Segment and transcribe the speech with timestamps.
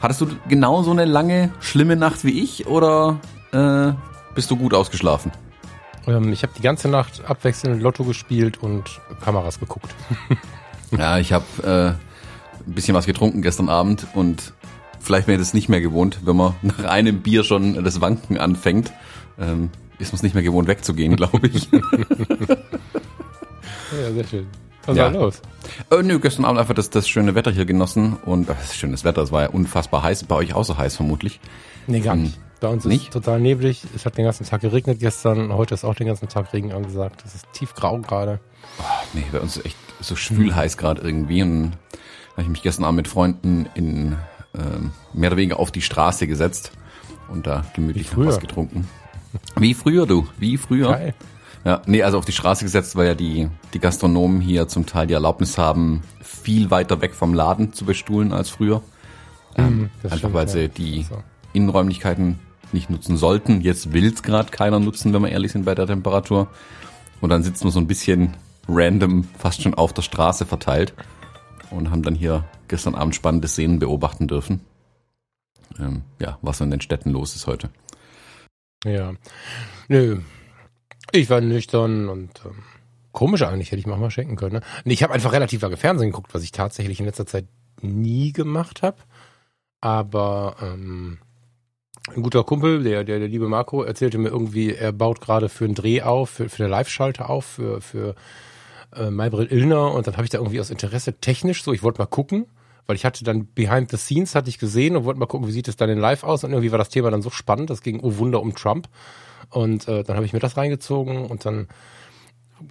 [0.00, 3.18] hattest du genauso eine lange, schlimme Nacht wie ich oder
[3.52, 3.92] äh,
[4.34, 5.32] bist du gut ausgeschlafen?
[6.06, 9.94] Ähm, ich habe die ganze Nacht abwechselnd Lotto gespielt und Kameras geguckt.
[10.90, 11.88] ja, ich habe äh,
[12.66, 14.52] ein bisschen was getrunken gestern Abend und
[15.00, 18.92] vielleicht wäre das nicht mehr gewohnt, wenn man nach einem Bier schon das Wanken anfängt.
[19.38, 21.68] Ähm, ist man es nicht mehr gewohnt wegzugehen, glaube ich.
[21.70, 21.78] ja,
[24.12, 24.46] sehr schön.
[24.86, 25.04] Was ja.
[25.04, 25.42] war los?
[25.90, 29.04] Äh, nö, gestern Abend einfach das, das schöne Wetter hier genossen und äh, das schönes
[29.04, 31.40] Wetter, es war ja unfassbar heiß, bei euch auch so heiß vermutlich.
[31.86, 32.38] Nee, gar nicht.
[32.60, 33.04] Bei uns nicht?
[33.04, 36.28] ist total neblig, es hat den ganzen Tag geregnet gestern, heute ist auch den ganzen
[36.28, 38.38] Tag Regen angesagt, es ist tiefgrau gerade.
[38.78, 38.82] Oh,
[39.14, 41.72] nee, bei uns ist echt so schwül heiß gerade irgendwie und
[42.32, 44.16] habe ich mich gestern Abend mit Freunden in
[44.54, 46.72] ähm, mehr oder weniger auf die Straße gesetzt
[47.28, 48.88] und da gemütlich was getrunken.
[49.56, 50.90] Wie früher, du, wie früher.
[50.90, 51.14] Geil.
[51.64, 55.06] Ja, nee, also auf die Straße gesetzt, weil ja die, die Gastronomen hier zum Teil
[55.06, 58.82] die Erlaubnis haben, viel weiter weg vom Laden zu bestuhlen als früher.
[59.56, 61.22] Ähm, mhm, einfach weil sie die so.
[61.52, 62.38] Innenräumlichkeiten
[62.72, 63.60] nicht nutzen sollten.
[63.60, 66.48] Jetzt will's gerade keiner nutzen, wenn wir ehrlich sind bei der Temperatur.
[67.20, 68.36] Und dann sitzen wir so ein bisschen
[68.68, 70.94] random fast schon auf der Straße verteilt
[71.70, 74.60] und haben dann hier gestern Abend spannende Szenen beobachten dürfen.
[75.78, 77.70] Ähm, ja, was in den Städten los ist heute.
[78.84, 79.12] Ja,
[79.88, 80.20] nö.
[81.12, 82.62] Ich war nüchtern und ähm,
[83.12, 84.56] komisch eigentlich, hätte ich mal schenken können.
[84.56, 84.60] Ne?
[84.84, 87.46] Ich habe einfach relativ lange Fernsehen geguckt, was ich tatsächlich in letzter Zeit
[87.80, 88.98] nie gemacht habe.
[89.80, 91.18] Aber ähm,
[92.14, 95.64] ein guter Kumpel, der, der, der liebe Marco, erzählte mir irgendwie, er baut gerade für
[95.64, 98.14] einen Dreh auf, für, für eine Live-Schalter auf, für, für
[98.94, 102.00] äh, Maybrit Illner und dann habe ich da irgendwie aus Interesse technisch so, ich wollte
[102.00, 102.46] mal gucken,
[102.86, 105.52] weil ich hatte dann Behind the Scenes hatte ich gesehen und wollte mal gucken, wie
[105.52, 107.82] sieht es dann in Live aus und irgendwie war das Thema dann so spannend, das
[107.82, 108.88] ging oh Wunder um Trump
[109.50, 111.68] und äh, dann habe ich mir das reingezogen und dann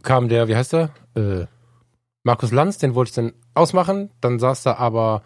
[0.04, 0.90] kam der, wie heißt der?
[1.16, 1.46] Äh,
[2.24, 5.24] Markus Lanz, den wollte ich dann ausmachen, dann saß da aber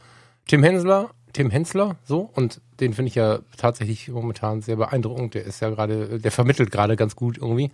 [0.48, 5.34] Tim Hensler, Tim Hensler, so, und den finde ich ja tatsächlich momentan sehr beeindruckend.
[5.34, 7.72] Der ist ja gerade, der vermittelt gerade ganz gut irgendwie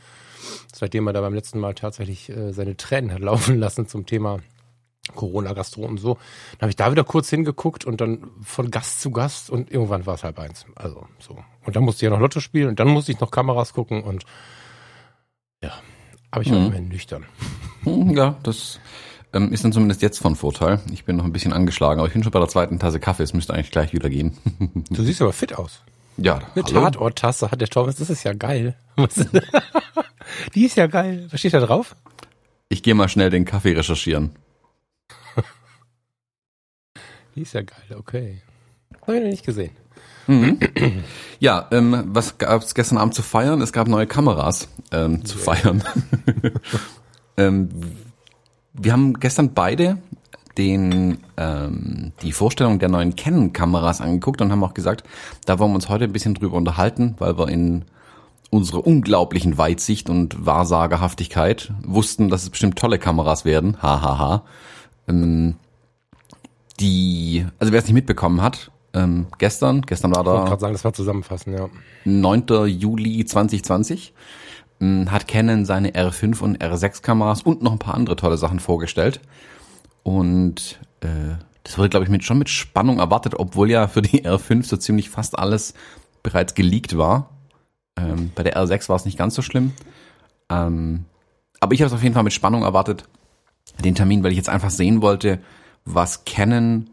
[0.74, 4.40] seitdem er da beim letzten Mal tatsächlich äh, seine Tränen hat laufen lassen zum Thema
[5.16, 6.16] Corona-Gastro und so.
[6.54, 10.06] Dann habe ich da wieder kurz hingeguckt und dann von Gast zu Gast und irgendwann
[10.06, 10.66] war es halb eins.
[10.76, 11.38] Also so.
[11.66, 14.04] Und dann musste ich ja noch Lotto spielen und dann musste ich noch Kameras gucken
[14.04, 14.26] und
[15.62, 15.74] ja,
[16.32, 16.66] aber ich war mhm.
[16.68, 17.26] immerhin nüchtern.
[17.84, 18.80] Mhm, ja, das
[19.34, 20.80] ähm, ist dann zumindest jetzt von Vorteil.
[20.92, 23.24] Ich bin noch ein bisschen angeschlagen, aber ich bin schon bei der zweiten Tasse Kaffee.
[23.24, 24.38] Es müsste eigentlich gleich wieder gehen.
[24.90, 25.82] du siehst aber fit aus.
[26.18, 28.76] Ja, eine Tatort-Tasse hat der Thomas, das ist ja geil.
[30.56, 31.28] Die ist ja geil.
[31.32, 31.96] Was steht da drauf?
[32.68, 34.32] Ich gehe mal schnell den Kaffee recherchieren.
[37.36, 38.42] Die ist ja geil, okay.
[39.02, 39.72] Habe ich noch nicht gesehen.
[40.28, 40.60] Mhm.
[41.40, 43.62] Ja, ähm, was gab es gestern Abend zu feiern?
[43.62, 45.46] Es gab neue Kameras ähm, zu yeah.
[45.46, 45.84] feiern.
[47.38, 47.70] ähm,
[48.74, 49.98] wir haben gestern beide
[50.58, 55.04] den, ähm, die Vorstellung der neuen Canon-Kameras angeguckt und haben auch gesagt,
[55.46, 57.86] da wollen wir uns heute ein bisschen drüber unterhalten, weil wir in
[58.50, 63.82] unserer unglaublichen Weitsicht und Wahrsagerhaftigkeit wussten, dass es bestimmt tolle Kameras werden.
[63.82, 64.02] Hahaha.
[64.02, 64.44] Ha, ha.
[65.08, 65.56] ähm,
[66.80, 70.32] die, also wer es nicht mitbekommen hat, ähm, gestern, gestern war da.
[70.32, 71.70] Ich wollte gerade sagen, das war zusammenfassen, ja.
[72.06, 72.46] 9.
[72.68, 74.14] Juli 2020
[74.82, 78.60] ähm, hat Canon seine R5 und R6 Kameras und noch ein paar andere tolle Sachen
[78.60, 79.20] vorgestellt.
[80.04, 84.26] Und äh, das wurde, glaube ich, mit, schon mit Spannung erwartet, obwohl ja für die
[84.26, 85.74] R5 so ziemlich fast alles
[86.24, 87.30] bereits geleakt war.
[87.96, 89.74] Ähm, bei der R6 war es nicht ganz so schlimm.
[90.50, 91.06] Ähm,
[91.60, 93.04] aber ich habe es auf jeden Fall mit Spannung erwartet,
[93.84, 95.40] den Termin, weil ich jetzt einfach sehen wollte,
[95.86, 96.90] was Canon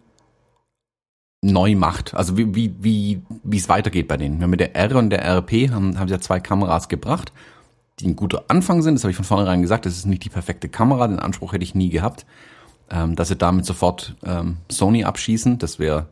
[1.42, 2.14] neu macht.
[2.14, 4.48] Also wie, wie, wie, wie es weitergeht bei denen.
[4.50, 7.32] mit der R und der RP haben, haben sie ja zwei Kameras gebracht,
[8.00, 8.94] die ein guter Anfang sind.
[8.94, 9.86] Das habe ich von vornherein gesagt.
[9.86, 11.06] Das ist nicht die perfekte Kamera.
[11.06, 12.26] Den Anspruch hätte ich nie gehabt
[12.90, 15.58] ähm, dass sie damit sofort ähm, Sony abschießen.
[15.58, 16.06] Das wäre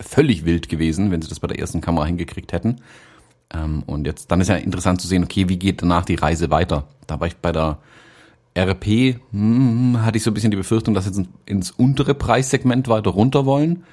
[0.00, 2.80] völlig wild gewesen, wenn sie das bei der ersten Kamera hingekriegt hätten.
[3.54, 6.50] Ähm, und jetzt, dann ist ja interessant zu sehen, okay, wie geht danach die Reise
[6.50, 6.84] weiter?
[7.06, 7.78] Da war ich bei der
[8.56, 12.88] RP, hm, hatte ich so ein bisschen die Befürchtung, dass sie jetzt ins untere Preissegment
[12.88, 13.84] weiter runter wollen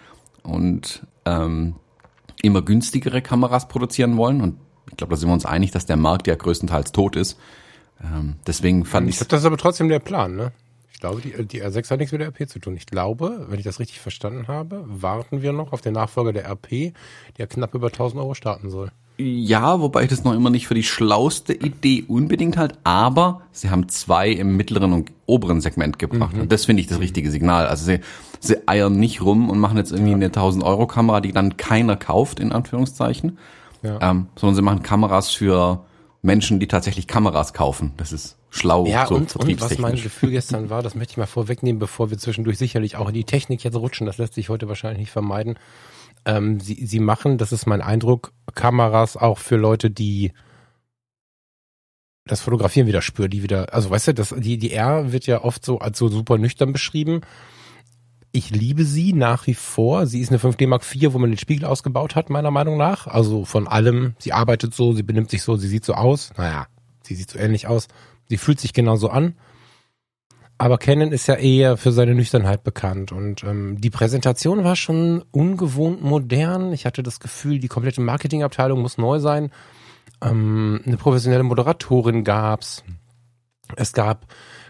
[0.44, 1.76] und ähm,
[2.42, 4.42] immer günstigere Kameras produzieren wollen.
[4.42, 4.58] Und
[4.90, 7.38] ich glaube, da sind wir uns einig, dass der Markt ja größtenteils tot ist.
[8.04, 9.16] Ähm, deswegen fand ich.
[9.16, 10.52] Ich glaube, das ist aber trotzdem der Plan, ne?
[11.04, 12.78] glaube, die, die R6 hat nichts mit der RP zu tun.
[12.78, 16.46] Ich glaube, wenn ich das richtig verstanden habe, warten wir noch auf den Nachfolger der
[16.46, 16.94] RP,
[17.38, 18.90] der knapp über 1000 Euro starten soll.
[19.18, 23.70] Ja, wobei ich das noch immer nicht für die schlauste Idee unbedingt halt, aber sie
[23.70, 26.34] haben zwei im mittleren und oberen Segment gebracht.
[26.34, 26.42] Mhm.
[26.42, 27.68] Und das finde ich das richtige Signal.
[27.68, 28.00] Also sie,
[28.40, 31.96] sie eiern nicht rum und machen jetzt irgendwie eine 1000 Euro Kamera, die dann keiner
[31.96, 33.38] kauft, in Anführungszeichen.
[33.84, 34.00] Ja.
[34.02, 35.86] Ähm, sondern sie machen Kameras für
[36.24, 37.92] Menschen, die tatsächlich Kameras kaufen.
[37.98, 38.86] Das ist schlau.
[38.88, 42.10] Ja, so und, und was mein Gefühl gestern war, das möchte ich mal vorwegnehmen, bevor
[42.10, 44.08] wir zwischendurch sicherlich auch in die Technik jetzt rutschen.
[44.08, 45.60] Das lässt sich heute wahrscheinlich nicht vermeiden.
[46.26, 50.32] Ähm, sie, sie machen, das ist mein Eindruck, Kameras auch für Leute, die
[52.26, 55.44] das Fotografieren wieder spüren, die wieder, also weißt du, das, die, die R wird ja
[55.44, 57.22] oft so als so super nüchtern beschrieben.
[58.32, 60.08] Ich liebe sie nach wie vor.
[60.08, 63.06] Sie ist eine 5D Mark IV, wo man den Spiegel ausgebaut hat, meiner Meinung nach.
[63.06, 64.16] Also von allem.
[64.18, 66.32] Sie arbeitet so, sie benimmt sich so, sie sieht so aus.
[66.38, 66.66] Naja,
[67.04, 67.88] sie sieht so ähnlich aus.
[68.30, 69.36] Sie fühlt sich genauso an.
[70.64, 75.22] Aber Canon ist ja eher für seine Nüchternheit bekannt und ähm, die Präsentation war schon
[75.32, 76.72] ungewohnt modern.
[76.72, 79.52] Ich hatte das Gefühl, die komplette Marketingabteilung muss neu sein.
[80.22, 82.86] Ähm, eine professionelle Moderatorin gab's.
[83.76, 84.26] Es gab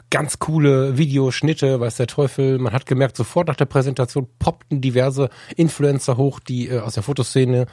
[0.09, 2.57] ganz coole Videoschnitte, weiß der Teufel.
[2.57, 7.03] Man hat gemerkt, sofort nach der Präsentation poppten diverse Influencer hoch, die äh, aus der
[7.03, 7.67] Fotoszene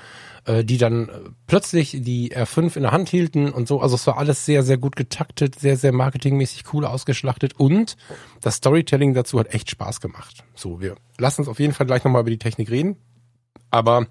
[0.44, 1.12] äh, die dann äh,
[1.46, 3.80] plötzlich die R5 in der Hand hielten und so.
[3.80, 7.96] Also es war alles sehr, sehr gut getaktet, sehr, sehr marketingmäßig cool ausgeschlachtet und
[8.40, 10.44] das Storytelling dazu hat echt Spaß gemacht.
[10.54, 12.96] So, wir lassen uns auf jeden Fall gleich nochmal über die Technik reden.
[13.70, 14.06] Aber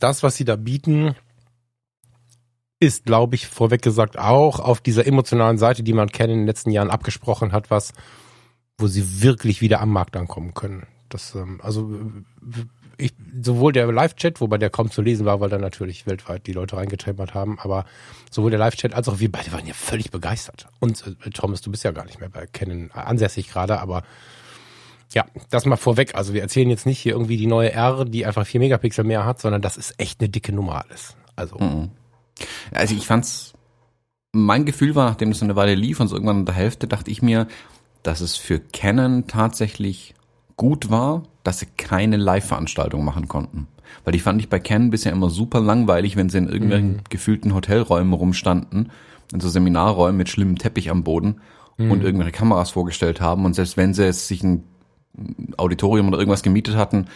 [0.00, 1.14] das, was sie da bieten,
[2.78, 6.46] ist, glaube ich, vorweg gesagt auch auf dieser emotionalen Seite, die man kennen in den
[6.46, 7.92] letzten Jahren abgesprochen hat, was,
[8.78, 10.86] wo sie wirklich wieder am Markt ankommen können.
[11.08, 11.94] Das, ähm, also
[12.98, 13.12] ich,
[13.42, 16.76] sowohl der Live-Chat, wobei der kaum zu lesen war, weil da natürlich weltweit die Leute
[16.76, 17.84] reingetempert haben, aber
[18.30, 20.68] sowohl der Live-Chat als auch wir beide waren ja völlig begeistert.
[20.80, 24.02] Und äh, Thomas, du bist ja gar nicht mehr bei Canon ansässig gerade, aber
[25.14, 26.14] ja, das mal vorweg.
[26.14, 29.24] Also wir erzählen jetzt nicht hier irgendwie die neue R, die einfach vier Megapixel mehr
[29.24, 31.16] hat, sondern das ist echt eine dicke Nummer alles.
[31.36, 31.58] Also.
[31.58, 31.90] Mhm.
[32.72, 33.52] Also ich fand's,
[34.32, 37.10] mein Gefühl war, nachdem das eine Weile lief und so irgendwann in der Hälfte, dachte
[37.10, 37.46] ich mir,
[38.02, 40.14] dass es für Canon tatsächlich
[40.56, 43.68] gut war, dass sie keine Live-Veranstaltung machen konnten.
[44.04, 47.00] Weil die fand ich bei Canon bisher immer super langweilig, wenn sie in irgendwelchen mhm.
[47.08, 48.90] gefühlten Hotelräumen rumstanden,
[49.32, 51.40] in so Seminarräumen mit schlimmem Teppich am Boden
[51.76, 51.90] mhm.
[51.90, 53.44] und irgendwelche Kameras vorgestellt haben.
[53.44, 54.64] Und selbst wenn sie sich ein
[55.56, 57.06] Auditorium oder irgendwas gemietet hatten,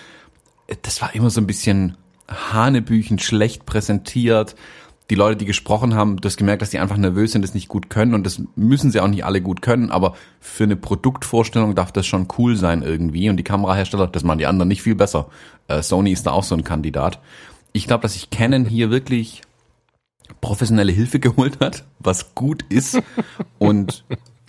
[0.82, 1.96] das war immer so ein bisschen
[2.28, 4.54] Hanebüchen schlecht präsentiert
[5.10, 7.90] die Leute, die gesprochen haben, das gemerkt, dass die einfach nervös sind, das nicht gut
[7.90, 11.90] können und das müssen sie auch nicht alle gut können, aber für eine Produktvorstellung darf
[11.90, 15.26] das schon cool sein irgendwie und die Kamerahersteller, das machen die anderen nicht viel besser.
[15.66, 17.20] Äh, Sony ist da auch so ein Kandidat.
[17.72, 19.42] Ich glaube, dass sich Canon hier wirklich
[20.40, 23.00] professionelle Hilfe geholt hat, was gut ist
[23.58, 24.04] und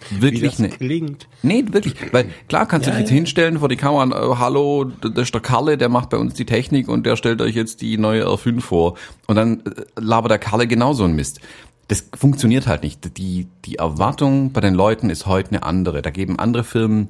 [0.09, 1.27] wirklich Wie das klingt.
[1.41, 1.95] Nee, wirklich.
[2.11, 3.15] Weil klar kannst ja, du dich jetzt ja.
[3.15, 6.33] hinstellen vor die Kamera und, äh, hallo, das ist der Kalle, der macht bei uns
[6.33, 8.97] die Technik und der stellt euch jetzt die neue R5 vor.
[9.27, 11.39] Und dann äh, labert der Kalle genauso ein Mist.
[11.87, 13.17] Das funktioniert halt nicht.
[13.17, 16.01] Die, die Erwartung bei den Leuten ist heute eine andere.
[16.01, 17.09] Da geben andere Firmen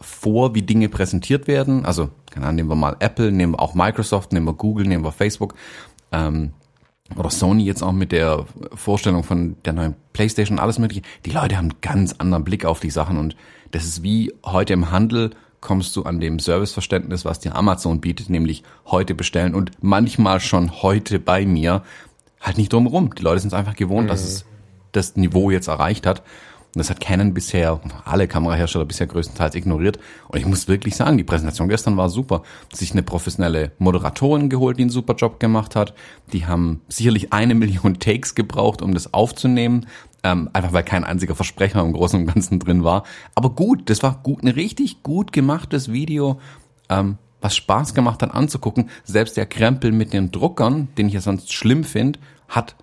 [0.00, 1.84] vor, wie Dinge präsentiert werden.
[1.84, 5.04] Also, keine Ahnung, nehmen wir mal Apple, nehmen wir auch Microsoft, nehmen wir Google, nehmen
[5.04, 5.54] wir Facebook.
[6.12, 6.52] Ähm,
[7.16, 11.02] oder Sony jetzt auch mit der Vorstellung von der neuen Playstation, alles mögliche.
[11.26, 13.36] Die Leute haben einen ganz anderen Blick auf die Sachen und
[13.72, 15.30] das ist wie heute im Handel
[15.60, 20.82] kommst du an dem Serviceverständnis, was dir Amazon bietet, nämlich heute bestellen und manchmal schon
[20.82, 21.82] heute bei mir,
[22.40, 23.14] halt nicht drum rum.
[23.14, 24.08] Die Leute sind es einfach gewohnt, mhm.
[24.08, 24.44] dass es
[24.92, 26.22] das Niveau jetzt erreicht hat.
[26.74, 29.98] Und das hat Canon bisher, alle Kamerahersteller bisher größtenteils ignoriert.
[30.28, 32.42] Und ich muss wirklich sagen, die Präsentation gestern war super.
[32.72, 35.94] Sich eine professionelle Moderatorin geholt, die einen super Job gemacht hat.
[36.32, 39.86] Die haben sicherlich eine Million Takes gebraucht, um das aufzunehmen.
[40.22, 43.02] Ähm, einfach weil kein einziger Versprecher im Großen und Ganzen drin war.
[43.34, 46.40] Aber gut, das war gut, ein richtig gut gemachtes Video,
[46.88, 48.90] ähm, was Spaß gemacht hat anzugucken.
[49.02, 52.76] Selbst der Krempel mit den Druckern, den ich ja sonst schlimm finde, hat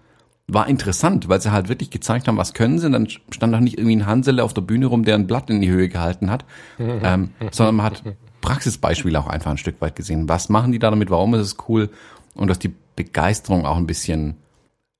[0.49, 2.85] war interessant, weil sie halt wirklich gezeigt haben, was können sie.
[2.85, 5.49] Und dann stand auch nicht irgendwie ein Hansele auf der Bühne rum, der ein Blatt
[5.49, 6.45] in die Höhe gehalten hat,
[6.79, 8.03] ähm, sondern man hat
[8.41, 10.29] Praxisbeispiele auch einfach ein Stück weit gesehen.
[10.29, 11.09] Was machen die da damit?
[11.09, 11.89] Warum ist es cool?
[12.33, 14.37] Und dass die Begeisterung auch ein bisschen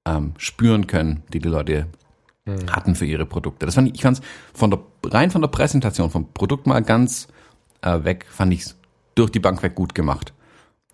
[0.06, 1.88] ähm, spüren können, die die Leute
[2.46, 2.70] mhm.
[2.70, 3.66] hatten für ihre Produkte.
[3.66, 4.22] Das fand ich, ich fand's
[4.54, 7.28] von der rein von der Präsentation vom Produkt mal ganz
[7.82, 8.78] äh, weg, fand ich's
[9.16, 10.34] durch die Bank weg gut gemacht.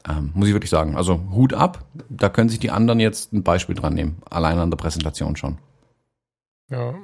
[0.07, 0.95] Ähm, muss ich wirklich sagen.
[0.97, 4.21] Also Hut ab, da können sich die anderen jetzt ein Beispiel dran nehmen.
[4.29, 5.57] Allein an der Präsentation schon.
[6.69, 6.95] Ja.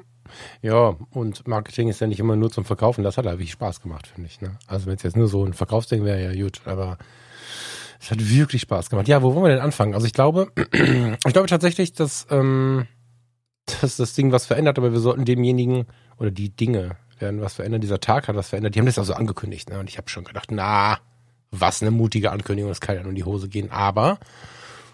[0.62, 3.04] Ja, und Marketing ist ja nicht immer nur zum Verkaufen.
[3.04, 4.42] Das hat halt wirklich Spaß gemacht, finde ich.
[4.42, 4.58] Ne?
[4.68, 6.98] Also wenn es jetzt nur so ein Verkaufsding wäre, ja gut, aber
[8.00, 9.08] es hat wirklich Spaß gemacht.
[9.08, 9.94] Ja, wo wollen wir denn anfangen?
[9.94, 12.86] Also ich glaube, ich glaube tatsächlich, dass, ähm,
[13.82, 15.86] dass das Ding was verändert, aber wir sollten demjenigen
[16.18, 17.82] oder die Dinge werden was verändern.
[17.82, 18.76] Dieser Tag hat was verändert.
[18.76, 19.80] Die haben das also angekündigt, ne?
[19.80, 21.00] Und ich habe schon gedacht, na,
[21.52, 23.72] was eine mutige Ankündigung, das kann ja nur in die Hose gehen.
[23.72, 24.20] Aber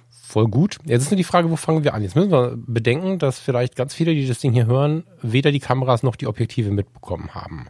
[0.10, 0.78] voll gut.
[0.86, 2.02] Jetzt ist nur die Frage, wo fangen wir an?
[2.02, 5.60] Jetzt müssen wir bedenken, dass vielleicht ganz viele, die das Ding hier hören, weder die
[5.60, 7.68] Kameras noch die Objektive mitbekommen haben.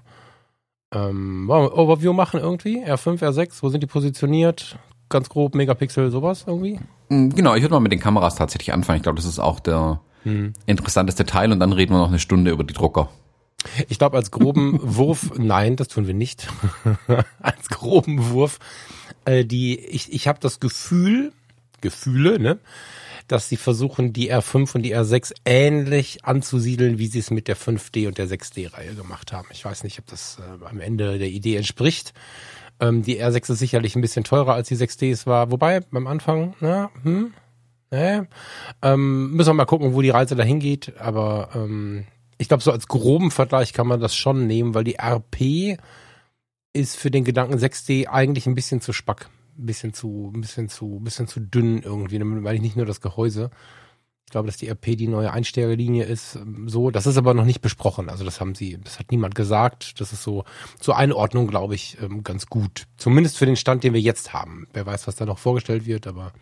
[0.93, 2.83] Ähm, wollen wir Overview machen irgendwie?
[2.85, 4.77] R5, R6, wo sind die positioniert?
[5.09, 6.79] Ganz grob, Megapixel, sowas irgendwie?
[7.09, 8.97] Mm, Genau, ich würde mal mit den Kameras tatsächlich anfangen.
[8.97, 9.99] Ich glaube, das ist auch der
[10.65, 13.09] interessanteste Teil und dann reden wir noch eine Stunde über die Drucker.
[13.89, 16.47] Ich glaube, als groben Wurf, nein, das tun wir nicht.
[17.39, 18.59] als groben Wurf,
[19.25, 21.31] äh, die, ich, ich habe das Gefühl,
[21.81, 22.59] Gefühle, ne,
[23.27, 27.57] dass sie versuchen, die R5 und die R6 ähnlich anzusiedeln, wie sie es mit der
[27.57, 29.47] 5D und der 6D-Reihe gemacht haben.
[29.51, 32.13] Ich weiß nicht, ob das äh, am Ende der Idee entspricht.
[32.79, 36.07] Ähm, die R6 ist sicherlich ein bisschen teurer als die 6D es war, wobei beim
[36.07, 37.33] Anfang, na, hm,
[37.89, 38.27] ne,
[38.81, 42.05] ähm, müssen wir mal gucken, wo die Reise dahin geht, aber ähm,
[42.37, 45.77] ich glaube, so als groben Vergleich kann man das schon nehmen, weil die RP
[46.73, 50.67] ist für den Gedanken 6D eigentlich ein bisschen zu spack, ein bisschen zu, ein bisschen
[50.67, 52.19] zu, ein bisschen zu dünn irgendwie.
[52.19, 53.49] Meine ich nicht nur das Gehäuse.
[54.25, 56.35] Ich glaube, dass die RP die neue Einsteigerlinie ist.
[56.35, 58.09] ähm, So, das ist aber noch nicht besprochen.
[58.09, 60.01] Also das haben sie, das hat niemand gesagt.
[60.01, 60.43] Das ist so
[60.79, 62.87] zur Einordnung, glaube ich, ähm, ganz gut.
[62.97, 64.67] Zumindest für den Stand, den wir jetzt haben.
[64.73, 66.33] Wer weiß, was da noch vorgestellt wird, aber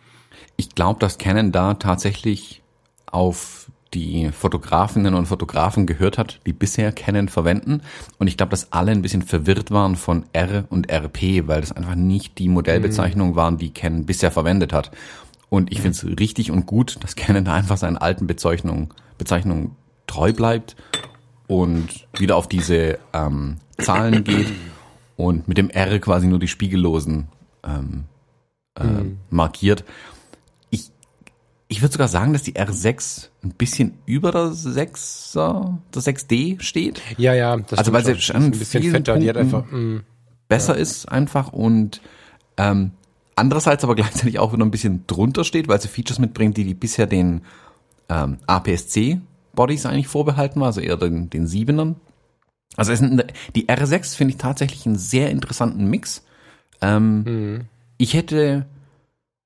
[0.56, 2.62] Ich glaube, dass Canon da tatsächlich
[3.06, 7.80] auf die Fotografinnen und Fotografen gehört hat, die bisher Canon verwenden.
[8.18, 11.72] Und ich glaube, dass alle ein bisschen verwirrt waren von R und RP, weil das
[11.72, 14.90] einfach nicht die Modellbezeichnungen waren, die Canon bisher verwendet hat.
[15.48, 19.76] Und ich finde es richtig und gut, dass Canon da einfach seinen alten Bezeichnungen, Bezeichnungen
[20.06, 20.74] treu bleibt
[21.46, 24.52] und wieder auf diese ähm, Zahlen geht
[25.16, 27.28] und mit dem R quasi nur die Spiegellosen
[27.62, 28.04] ähm,
[28.78, 28.84] äh,
[29.30, 29.84] markiert.
[31.74, 37.02] Ich, würde sogar sagen, dass die R6 ein bisschen über der 6er, der 6D steht.
[37.18, 38.36] ja, ja, das Also, weil sie schon.
[38.36, 39.94] ein bisschen fetter, die hat einfach, mm.
[39.96, 40.00] mh.
[40.48, 42.00] besser ist einfach und
[42.56, 42.92] ähm,
[43.36, 46.74] andererseits aber gleichzeitig auch wieder ein bisschen drunter steht, weil sie Features mitbringt, die, die
[46.74, 47.42] bisher den
[48.08, 49.20] ähm, APS-C
[49.54, 51.96] Bodies eigentlich vorbehalten war, also eher den, den Siebenern.
[52.76, 56.24] Also es sind, die R6 finde ich tatsächlich einen sehr interessanten Mix.
[56.80, 57.60] Ähm, Mhm.
[57.96, 58.66] Ich hätte,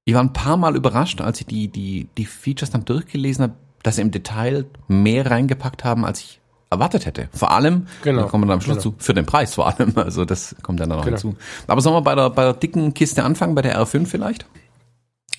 [0.09, 3.53] ich war ein paar Mal überrascht, als ich die, die, die Features dann durchgelesen habe,
[3.83, 7.29] dass sie im Detail mehr reingepackt haben, als ich erwartet hätte.
[7.31, 8.97] Vor allem, Genau, da kommen wir dann am Schluss genau.
[8.97, 9.93] zu, für den Preis vor allem.
[9.97, 11.19] Also das kommt dann noch Genau.
[11.19, 11.37] hinzu.
[11.67, 14.47] Aber sollen wir bei der, bei der dicken Kiste anfangen, bei der R5 vielleicht?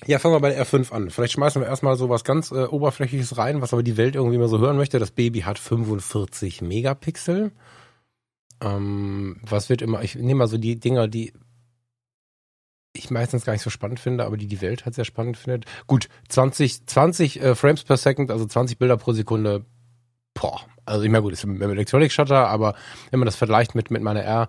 [0.06, 1.10] Ja, fangen wir bei der R5 an.
[1.10, 4.38] Vielleicht schmeißen wir erstmal so was ganz äh, Oberflächliches rein, was aber die Welt irgendwie
[4.38, 5.00] mal so hören möchte.
[5.00, 7.50] Das Baby hat 45 Megapixel.
[8.62, 11.32] Ähm, was wird immer, ich nehme mal so die Dinger, die
[12.92, 15.64] ich meistens gar nicht so spannend finde, aber die die Welt halt sehr spannend findet.
[15.86, 19.64] Gut, 20, 20 äh, Frames per Second, also 20 Bilder pro Sekunde.
[20.34, 22.74] Boah, also ich meine gut, ist mit dem Electronic Shutter, aber
[23.10, 24.48] wenn man das vergleicht mit, mit meiner R,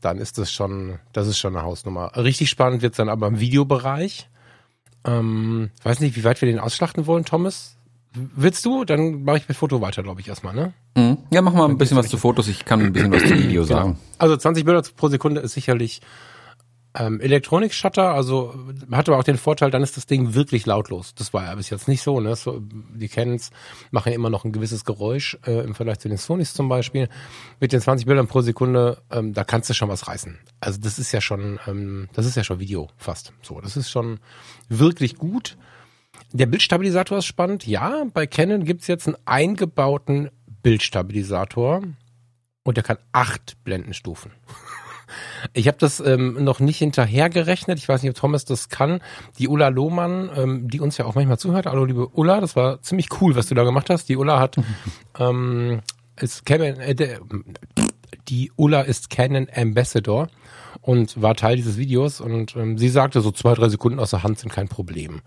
[0.00, 2.12] dann ist das schon, das ist schon eine Hausnummer.
[2.16, 4.28] Richtig spannend wird's dann aber im Videobereich.
[5.04, 7.76] Ähm, weiß nicht, wie weit wir den ausschlachten wollen, Thomas.
[8.14, 8.84] Willst du?
[8.84, 10.72] Dann mache ich mit Foto weiter, glaube ich, erstmal, ne?
[10.96, 11.18] Mhm.
[11.30, 12.48] Ja, mach mal ein bisschen was zu Fotos.
[12.48, 13.98] Ich kann ein bisschen was zu Video sagen.
[14.18, 16.00] Also 20 Bilder pro Sekunde ist sicherlich
[16.94, 18.54] ähm, Elektronik-Shutter, also
[18.90, 21.14] hat aber auch den Vorteil, dann ist das Ding wirklich lautlos.
[21.14, 22.34] Das war ja bis jetzt nicht so, ne?
[22.34, 23.50] So, die Canons
[23.90, 27.08] machen ja immer noch ein gewisses Geräusch äh, im Vergleich zu den Sonys zum Beispiel.
[27.60, 30.38] Mit den 20 Bildern pro Sekunde, ähm, da kannst du schon was reißen.
[30.60, 33.32] Also das ist ja schon, ähm, das ist ja schon Video fast.
[33.42, 34.18] So, das ist schon
[34.68, 35.56] wirklich gut.
[36.32, 37.66] Der Bildstabilisator ist spannend.
[37.66, 40.30] Ja, bei Canon gibt's jetzt einen eingebauten
[40.62, 41.82] Bildstabilisator
[42.64, 44.32] und der kann acht Blendenstufen.
[45.52, 47.78] Ich habe das ähm, noch nicht hinterhergerechnet.
[47.78, 49.00] Ich weiß nicht, ob Thomas das kann.
[49.38, 51.66] Die Ulla Lohmann, ähm, die uns ja auch manchmal zuhört.
[51.66, 54.08] Hallo, liebe Ulla, das war ziemlich cool, was du da gemacht hast.
[54.08, 54.56] Die Ulla hat
[55.18, 55.80] ähm,
[56.20, 57.20] ist Canon, äh, der,
[58.28, 60.28] die Ulla ist Canon Ambassador
[60.82, 64.22] und war Teil dieses Videos und ähm, sie sagte, so zwei, drei Sekunden aus der
[64.22, 65.20] Hand sind kein Problem.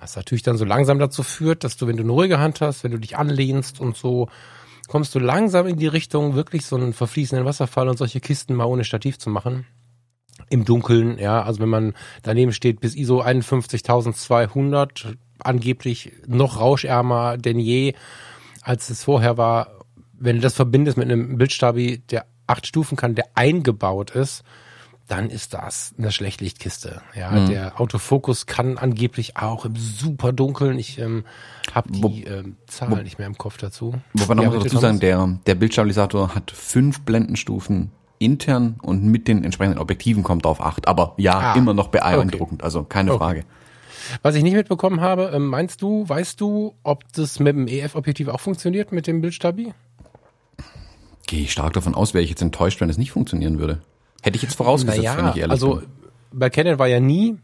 [0.00, 2.84] Was natürlich dann so langsam dazu führt, dass du, wenn du eine ruhige Hand hast,
[2.84, 4.28] wenn du dich anlehnst und so,
[4.90, 8.64] kommst du langsam in die Richtung, wirklich so einen verfließenden Wasserfall und solche Kisten mal
[8.64, 9.64] ohne Stativ zu machen.
[10.48, 11.94] Im Dunkeln, ja, also wenn man
[12.24, 17.94] daneben steht, bis ISO 51200, angeblich noch rauschärmer denn je,
[18.62, 19.78] als es vorher war.
[20.12, 24.42] Wenn du das verbindest mit einem Bildstabi, der acht Stufen kann, der eingebaut ist,
[25.10, 27.02] dann ist das eine Schlechtlichtkiste.
[27.14, 30.78] Ja, der Autofokus kann angeblich auch im super Dunkeln.
[30.78, 31.24] Ich ähm,
[31.74, 33.94] habe die Wo- ähm, Zahl nicht mehr im Kopf dazu.
[34.14, 39.26] Wobei noch Ja, mal dazu sagen, der, der Bildstabilisator hat fünf Blendenstufen intern und mit
[39.28, 40.86] den entsprechenden Objektiven kommt auf acht.
[40.86, 43.18] Aber ja, Ah, immer noch beeindruckend, also keine Okay.
[43.18, 43.44] Frage.
[44.22, 48.28] Was ich nicht mitbekommen habe, ähm, meinst du, weißt du, ob das mit dem EF-Objektiv
[48.28, 49.72] auch funktioniert mit dem Bildstabi?
[51.26, 53.80] Gehe ich stark davon aus, wäre ich jetzt enttäuscht, wenn es nicht funktionieren würde.
[54.22, 55.88] Hätte ich jetzt vorausgesetzt, wenn ich ehrlich also bin.
[56.32, 57.38] bei Canon war ja nie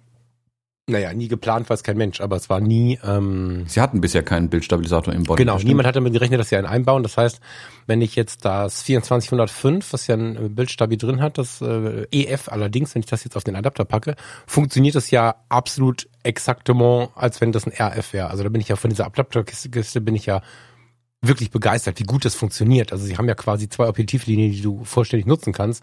[0.88, 2.96] naja, nie geplant war es kein Mensch, aber es war nie.
[3.04, 5.42] Ähm, Sie hatten bisher keinen Bildstabilisator im Body.
[5.42, 5.68] genau, bestimmt.
[5.68, 7.02] niemand hat damit gerechnet, dass sie einen einbauen.
[7.02, 7.40] Das heißt,
[7.88, 12.48] wenn ich jetzt das 2405, was ja ein äh, Bildstabi drin hat, das äh, EF
[12.48, 14.14] allerdings, wenn ich das jetzt auf den Adapter packe,
[14.46, 18.30] funktioniert das ja absolut exaktement, als wenn das ein RF wäre.
[18.30, 20.40] Also da bin ich ja von dieser Adapterkiste Kiste bin ich ja
[21.22, 22.92] wirklich begeistert, wie gut das funktioniert.
[22.92, 25.82] Also sie haben ja quasi zwei Objektivlinien, die du vollständig nutzen kannst.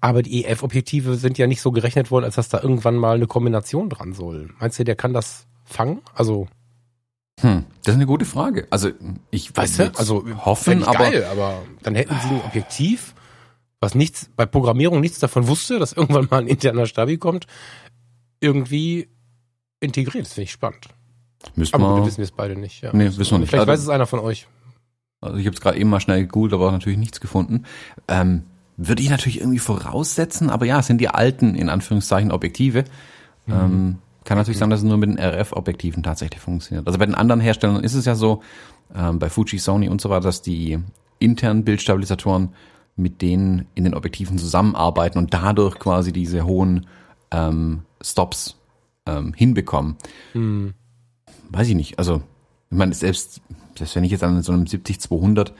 [0.00, 3.26] Aber die EF-Objektive sind ja nicht so gerechnet worden, als dass da irgendwann mal eine
[3.26, 4.50] Kombination dran soll.
[4.60, 6.00] Meinst du, der kann das fangen?
[6.14, 6.46] Also,
[7.40, 8.66] Hm, das ist eine gute Frage.
[8.70, 8.90] Also
[9.30, 13.14] ich weißt würde du, also hoffen, aber geil, aber dann hätten sie ein Objektiv,
[13.80, 17.46] was nichts, bei Programmierung nichts davon wusste, dass irgendwann mal ein interner Stabi kommt,
[18.40, 19.08] irgendwie
[19.80, 20.26] integriert.
[20.26, 20.88] Das finde ich spannend.
[21.54, 22.06] müssen Aber wir.
[22.06, 22.82] wissen wir es beide nicht.
[22.82, 22.92] Ja.
[22.92, 23.50] Nee, wissen wir nicht.
[23.50, 24.48] Vielleicht Also- weiß es einer von euch.
[25.20, 27.64] Also ich habe es gerade eben mal schnell gegoogelt, aber natürlich nichts gefunden.
[28.06, 28.44] Ähm,
[28.76, 32.84] würde ich natürlich irgendwie voraussetzen, aber ja, es sind die alten, in Anführungszeichen, Objektive.
[33.48, 36.86] Ähm, kann natürlich sein, dass es nur mit den RF-Objektiven tatsächlich funktioniert.
[36.86, 38.42] Also bei den anderen Herstellern ist es ja so,
[38.94, 40.78] ähm, bei Fuji, Sony und so weiter, dass die
[41.18, 42.50] internen Bildstabilisatoren
[42.94, 46.86] mit denen in den Objektiven zusammenarbeiten und dadurch quasi diese hohen
[47.30, 48.56] ähm, Stops
[49.06, 49.96] ähm, hinbekommen.
[51.48, 51.98] Weiß ich nicht.
[51.98, 52.22] Also,
[52.70, 53.40] ich meine, selbst,
[53.76, 55.52] selbst wenn ich jetzt an so einem 70-200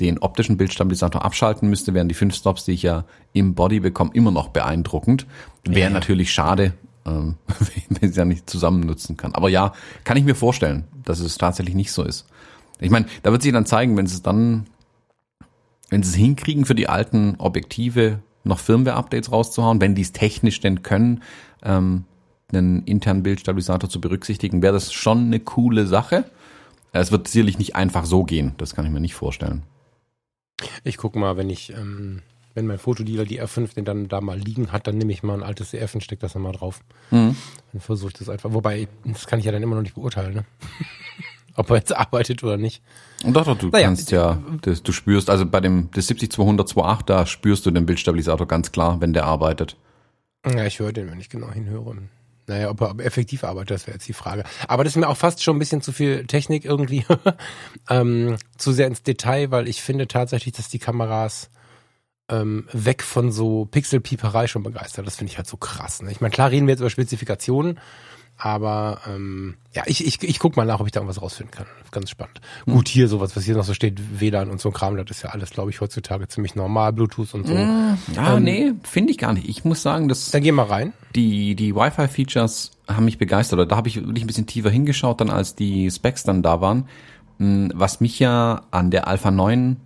[0.00, 4.10] den optischen Bildstabilisator abschalten müsste, wären die fünf Stops, die ich ja im Body bekomme,
[4.12, 5.26] immer noch beeindruckend.
[5.64, 6.74] Wäre natürlich schade,
[7.06, 7.36] ähm,
[7.88, 9.34] wenn ich ja nicht zusammen nutzen kann.
[9.34, 9.72] Aber ja,
[10.04, 12.26] kann ich mir vorstellen, dass es tatsächlich nicht so ist.
[12.78, 14.66] Ich meine, da wird sich dann zeigen, wenn sie es dann,
[15.88, 20.60] wenn sie es hinkriegen, für die alten Objektive noch Firmware-Updates rauszuhauen, wenn die es technisch
[20.60, 21.22] denn können,
[21.62, 22.04] ähm,
[22.52, 26.24] einen internen Bildstabilisator zu berücksichtigen, wäre das schon eine coole Sache.
[26.92, 29.62] Es wird sicherlich nicht einfach so gehen, das kann ich mir nicht vorstellen.
[30.84, 32.22] Ich guck mal, wenn ich, ähm,
[32.54, 35.34] wenn mein Fotodealer die R5 den dann da mal liegen hat, dann nehme ich mal
[35.34, 36.80] ein altes CF und steck das dann mal drauf.
[37.10, 37.36] Mhm.
[37.72, 38.52] Dann versuche ich das einfach.
[38.52, 40.44] Wobei, das kann ich ja dann immer noch nicht beurteilen, ne?
[41.58, 42.82] Ob er jetzt arbeitet oder nicht.
[43.24, 46.68] Und doch, doch, du Naja, kannst ja, das, du spürst, also bei dem das 70-200
[46.74, 49.76] 2.8, da spürst du den Bildstabilisator ganz klar, wenn der arbeitet.
[50.44, 51.96] Ja, ich höre den, wenn ich genau hinhöre.
[52.46, 54.44] Naja, ob er effektiv arbeitet, das wäre jetzt die Frage.
[54.68, 57.04] Aber das ist mir auch fast schon ein bisschen zu viel Technik irgendwie.
[57.90, 61.50] ähm, zu sehr ins Detail, weil ich finde tatsächlich, dass die Kameras
[62.28, 65.06] ähm, weg von so Pixelpieperei schon begeistert.
[65.06, 66.02] Das finde ich halt so krass.
[66.02, 66.10] Ne?
[66.10, 67.78] Ich meine, klar reden wir jetzt über Spezifikationen,
[68.38, 71.66] aber ähm, ja, ich, ich, ich guck mal nach, ob ich da irgendwas rausfinden kann.
[71.90, 72.40] Ganz spannend.
[72.66, 75.22] Gut, hier sowas, was hier noch so steht, WLAN und so ein Kram, das ist
[75.22, 77.54] ja alles, glaube ich, heutzutage ziemlich normal, Bluetooth und so.
[77.54, 77.96] Ja,
[78.36, 79.48] Ähm, nee, finde ich gar nicht.
[79.48, 80.92] Ich muss sagen, dass Dann geh mal rein.
[81.14, 83.58] die, die Wi-Fi-Features haben mich begeistert.
[83.58, 86.60] Oder da habe ich wirklich ein bisschen tiefer hingeschaut, dann als die Specs dann da
[86.60, 86.88] waren.
[87.38, 89.76] Hm, Was mich ja an der Alpha 9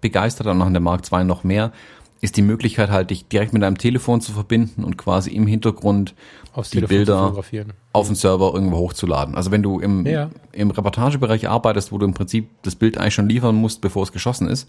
[0.00, 1.72] begeistert und an der Mark II noch mehr,
[2.20, 6.14] ist die Möglichkeit halt, dich direkt mit deinem Telefon zu verbinden und quasi im Hintergrund
[6.52, 7.34] Aufs die Telefon Bilder
[7.92, 9.34] auf den Server irgendwo hochzuladen.
[9.34, 10.30] Also wenn du im, Ja.
[10.52, 14.12] im Reportagebereich arbeitest, wo du im Prinzip das Bild eigentlich schon liefern musst, bevor es
[14.12, 14.68] geschossen ist,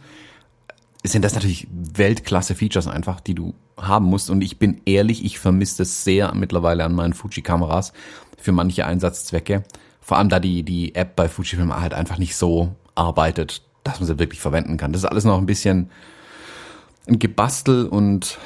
[1.03, 4.29] sind das natürlich Weltklasse-Features einfach, die du haben musst.
[4.29, 7.91] Und ich bin ehrlich, ich vermisse das sehr mittlerweile an meinen Fuji-Kameras
[8.37, 9.63] für manche Einsatzzwecke.
[9.99, 14.07] Vor allem da die, die App bei Fujifilm halt einfach nicht so arbeitet, dass man
[14.07, 14.93] sie wirklich verwenden kann.
[14.93, 15.89] Das ist alles noch ein bisschen
[17.07, 18.37] ein Gebastel und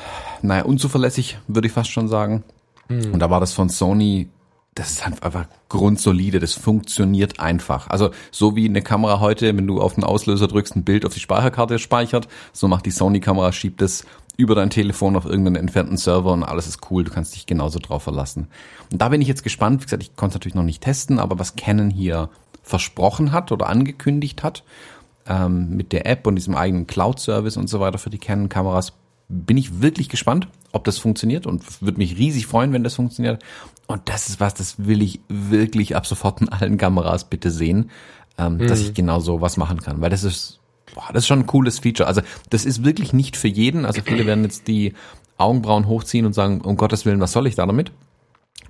[0.41, 2.43] naja, unzuverlässig, würde ich fast schon sagen.
[2.89, 4.29] Und da war das von Sony,
[4.75, 7.89] das ist einfach grundsolide, das funktioniert einfach.
[7.89, 11.13] Also so wie eine Kamera heute, wenn du auf den Auslöser drückst, ein Bild auf
[11.13, 14.05] die Speicherkarte speichert, so macht die Sony-Kamera, schiebt es
[14.37, 17.79] über dein Telefon auf irgendeinen entfernten Server und alles ist cool, du kannst dich genauso
[17.79, 18.49] drauf verlassen.
[18.91, 21.19] Und da bin ich jetzt gespannt, wie gesagt, ich konnte es natürlich noch nicht testen,
[21.19, 22.29] aber was Canon hier
[22.61, 24.63] versprochen hat oder angekündigt hat,
[25.27, 28.93] ähm, mit der App und diesem eigenen Cloud-Service und so weiter für die Canon-Kameras,
[29.27, 33.43] bin ich wirklich gespannt, ob das funktioniert und würde mich riesig freuen, wenn das funktioniert.
[33.87, 37.91] Und das ist was, das will ich wirklich ab sofort in allen Kameras bitte sehen,
[38.37, 40.59] ähm, dass ich genau so was machen kann, weil das ist,
[40.93, 42.07] boah, das ist schon ein cooles Feature.
[42.07, 43.85] Also das ist wirklich nicht für jeden.
[43.85, 44.93] Also viele werden jetzt die
[45.37, 47.91] Augenbrauen hochziehen und sagen, um Gottes Willen, was soll ich da damit?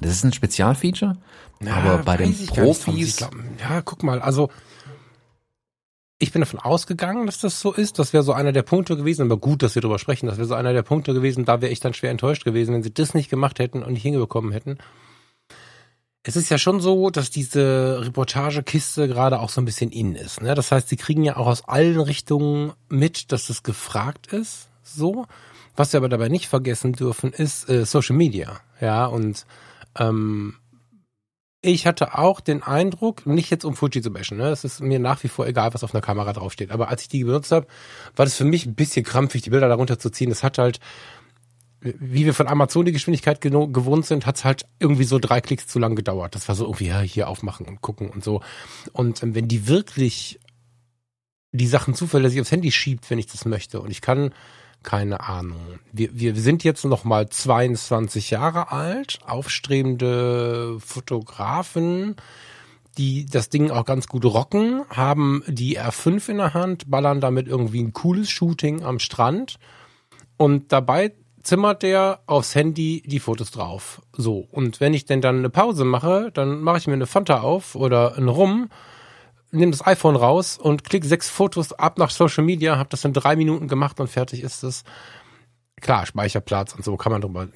[0.02, 1.18] Das ist ein Spezialfeature,
[1.66, 2.48] aber bei den nicht.
[2.48, 4.50] Profis, Ich glaub, ja, guck mal, also
[6.18, 8.00] ich bin davon ausgegangen, dass das so ist.
[8.00, 10.28] Das wäre so einer der Punkte gewesen, aber gut, dass wir darüber sprechen.
[10.28, 12.84] Das wäre so einer der Punkte gewesen, da wäre ich dann schwer enttäuscht gewesen, wenn
[12.84, 14.78] sie das nicht gemacht hätten und nicht hingebekommen hätten.
[16.24, 20.42] Es ist ja schon so, dass diese Reportagekiste gerade auch so ein bisschen in ist.
[20.42, 20.56] Ne?
[20.56, 24.70] Das heißt, sie kriegen ja auch aus allen Richtungen mit, dass das gefragt ist.
[24.82, 25.26] So.
[25.76, 28.62] Was wir aber dabei nicht vergessen dürfen, ist äh, Social Media.
[28.80, 29.46] Ja, und
[30.00, 30.56] ähm,
[31.66, 34.50] ich hatte auch den Eindruck, nicht jetzt um Fuji zu bashen, ne?
[34.50, 37.08] es ist mir nach wie vor egal, was auf einer Kamera draufsteht, aber als ich
[37.08, 37.68] die benutzt habe,
[38.16, 40.30] war das für mich ein bisschen krampfig, die Bilder darunter zu ziehen.
[40.30, 40.80] Das hat halt
[41.86, 45.68] wie wir von Amazon die Geschwindigkeit gewohnt sind, hat es halt irgendwie so drei Klicks
[45.68, 46.34] zu lang gedauert.
[46.34, 48.42] Das war so irgendwie, ja, hier aufmachen und gucken und so.
[48.92, 50.40] Und ähm, wenn die wirklich
[51.52, 54.34] die Sachen zuverlässig aufs Handy schiebt, wenn ich das möchte, und ich kann,
[54.86, 55.80] keine Ahnung.
[55.92, 62.16] Wir, wir sind jetzt noch mal 22 Jahre alt, aufstrebende Fotografen,
[62.98, 67.48] die das Ding auch ganz gut rocken, haben die R5 in der Hand, ballern damit
[67.48, 69.58] irgendwie ein cooles Shooting am Strand
[70.38, 71.12] und dabei
[71.44, 74.02] zimmert der aufs Handy die Fotos drauf.
[74.14, 74.48] So.
[74.52, 77.76] Und wenn ich denn dann eine Pause mache, dann mache ich mir eine Fanta auf
[77.76, 78.70] oder einen Rum,
[79.56, 83.14] nehme das iPhone raus und klicke sechs Fotos ab nach Social Media, habe das in
[83.14, 84.84] drei Minuten gemacht und fertig ist es.
[85.82, 87.48] Klar, Speicherplatz und so kann man drüber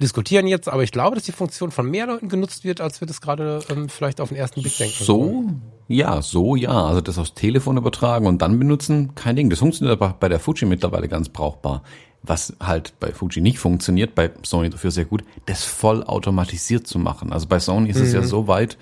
[0.00, 3.08] diskutieren jetzt, aber ich glaube, dass die Funktion von mehr Leuten genutzt wird, als wir
[3.08, 5.04] das gerade ähm, vielleicht auf den ersten Blick denken.
[5.04, 5.44] So,
[5.88, 6.70] ja, so ja.
[6.70, 9.50] Also das aufs Telefon übertragen und dann benutzen, kein Ding.
[9.50, 11.82] Das funktioniert aber bei der Fuji mittlerweile ganz brauchbar.
[12.22, 16.98] Was halt bei Fuji nicht funktioniert, bei Sony dafür sehr gut, das voll automatisiert zu
[16.98, 17.32] machen.
[17.32, 18.02] Also bei Sony ist mhm.
[18.02, 18.26] es ja mhm.
[18.26, 18.76] so weit,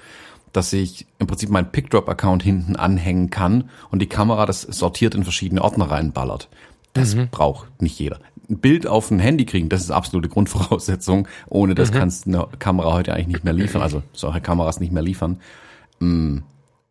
[0.56, 5.22] dass ich im Prinzip meinen PickDrop-Account hinten anhängen kann und die Kamera das sortiert in
[5.22, 6.48] verschiedene Ordner reinballert.
[6.94, 7.28] Das mhm.
[7.30, 8.20] braucht nicht jeder.
[8.48, 11.28] Ein Bild auf ein Handy kriegen, das ist absolute Grundvoraussetzung.
[11.48, 11.94] Ohne das mhm.
[11.94, 15.40] kannst du eine Kamera heute eigentlich nicht mehr liefern, also solche Kameras nicht mehr liefern.
[15.98, 16.38] Mm.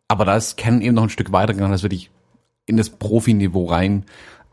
[0.08, 2.10] Aber da ist Canon eben noch ein Stück weiter gegangen, das wirklich
[2.66, 4.04] in das Profiniveau rein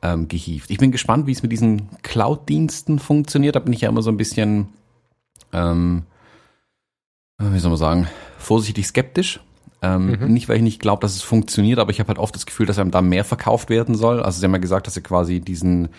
[0.01, 0.71] ähm, gehievt.
[0.71, 3.55] Ich bin gespannt, wie es mit diesen Cloud-Diensten funktioniert.
[3.55, 4.69] Da bin ich ja immer so ein bisschen,
[5.51, 6.03] ähm,
[7.51, 9.39] wie soll man sagen, vorsichtig skeptisch.
[9.81, 10.33] Ähm, mhm.
[10.33, 12.65] Nicht, weil ich nicht glaube, dass es funktioniert, aber ich habe halt oft das Gefühl,
[12.65, 14.21] dass einem da mehr verkauft werden soll.
[14.21, 15.89] Also sie haben ja gesagt, dass sie quasi diesen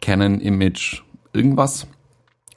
[0.00, 1.02] Canon Image
[1.34, 1.86] irgendwas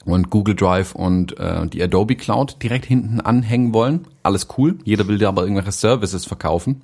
[0.04, 4.06] und Google Drive und äh, die Adobe Cloud direkt hinten anhängen wollen.
[4.22, 4.78] Alles cool.
[4.84, 6.80] Jeder will dir aber irgendwelche Services verkaufen.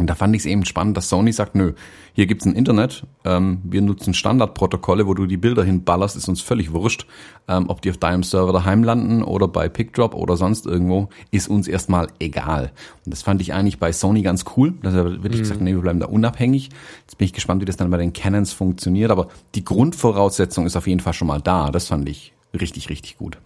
[0.00, 1.74] Und da fand ich es eben spannend, dass Sony sagt, nö,
[2.14, 6.40] hier gibt's ein Internet, ähm, wir nutzen Standardprotokolle, wo du die Bilder hinballerst, ist uns
[6.40, 7.04] völlig wurscht,
[7.48, 11.48] ähm, ob die auf deinem Server daheim landen oder bei PickDrop oder sonst irgendwo, ist
[11.48, 12.72] uns erstmal egal.
[13.04, 15.42] Und das fand ich eigentlich bei Sony ganz cool, dass er wirklich mhm.
[15.42, 16.70] gesagt nee, wir bleiben da unabhängig.
[17.02, 20.76] Jetzt bin ich gespannt, wie das dann bei den Canons funktioniert, aber die Grundvoraussetzung ist
[20.76, 21.70] auf jeden Fall schon mal da.
[21.70, 23.36] Das fand ich richtig, richtig gut.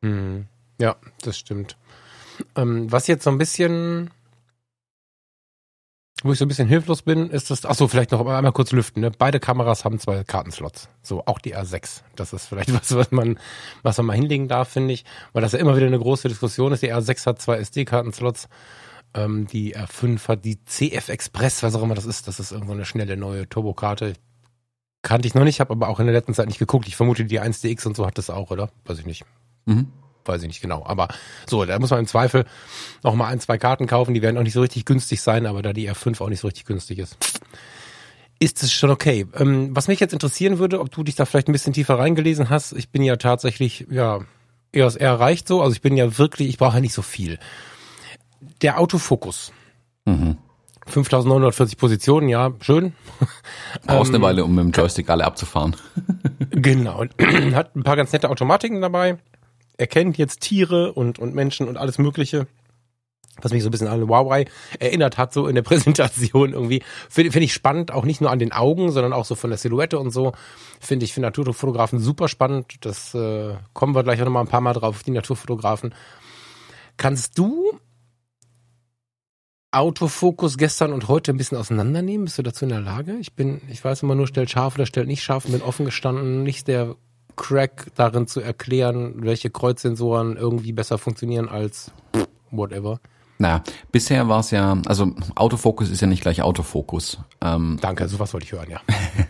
[0.00, 0.46] Mhm.
[0.80, 1.76] Ja, das stimmt.
[2.56, 4.08] Ähm, was jetzt so ein bisschen
[6.24, 8.72] wo ich so ein bisschen hilflos bin, ist das, ach so, vielleicht noch einmal kurz
[8.72, 9.12] lüften, ne?
[9.16, 10.88] Beide Kameras haben zwei Kartenslots.
[11.02, 12.02] So, auch die R6.
[12.16, 13.38] Das ist vielleicht was, was man,
[13.82, 15.04] was man mal hinlegen darf, finde ich.
[15.32, 16.82] Weil das ja immer wieder eine große Diskussion ist.
[16.82, 18.48] Die R6 hat zwei SD-Kartenslots.
[19.14, 22.26] Ähm, die R5 hat die CF Express, was auch immer das ist.
[22.26, 24.14] Das ist irgendwo eine schnelle neue Turbokarte.
[25.02, 26.88] Kannte ich noch nicht, habe aber auch in der letzten Zeit nicht geguckt.
[26.88, 28.70] Ich vermute, die 1DX und so hat das auch, oder?
[28.84, 29.24] Weiß ich nicht.
[29.66, 29.92] Mhm
[30.28, 30.84] weiß ich nicht genau.
[30.86, 31.08] Aber
[31.46, 32.44] so, da muss man im Zweifel
[33.02, 34.14] noch mal ein, zwei Karten kaufen.
[34.14, 36.46] Die werden auch nicht so richtig günstig sein, aber da die R5 auch nicht so
[36.46, 37.16] richtig günstig ist,
[38.38, 39.26] ist es schon okay.
[39.34, 42.50] Ähm, was mich jetzt interessieren würde, ob du dich da vielleicht ein bisschen tiefer reingelesen
[42.50, 42.72] hast.
[42.72, 44.20] Ich bin ja tatsächlich, ja,
[44.72, 45.60] eher erreicht so.
[45.62, 47.38] Also ich bin ja wirklich, ich brauche ja nicht so viel.
[48.62, 49.52] Der Autofokus.
[50.04, 50.36] Mhm.
[50.86, 52.94] 5940 Positionen, ja, schön.
[53.86, 55.76] Brauchst ähm, eine Weile, um mit dem Joystick alle abzufahren.
[56.50, 57.04] genau.
[57.54, 59.18] Hat ein paar ganz nette Automatiken dabei
[59.78, 62.46] erkennt jetzt Tiere und, und Menschen und alles Mögliche.
[63.40, 64.46] Was mich so ein bisschen an Huawei
[64.80, 66.82] erinnert hat, so in der Präsentation irgendwie.
[67.08, 69.58] Finde find ich spannend, auch nicht nur an den Augen, sondern auch so von der
[69.58, 70.32] Silhouette und so.
[70.80, 72.74] Finde ich für Naturfotografen super spannend.
[72.80, 75.94] Das äh, kommen wir gleich auch nochmal ein paar Mal drauf, die Naturfotografen.
[76.96, 77.78] Kannst du
[79.70, 82.24] Autofokus gestern und heute ein bisschen auseinandernehmen?
[82.24, 83.18] Bist du dazu in der Lage?
[83.20, 86.42] Ich bin, ich weiß immer nur, stellt scharf oder stellt nicht scharf, bin offen gestanden,
[86.42, 86.96] nicht der
[87.38, 91.90] Crack darin zu erklären, welche Kreuzsensoren irgendwie besser funktionieren als
[92.50, 93.00] whatever.
[93.38, 97.18] Naja, bisher war es ja, also Autofokus ist ja nicht gleich Autofokus.
[97.40, 98.80] Ähm, Danke, sowas wollte ich hören, ja.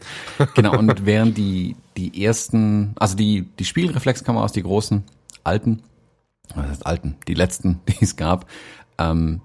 [0.54, 5.04] genau, und während die, die ersten, also die, die Spielreflexkameras, die großen,
[5.44, 5.82] alten,
[6.54, 8.46] was heißt alten, die letzten, die es gab,
[8.96, 9.42] ähm,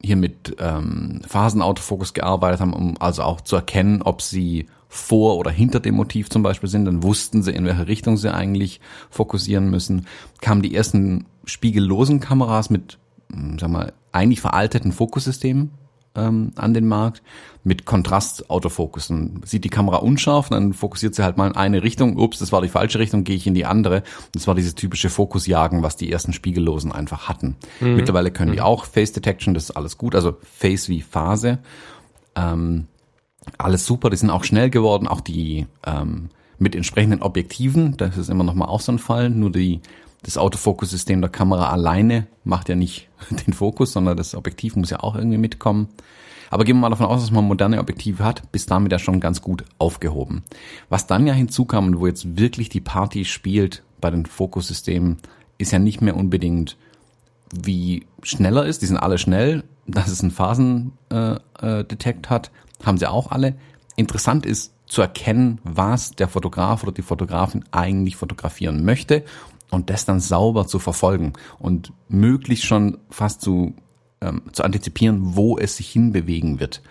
[0.00, 5.50] hier mit ähm, Phasenautofokus gearbeitet haben, um also auch zu erkennen, ob sie vor oder
[5.50, 8.80] hinter dem Motiv zum Beispiel sind, dann wussten sie, in welche Richtung sie eigentlich
[9.10, 10.06] fokussieren müssen.
[10.40, 12.98] Kamen die ersten spiegellosen Kameras mit,
[13.32, 15.72] hm, sag mal, eigentlich veralteten Fokussystemen
[16.14, 17.22] ähm, an den Markt
[17.64, 19.12] mit Kontrast-Autofokus.
[19.44, 22.16] Sieht die Kamera unscharf, dann fokussiert sie halt mal in eine Richtung.
[22.16, 24.04] Ups, das war die falsche Richtung, gehe ich in die andere.
[24.32, 27.56] Das war dieses typische Fokusjagen, was die ersten Spiegellosen einfach hatten.
[27.80, 27.96] Mhm.
[27.96, 28.64] Mittlerweile können die mhm.
[28.64, 31.58] auch Face Detection, das ist alles gut, also Face wie Phase.
[32.36, 32.86] Ähm,
[33.58, 38.30] alles super, die sind auch schnell geworden, auch die ähm, mit entsprechenden Objektiven, das ist
[38.30, 39.80] immer noch mal auch so ein Fall, nur die
[40.22, 43.08] das Autofokussystem der Kamera alleine macht ja nicht
[43.46, 45.88] den Fokus, sondern das Objektiv muss ja auch irgendwie mitkommen.
[46.50, 49.20] Aber gehen wir mal davon aus, dass man moderne Objektive hat, bis damit ja schon
[49.20, 50.44] ganz gut aufgehoben.
[50.88, 55.18] Was dann ja hinzukam und wo jetzt wirklich die Party spielt bei den Fokussystemen,
[55.58, 56.76] ist ja nicht mehr unbedingt
[57.52, 58.82] wie schneller ist.
[58.82, 60.92] Die sind alle schnell, dass es einen Phasendetekt
[61.60, 62.50] äh, äh, hat,
[62.86, 63.56] haben sie auch alle.
[63.96, 69.24] Interessant ist zu erkennen, was der Fotograf oder die Fotografin eigentlich fotografieren möchte
[69.70, 73.74] und das dann sauber zu verfolgen und möglichst schon fast zu,
[74.20, 76.82] ähm, zu antizipieren, wo es sich hinbewegen wird.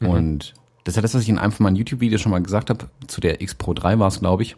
[0.00, 0.08] Mhm.
[0.08, 2.70] Und das ist ja das, was ich in einem von meinen YouTube-Videos schon mal gesagt
[2.70, 4.56] habe, zu der X Pro 3 war es, glaube ich.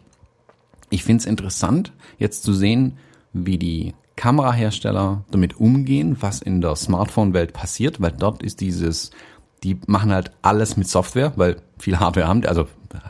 [0.89, 2.97] Ich finde es interessant, jetzt zu sehen,
[3.33, 9.11] wie die Kamerahersteller damit umgehen, was in der Smartphone-Welt passiert, weil dort ist dieses,
[9.63, 12.67] die machen halt alles mit Software, weil viel Hardware haben, also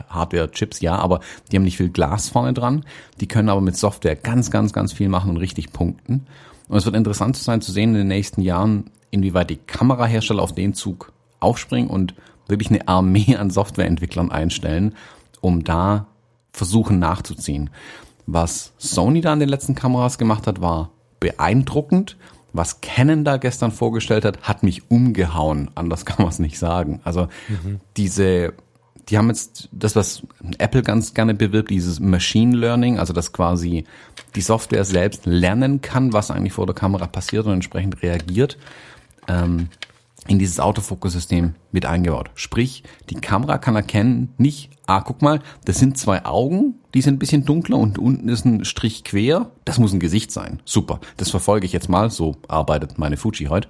[0.08, 2.84] Hardware-Chips ja, aber die haben nicht viel Glas vorne dran.
[3.20, 6.26] Die können aber mit Software ganz, ganz, ganz viel machen und richtig punkten.
[6.68, 10.54] Und es wird interessant sein zu sehen in den nächsten Jahren, inwieweit die Kamerahersteller auf
[10.54, 12.14] den Zug aufspringen und
[12.46, 14.94] wirklich eine Armee an Softwareentwicklern einstellen,
[15.40, 16.06] um da
[16.52, 17.70] versuchen nachzuziehen.
[18.26, 22.16] Was Sony da an den letzten Kameras gemacht hat, war beeindruckend.
[22.52, 25.70] Was Canon da gestern vorgestellt hat, hat mich umgehauen.
[25.74, 27.00] Anders kann man es nicht sagen.
[27.04, 27.80] Also mhm.
[27.96, 28.54] diese
[29.08, 30.22] die haben jetzt das, was
[30.58, 33.84] Apple ganz gerne bewirbt, dieses Machine Learning, also dass quasi
[34.36, 38.56] die Software selbst lernen kann, was eigentlich vor der Kamera passiert und entsprechend reagiert,
[39.26, 39.68] ähm,
[40.26, 42.30] in dieses Autofokussystem mit eingebaut.
[42.34, 47.14] Sprich, die Kamera kann erkennen, nicht, ah, guck mal, das sind zwei Augen, die sind
[47.14, 50.60] ein bisschen dunkler und unten ist ein Strich quer, das muss ein Gesicht sein.
[50.64, 53.68] Super, das verfolge ich jetzt mal, so arbeitet meine Fuji heute.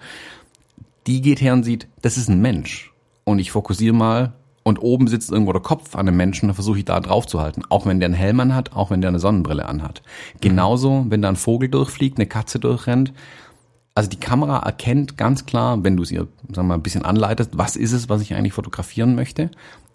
[1.06, 2.92] Die geht her und sieht, das ist ein Mensch.
[3.24, 6.78] Und ich fokussiere mal und oben sitzt irgendwo der Kopf an einem Menschen, dann versuche
[6.78, 7.62] ich da drauf zu halten.
[7.68, 10.02] Auch wenn der einen Helm anhat, auch wenn der eine Sonnenbrille anhat.
[10.40, 13.12] Genauso, wenn da ein Vogel durchfliegt, eine Katze durchrennt.
[14.00, 17.50] Also die Kamera erkennt ganz klar, wenn du sie, sagen wir mal, ein bisschen anleitest,
[17.58, 19.50] was ist es, was ich eigentlich fotografieren möchte,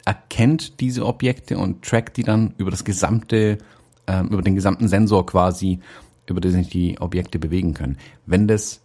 [0.06, 3.58] erkennt diese Objekte und trackt die dann über das gesamte,
[4.06, 5.80] äh, über den gesamten Sensor quasi,
[6.28, 7.98] über den sich die Objekte bewegen können.
[8.28, 8.84] Wenn das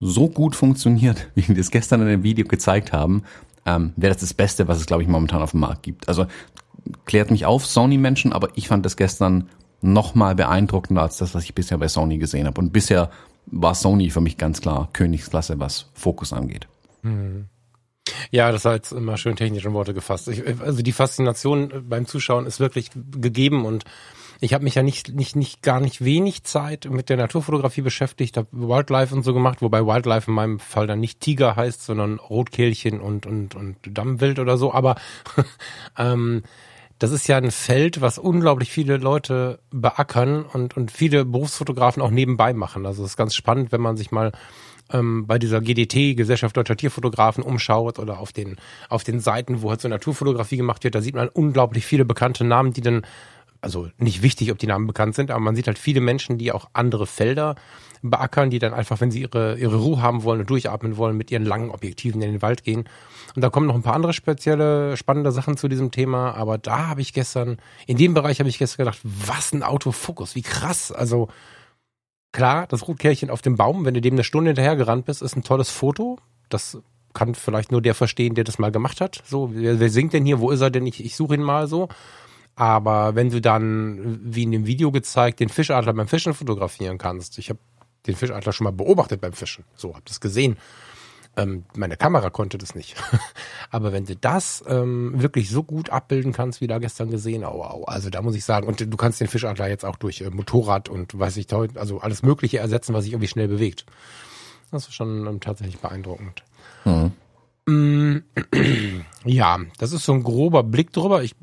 [0.00, 3.24] so gut funktioniert, wie wir das gestern in dem Video gezeigt haben,
[3.66, 6.08] ähm, wäre das das Beste, was es, glaube ich, momentan auf dem Markt gibt.
[6.08, 6.24] Also
[7.04, 9.50] klärt mich auf, Sony-Menschen, aber ich fand das gestern
[9.82, 12.58] noch mal beeindruckender als das, was ich bisher bei Sony gesehen habe.
[12.58, 13.10] Und bisher
[13.46, 16.68] war Sony für mich ganz klar Königsklasse, was Fokus angeht.
[17.02, 17.46] Mhm.
[18.30, 20.28] Ja, das war jetzt immer schön technisch in Worte gefasst.
[20.28, 23.84] Ich, also die Faszination beim Zuschauen ist wirklich gegeben und
[24.42, 28.38] ich habe mich ja nicht, nicht, nicht, gar nicht wenig Zeit mit der Naturfotografie beschäftigt,
[28.38, 32.18] habe Wildlife und so gemacht, wobei Wildlife in meinem Fall dann nicht Tiger heißt, sondern
[32.18, 34.72] Rotkehlchen und, und, und Dammwild oder so.
[34.72, 34.96] Aber
[35.98, 36.42] ähm,
[37.00, 42.10] das ist ja ein Feld, was unglaublich viele Leute beackern und, und viele Berufsfotografen auch
[42.10, 42.84] nebenbei machen.
[42.84, 44.32] Also es ist ganz spannend, wenn man sich mal
[44.92, 48.56] ähm, bei dieser GDT, Gesellschaft Deutscher Tierfotografen, umschaut oder auf den,
[48.90, 52.44] auf den Seiten, wo halt so Naturfotografie gemacht wird, da sieht man unglaublich viele bekannte
[52.44, 53.06] Namen, die dann
[53.60, 56.52] also nicht wichtig, ob die Namen bekannt sind, aber man sieht halt viele Menschen, die
[56.52, 57.56] auch andere Felder
[58.02, 61.30] beackern, die dann einfach, wenn sie ihre, ihre Ruhe haben wollen und durchatmen wollen, mit
[61.30, 62.88] ihren langen Objektiven in den Wald gehen.
[63.34, 66.88] Und da kommen noch ein paar andere spezielle, spannende Sachen zu diesem Thema, aber da
[66.88, 70.90] habe ich gestern, in dem Bereich habe ich gestern gedacht, was ein Autofokus, wie krass.
[70.90, 71.28] Also
[72.32, 75.36] klar, das Rotkehrchen auf dem Baum, wenn du dem eine Stunde hinterher gerannt bist, ist
[75.36, 76.18] ein tolles Foto.
[76.48, 76.78] Das
[77.12, 79.22] kann vielleicht nur der verstehen, der das mal gemacht hat.
[79.26, 80.40] So, wer, wer singt denn hier?
[80.40, 80.86] Wo ist er denn?
[80.86, 81.88] Ich, ich suche ihn mal so.
[82.60, 87.38] Aber wenn du dann, wie in dem Video gezeigt, den Fischadler beim Fischen fotografieren kannst,
[87.38, 87.58] ich habe
[88.06, 90.58] den Fischadler schon mal beobachtet beim Fischen, so, hab das gesehen.
[91.38, 92.96] Ähm, meine Kamera konnte das nicht.
[93.70, 97.62] Aber wenn du das ähm, wirklich so gut abbilden kannst, wie da gestern gesehen, au,
[97.62, 100.28] au, also da muss ich sagen, und du kannst den Fischadler jetzt auch durch äh,
[100.28, 103.86] Motorrad und weiß ich, also alles Mögliche ersetzen, was sich irgendwie schnell bewegt.
[104.70, 106.44] Das ist schon ähm, tatsächlich beeindruckend.
[106.84, 107.12] Mhm.
[109.24, 111.22] Ja, das ist so ein grober Blick drüber.
[111.22, 111.36] Ich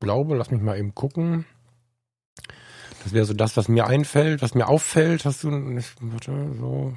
[0.00, 1.46] glaube, lass mich mal eben gucken.
[3.04, 5.24] Das wäre so das, was mir einfällt, was mir auffällt.
[5.24, 5.50] Hast du,
[6.00, 6.94] warte, so,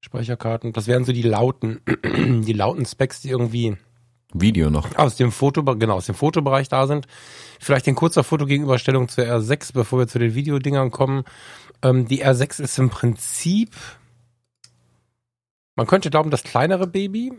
[0.00, 0.72] Speicherkarten.
[0.72, 3.76] Das wären so die lauten, die lauten Specs, die irgendwie
[4.34, 4.96] Video noch.
[4.96, 7.06] Aus dem Foto, genau, aus dem Fotobereich da sind.
[7.60, 11.24] Vielleicht in kurzer Fotogegenüberstellung zur R6, bevor wir zu den Videodingern kommen.
[11.82, 13.76] Ähm, die R6 ist im Prinzip,
[15.76, 17.32] man könnte glauben, das kleinere Baby,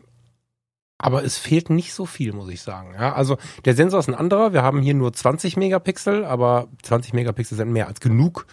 [1.03, 2.93] aber es fehlt nicht so viel, muss ich sagen.
[2.93, 4.53] Ja, also der Sensor ist ein anderer.
[4.53, 8.47] Wir haben hier nur 20 Megapixel, aber 20 Megapixel sind mehr als genug.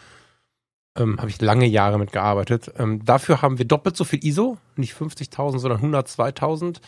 [0.99, 2.73] Ähm, Habe ich lange Jahre mit gearbeitet.
[2.77, 6.81] Ähm, dafür haben wir doppelt so viel ISO, nicht 50.000, sondern 102.000.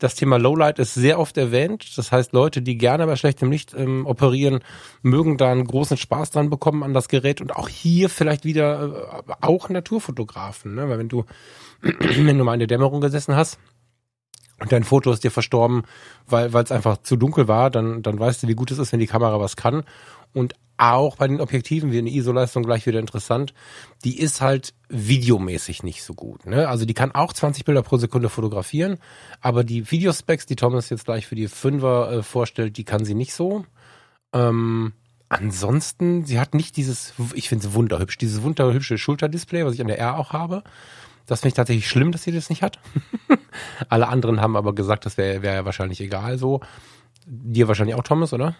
[0.00, 1.96] Das Thema Lowlight ist sehr oft erwähnt.
[1.96, 4.58] Das heißt, Leute, die gerne bei schlechtem Licht ähm, operieren,
[5.02, 7.40] mögen da einen großen Spaß dran bekommen an das Gerät.
[7.40, 10.74] Und auch hier vielleicht wieder äh, auch Naturfotografen.
[10.74, 10.88] Ne?
[10.88, 11.26] Weil wenn du,
[11.80, 13.60] wenn du mal in der Dämmerung gesessen hast,
[14.60, 15.82] und dein Foto ist dir verstorben,
[16.26, 19.00] weil es einfach zu dunkel war, dann, dann weißt du, wie gut es ist, wenn
[19.00, 19.84] die Kamera was kann.
[20.32, 23.52] Und auch bei den Objektiven, wie eine ISO-Leistung gleich wieder interessant,
[24.04, 26.46] die ist halt videomäßig nicht so gut.
[26.46, 26.68] Ne?
[26.68, 28.98] Also die kann auch 20 Bilder pro Sekunde fotografieren,
[29.40, 33.14] aber die Videospecs, die Thomas jetzt gleich für die Fünfer äh, vorstellt, die kann sie
[33.14, 33.66] nicht so.
[34.32, 34.92] Ähm,
[35.28, 39.88] ansonsten, sie hat nicht dieses, ich finde sie wunderhübsch, dieses wunderhübsche Schulterdisplay, was ich an
[39.88, 40.64] der R auch habe.
[41.26, 42.78] Das finde ich tatsächlich schlimm, dass sie das nicht hat.
[43.88, 46.60] Alle anderen haben aber gesagt, das wäre wär ja wahrscheinlich egal so.
[47.26, 48.54] Dir wahrscheinlich auch, Thomas, oder?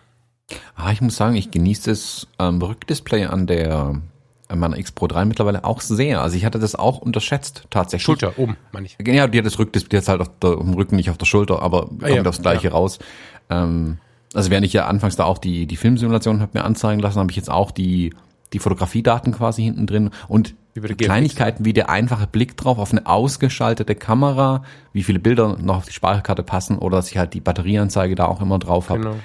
[0.75, 4.01] Ah, ich muss sagen, ich genieße das ähm, Rückdisplay an der
[4.49, 6.21] an meiner X Pro 3 mittlerweile auch sehr.
[6.23, 8.05] Also ich hatte das auch unterschätzt tatsächlich.
[8.05, 8.97] Schulter oben, meine ich.
[9.07, 11.27] Ja, die hat das Rückdisplay jetzt halt auf, der, auf dem Rücken, nicht auf der
[11.27, 12.73] Schulter, aber kommt ah, ja, aufs Gleiche ja.
[12.73, 12.99] raus.
[13.49, 13.99] Ähm,
[14.35, 17.31] also während ich ja anfangs da auch die die Filmsimulation habe mir anzeigen lassen, habe
[17.31, 18.15] ich jetzt auch die
[18.53, 23.95] die Fotografiedaten quasi hinten drin und Kleinigkeiten wie der einfache Blick drauf auf eine ausgeschaltete
[23.95, 28.15] Kamera, wie viele Bilder noch auf die Speicherkarte passen oder dass ich halt die Batterieanzeige
[28.15, 29.01] da auch immer drauf habe.
[29.01, 29.17] Genau.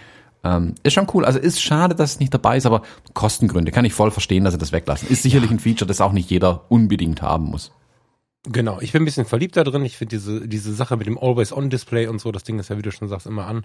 [0.44, 1.26] Ähm, ist schon cool.
[1.26, 4.54] Also ist schade, dass es nicht dabei ist, aber Kostengründe kann ich voll verstehen, dass
[4.54, 5.10] sie das weglassen.
[5.10, 5.56] Ist sicherlich ja.
[5.56, 7.72] ein Feature, das auch nicht jeder unbedingt haben muss.
[8.48, 9.84] Genau, ich bin ein bisschen verliebt da drin.
[9.86, 12.84] Ich finde diese, diese Sache mit dem Always-On-Display und so, das Ding ist ja, wie
[12.84, 13.64] du schon sagst, immer an.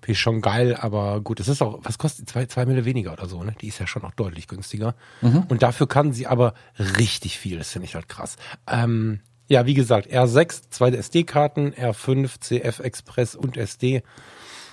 [0.00, 3.12] Finde ich schon geil, aber gut, es ist auch, was kostet zwei, zwei Mille weniger
[3.12, 3.54] oder so, ne?
[3.60, 4.94] Die ist ja schon auch deutlich günstiger.
[5.22, 5.44] Mhm.
[5.48, 8.36] Und dafür kann sie aber richtig viel, das finde ich halt krass.
[8.66, 14.02] Ähm, ja, wie gesagt, R6, zwei SD-Karten, R5, CF Express und SD.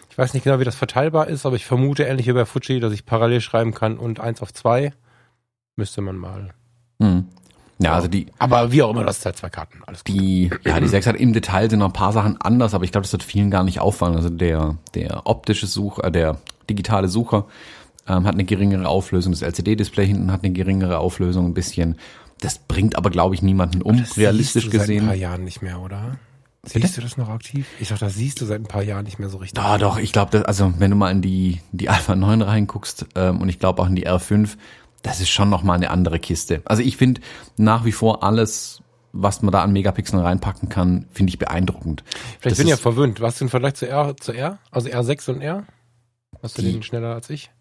[0.09, 2.81] Ich weiß nicht genau, wie das verteilbar ist, aber ich vermute ähnlich wie bei Fuji,
[2.81, 4.93] dass ich parallel schreiben kann und eins auf zwei.
[5.77, 6.53] Müsste man mal.
[6.99, 7.29] Mhm.
[7.79, 8.27] Ja, also die.
[8.39, 9.79] Aber wie auch immer, das ist halt zwei Karten.
[9.85, 10.15] Alles gut.
[10.15, 12.91] Die, ja, die 6 hat im Detail sind noch ein paar Sachen anders, aber ich
[12.91, 14.15] glaube, das wird vielen gar nicht auffallen.
[14.15, 16.37] Also der, der optische Sucher, äh, der
[16.69, 17.45] digitale Sucher
[18.07, 19.33] ähm, hat eine geringere Auflösung.
[19.33, 21.97] Das LCD-Display hinten hat eine geringere Auflösung ein bisschen.
[22.39, 24.99] Das bringt aber, glaube ich, niemanden um, das realistisch siehst du gesehen.
[24.99, 26.17] Seit ein paar Jahren nicht mehr, oder?
[26.63, 26.95] Siehst Bitte?
[26.95, 27.67] du das noch aktiv?
[27.79, 29.61] Ich dachte, das siehst du seit ein paar Jahren nicht mehr so richtig.
[29.61, 33.39] Ah, doch, ich glaube, also wenn du mal in die, die Alpha 9 reinguckst ähm,
[33.39, 34.57] und ich glaube auch in die R5,
[35.05, 36.63] das ist schon nochmal eine andere Kiste.
[36.65, 37.21] Also ich finde
[37.57, 38.81] nach wie vor alles,
[39.13, 42.03] was man da an Megapixeln reinpacken kann, finde ich beeindruckend.
[42.39, 43.21] Vielleicht das bin ich ja verwöhnt.
[43.21, 44.57] Was du im Vergleich zu R, zu R?
[44.71, 45.67] Also R6 und R?
[46.41, 47.51] Hast du den schneller als ich?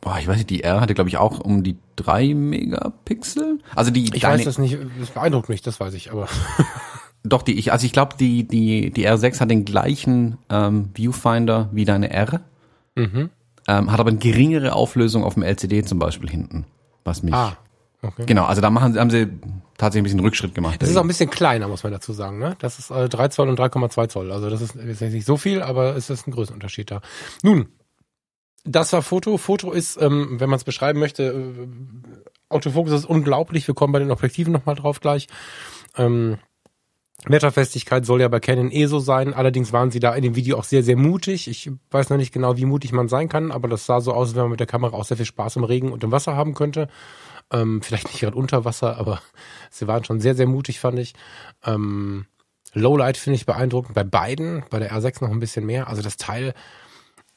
[0.00, 3.60] Boah, ich weiß nicht, die R hatte, glaube ich, auch um die drei Megapixel.
[3.74, 4.04] Also die.
[4.12, 6.28] Ich deine, weiß das nicht, das beeindruckt mich, das weiß ich, aber.
[7.22, 11.70] Doch, die ich, also ich glaube, die, die, die R6 hat den gleichen ähm, Viewfinder
[11.72, 12.40] wie deine R.
[12.94, 13.30] Mhm.
[13.68, 16.66] Ähm, hat aber eine geringere Auflösung auf dem LCD zum Beispiel hinten.
[17.04, 17.34] Was mich.
[17.34, 17.56] Ah,
[18.02, 18.24] okay.
[18.26, 19.28] Genau, also da machen, haben sie
[19.76, 20.80] tatsächlich ein bisschen Rückschritt gemacht.
[20.80, 22.38] Das ist auch ein bisschen kleiner, muss man dazu sagen.
[22.38, 22.56] Ne?
[22.60, 24.32] Das ist äh, 3 Zoll und 3,2 Zoll.
[24.32, 27.00] Also das ist, ist nicht so viel, aber es ist ein größerer Unterschied da.
[27.42, 27.68] Nun,
[28.64, 29.36] das war Foto.
[29.38, 31.68] Foto ist, ähm, wenn man es beschreiben möchte, äh,
[32.48, 33.66] Autofokus ist unglaublich.
[33.66, 35.26] Wir kommen bei den Objektiven nochmal drauf gleich.
[35.96, 36.38] Ähm,
[37.32, 39.34] Wetterfestigkeit soll ja bei Canon eh so sein.
[39.34, 41.48] Allerdings waren sie da in dem Video auch sehr, sehr mutig.
[41.48, 44.28] Ich weiß noch nicht genau, wie mutig man sein kann, aber das sah so aus,
[44.28, 46.36] als wenn man mit der Kamera auch sehr viel Spaß im Regen und im Wasser
[46.36, 46.88] haben könnte.
[47.52, 49.20] Ähm, vielleicht nicht gerade unter Wasser, aber
[49.70, 51.14] sie waren schon sehr, sehr mutig, fand ich.
[51.64, 52.26] Ähm,
[52.72, 55.88] Lowlight finde ich beeindruckend bei beiden, bei der R6 noch ein bisschen mehr.
[55.88, 56.54] Also das Teil,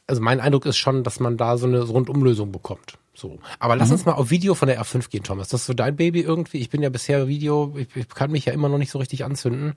[0.06, 2.97] also mein Eindruck ist schon, dass man da so eine Rundumlösung bekommt.
[3.19, 3.39] So.
[3.60, 3.93] Aber lass mhm.
[3.93, 5.49] uns mal auf Video von der R5 gehen, Thomas.
[5.49, 6.60] Das ist so dein Baby irgendwie.
[6.60, 9.25] Ich bin ja bisher Video, ich, ich kann mich ja immer noch nicht so richtig
[9.25, 9.73] anzünden.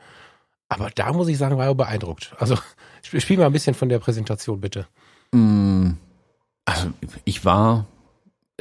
[0.68, 2.34] Aber da muss ich sagen, war er beeindruckt.
[2.38, 2.56] Also
[3.02, 4.86] spiel mal ein bisschen von der Präsentation, bitte.
[5.32, 5.92] Mm,
[6.64, 6.90] also
[7.24, 7.86] ich war,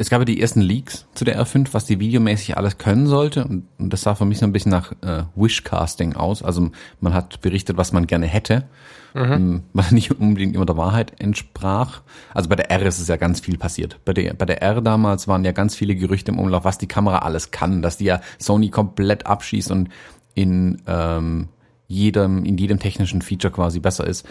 [0.02, 3.46] es gab ja die ersten Leaks zu der R5, was die videomäßig alles können sollte.
[3.46, 6.42] Und, das sah für mich so ein bisschen nach äh, Wishcasting aus.
[6.42, 8.66] Also man hat berichtet, was man gerne hätte
[9.14, 9.22] mhm.
[9.22, 12.02] Ähm, was nicht unbedingt immer der Wahrheit entsprach.
[12.34, 14.00] Also bei der R ist es ja ganz viel passiert.
[14.04, 16.88] Bei der, bei der R damals waren ja ganz viele Gerüchte im Umlauf, was die
[16.88, 19.90] Kamera alles kann, dass die ja Sony komplett abschießt und
[20.34, 21.50] in ähm,
[21.88, 24.26] jedem, in jedem technischen Feature quasi besser ist.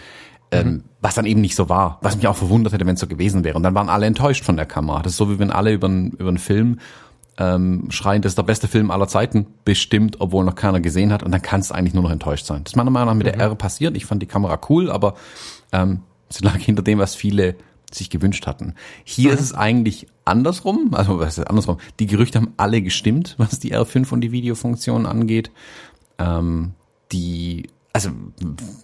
[0.53, 0.83] Ähm, mhm.
[0.99, 3.45] was dann eben nicht so war, was mich auch verwundert hätte, wenn es so gewesen
[3.45, 3.55] wäre.
[3.55, 5.01] Und dann waren alle enttäuscht von der Kamera.
[5.01, 6.79] Das ist so, wie wenn alle über, über einen Film
[7.37, 11.23] ähm, schreien, das ist der beste Film aller Zeiten, bestimmt, obwohl noch keiner gesehen hat.
[11.23, 12.63] Und dann kannst du eigentlich nur noch enttäuscht sein.
[12.63, 13.37] Das ist meiner Meinung nach mit mhm.
[13.37, 13.95] der R passiert.
[13.95, 15.15] Ich fand die Kamera cool, aber
[15.71, 17.55] ähm, sie lag hinter dem, was viele
[17.91, 18.75] sich gewünscht hatten.
[19.03, 19.35] Hier mhm.
[19.35, 21.77] ist es eigentlich andersrum, also was ist andersrum?
[21.99, 25.51] Die Gerüchte haben alle gestimmt, was die R5 und die Videofunktion angeht.
[26.17, 26.73] Ähm,
[27.11, 28.09] die, also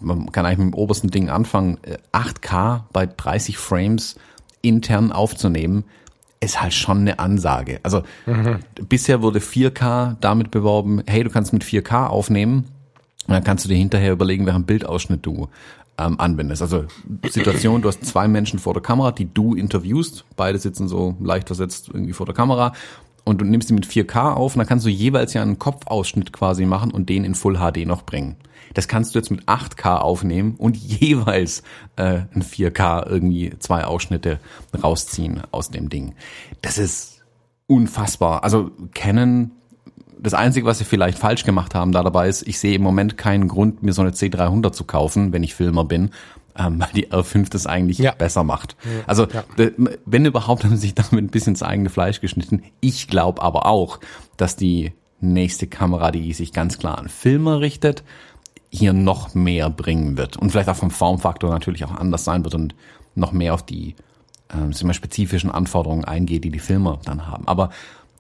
[0.01, 1.78] man kann eigentlich mit dem obersten Ding anfangen,
[2.12, 4.16] 8K äh, bei 30 Frames
[4.62, 5.86] intern aufzunehmen
[6.39, 7.80] ist halt schon eine Ansage.
[7.84, 8.60] Also mhm.
[8.88, 12.66] bisher wurde 4K damit beworben, hey, du kannst mit 4K aufnehmen
[13.28, 15.47] und dann kannst du dir hinterher überlegen, welchen Bildausschnitt du
[15.97, 16.62] ähm, anwendest.
[16.62, 16.86] Also
[17.28, 21.47] Situation, du hast zwei Menschen vor der Kamera, die du interviewst, beide sitzen so leicht
[21.47, 22.74] versetzt irgendwie vor der Kamera
[23.28, 26.32] und du nimmst die mit 4K auf und dann kannst du jeweils ja einen Kopfausschnitt
[26.32, 28.38] quasi machen und den in Full HD noch bringen.
[28.73, 31.63] Das kannst du jetzt mit 8K aufnehmen und jeweils
[31.97, 34.39] äh, in 4K irgendwie zwei Ausschnitte
[34.82, 36.15] rausziehen aus dem Ding.
[36.61, 37.23] Das ist
[37.67, 38.43] unfassbar.
[38.43, 39.51] Also Canon,
[40.20, 43.18] das Einzige, was sie vielleicht falsch gemacht haben da dabei ist, ich sehe im Moment
[43.18, 46.11] keinen Grund, mir so eine C300 zu kaufen, wenn ich Filmer bin,
[46.57, 48.11] ähm, weil die R5 das eigentlich ja.
[48.11, 48.76] besser macht.
[48.84, 49.03] Ja.
[49.05, 49.43] Also ja.
[50.05, 52.63] wenn überhaupt, haben sie sich damit ein bisschen ins eigene Fleisch geschnitten.
[52.80, 53.99] Ich glaube aber auch,
[54.38, 58.03] dass die nächste Kamera, die sich ganz klar an Filmer richtet,
[58.70, 62.53] hier noch mehr bringen wird und vielleicht auch vom Formfaktor natürlich auch anders sein wird
[62.53, 62.76] und
[63.15, 63.95] noch mehr auf die
[64.49, 67.47] äh, spezifischen Anforderungen eingeht, die die Filmer dann haben.
[67.47, 67.70] Aber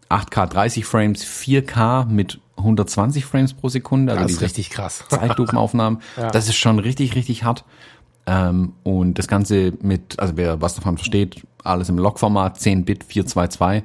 [0.09, 5.03] 8K 30 Frames, 4K mit 120 Frames pro Sekunde, also das ist richtig krass.
[5.09, 6.31] Zeitlupenaufnahmen, ja.
[6.31, 7.65] das ist schon richtig, richtig hart.
[8.25, 13.03] Ähm, und das Ganze mit, also wer was davon versteht, alles im Log-Format, 10 Bit,
[13.05, 13.83] 422.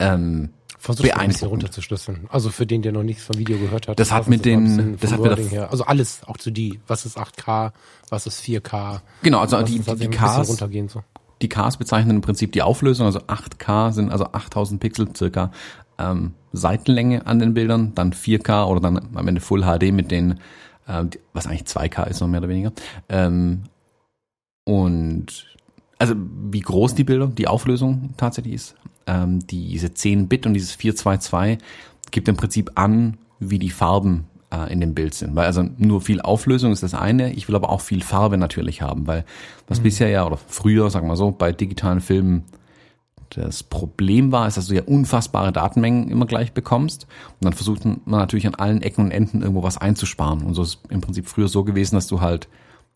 [0.00, 2.26] Ähm, Versuch ein bisschen runterzuschlüsseln.
[2.28, 3.98] Also für den, der noch nichts vom Video gehört hat.
[3.98, 5.70] Das hat mit den, das hat mit her.
[5.70, 7.72] Also alles, auch zu die, was ist 8K,
[8.10, 9.00] was ist 4K.
[9.22, 11.02] Genau, also die, die, die Ks, runtergehen so.
[11.44, 15.52] Die Ks bezeichnen im Prinzip die Auflösung, also 8K sind also 8000 Pixel circa
[15.98, 20.40] ähm, Seitenlänge an den Bildern, dann 4K oder dann am Ende Full HD mit den,
[20.86, 22.72] äh, was eigentlich 2K ist, noch mehr oder weniger.
[23.08, 23.64] Ähm,
[24.64, 25.46] und
[25.98, 28.74] also wie groß die Bilder, die Auflösung tatsächlich ist,
[29.06, 31.58] ähm, diese 10 Bit und dieses 422
[32.10, 35.34] gibt im Prinzip an, wie die Farben äh, in dem Bild sind.
[35.36, 38.82] Weil also nur viel Auflösung ist das eine, ich will aber auch viel Farbe natürlich
[38.82, 39.24] haben, weil
[39.68, 39.84] was mhm.
[39.84, 42.44] bisher ja oder früher, sagen wir so, bei digitalen Filmen
[43.30, 47.06] das Problem war, ist, dass du ja unfassbare Datenmengen immer gleich bekommst.
[47.40, 50.42] Und dann versucht man natürlich an allen Ecken und Enden irgendwo was einzusparen.
[50.42, 52.48] Und so ist im Prinzip früher so gewesen, dass du halt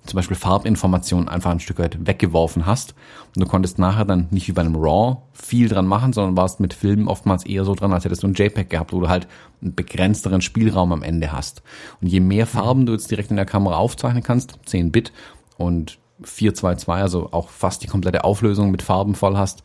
[0.08, 2.94] zum Beispiel Farbinformationen einfach ein Stück weit weggeworfen hast.
[3.34, 6.60] Und du konntest nachher dann nicht wie bei einem RAW viel dran machen, sondern warst
[6.60, 9.28] mit Filmen oftmals eher so dran, als hättest du ein JPEG gehabt, wo du halt
[9.62, 11.62] einen begrenzteren Spielraum am Ende hast.
[12.00, 15.12] Und je mehr Farben du jetzt direkt in der Kamera aufzeichnen kannst, 10 Bit
[15.56, 19.62] und 422, also auch fast die komplette Auflösung mit Farben voll hast,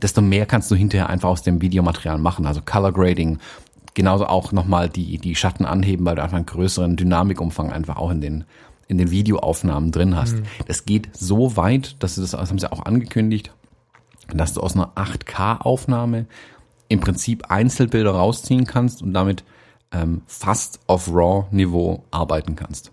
[0.00, 2.46] desto mehr kannst du hinterher einfach aus dem Videomaterial machen.
[2.46, 3.38] Also Color Grading,
[3.94, 8.10] genauso auch nochmal die, die Schatten anheben, weil du einfach einen größeren Dynamikumfang einfach auch
[8.10, 8.44] in den
[8.90, 10.36] in den Videoaufnahmen drin hast.
[10.36, 10.42] Mhm.
[10.66, 13.52] Das geht so weit, dass du das, das haben sie auch angekündigt,
[14.34, 16.26] dass du aus einer 8K-Aufnahme
[16.88, 19.44] im Prinzip Einzelbilder rausziehen kannst und damit
[19.92, 22.90] ähm, fast auf RAW-Niveau arbeiten kannst.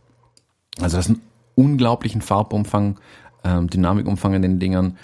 [0.80, 1.22] Also das ist ein
[1.56, 3.00] unglaublichen Farbumfang,
[3.43, 4.98] ähm, Dynamikumfang in den Dingern.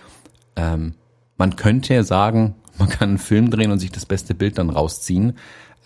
[0.55, 0.93] Ähm,
[1.37, 4.69] man könnte ja sagen, man kann einen Film drehen und sich das beste Bild dann
[4.69, 5.37] rausziehen.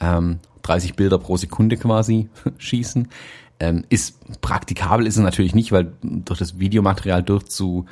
[0.01, 3.07] Ähm, 30 Bilder pro Sekunde quasi schießen.
[3.59, 7.85] Ähm, ist praktikabel ist es natürlich nicht, weil durch das Videomaterial durchzu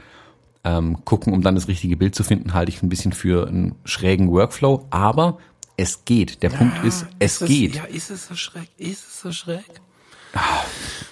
[0.63, 3.75] ähm, gucken, um dann das richtige Bild zu finden, halte ich ein bisschen für einen
[3.85, 4.85] schrägen Workflow.
[4.89, 5.37] Aber
[5.77, 6.43] es geht.
[6.43, 7.75] Der ja, Punkt ist, es ist geht.
[7.75, 8.69] ja, ist es so schräg?
[8.77, 9.65] Ist es so schräg?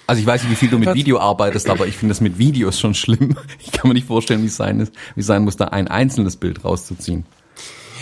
[0.06, 2.36] Also ich weiß nicht, wie viel du mit Video arbeitest, aber ich finde das mit
[2.36, 3.36] Videos schon schlimm.
[3.58, 5.88] Ich kann mir nicht vorstellen, wie es sein, ist, wie es sein muss, da ein
[5.88, 7.24] einzelnes Bild rauszuziehen.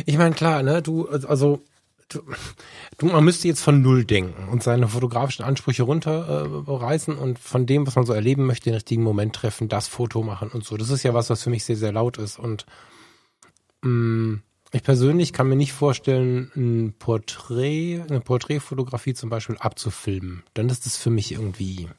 [0.07, 1.63] Ich meine, klar, ne, du, also du,
[3.01, 7.87] man müsste jetzt von Null denken und seine fotografischen Ansprüche runterreißen äh, und von dem,
[7.87, 10.77] was man so erleben möchte, den richtigen Moment treffen, das Foto machen und so.
[10.77, 12.67] Das ist ja was, was für mich sehr, sehr laut ist und
[13.83, 14.43] mh, mm,
[14.75, 20.45] ich persönlich kann mir nicht vorstellen, ein Porträt, eine Porträtfotografie zum Beispiel abzufilmen.
[20.55, 21.91] Dann ist das für mich irgendwie,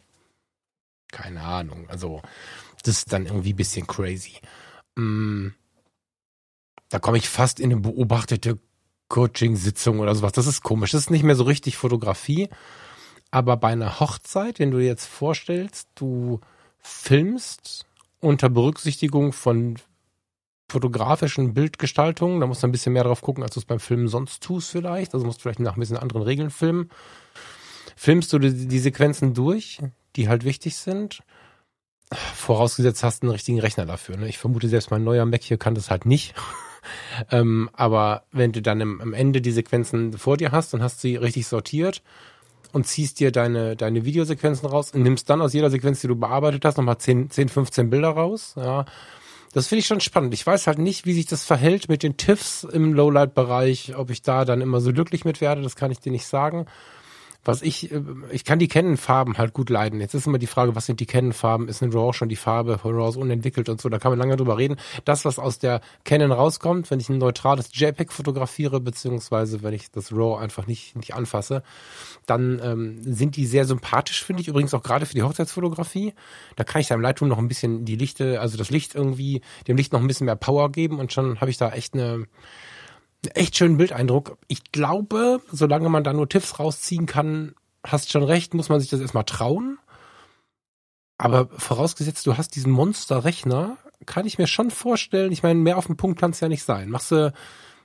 [1.12, 2.24] keine Ahnung, also
[2.82, 4.40] das ist dann irgendwie bisschen crazy.
[4.96, 5.50] Mm,
[6.90, 8.60] da komme ich fast in eine beobachtete
[9.10, 10.32] Coaching-Sitzung oder sowas.
[10.32, 10.92] Das ist komisch.
[10.92, 12.50] Das ist nicht mehr so richtig Fotografie.
[13.32, 16.40] Aber bei einer Hochzeit, wenn du dir jetzt vorstellst, du
[16.80, 17.86] filmst
[18.20, 19.78] unter Berücksichtigung von
[20.70, 24.08] fotografischen Bildgestaltungen, da musst du ein bisschen mehr drauf gucken, als du es beim Filmen
[24.08, 25.14] sonst tust vielleicht.
[25.14, 26.90] Also musst du vielleicht nach ein bisschen anderen Regeln filmen.
[27.96, 29.80] Filmst du die, Sequenzen durch,
[30.16, 31.22] die halt wichtig sind.
[32.12, 34.18] Vorausgesetzt hast du einen richtigen Rechner dafür.
[34.18, 34.28] Ne?
[34.28, 36.34] Ich vermute, selbst mein neuer Mac hier kann das halt nicht.
[37.32, 41.02] ähm, aber wenn du dann im, am Ende die Sequenzen vor dir hast und hast
[41.02, 42.02] sie richtig sortiert
[42.72, 46.16] und ziehst dir deine, deine Videosequenzen raus und nimmst dann aus jeder Sequenz, die du
[46.16, 48.86] bearbeitet hast, nochmal 10, 10, 15 Bilder raus, ja,
[49.54, 50.34] das finde ich schon spannend.
[50.34, 54.24] Ich weiß halt nicht, wie sich das verhält mit den TIFFs im Lowlight-Bereich, ob ich
[54.24, 56.66] da dann immer so glücklich mit werde, das kann ich dir nicht sagen
[57.46, 60.00] was ich, äh, ich kann die Canon-Farben halt gut leiden.
[60.00, 61.68] Jetzt ist immer die Frage, was sind die Canon-Farben?
[61.68, 62.80] Ist ein RAW schon die Farbe?
[62.84, 63.90] RAW ist unentwickelt und so.
[63.90, 64.78] Da kann man lange drüber reden.
[65.06, 69.92] Das, was aus der Canon rauskommt, wenn ich ein neutrales JPEG fotografiere, beziehungsweise wenn ich
[69.92, 71.64] das RAW einfach nicht, nicht anfasse,
[72.26, 74.48] dann ähm, sind die sehr sympathisch, finde ich.
[74.48, 76.14] Übrigens auch gerade für die Hochzeitsfotografie.
[76.56, 79.42] Da kann ich da im Lightroom noch ein bisschen die Lichte, also das Licht irgendwie,
[79.68, 82.26] dem Licht noch ein bisschen mehr Power geben und schon habe ich da echt eine
[83.28, 84.38] echt schönen Bildeindruck.
[84.48, 87.56] Ich glaube, solange man da nur TIFFs rausziehen kann,
[87.86, 89.78] hast schon recht, muss man sich das erstmal trauen.
[91.18, 95.88] Aber vorausgesetzt, du hast diesen Monsterrechner, kann ich mir schon vorstellen, ich meine, mehr auf
[95.88, 96.90] den Punkt kann es ja nicht sein.
[96.90, 97.34] Machst du,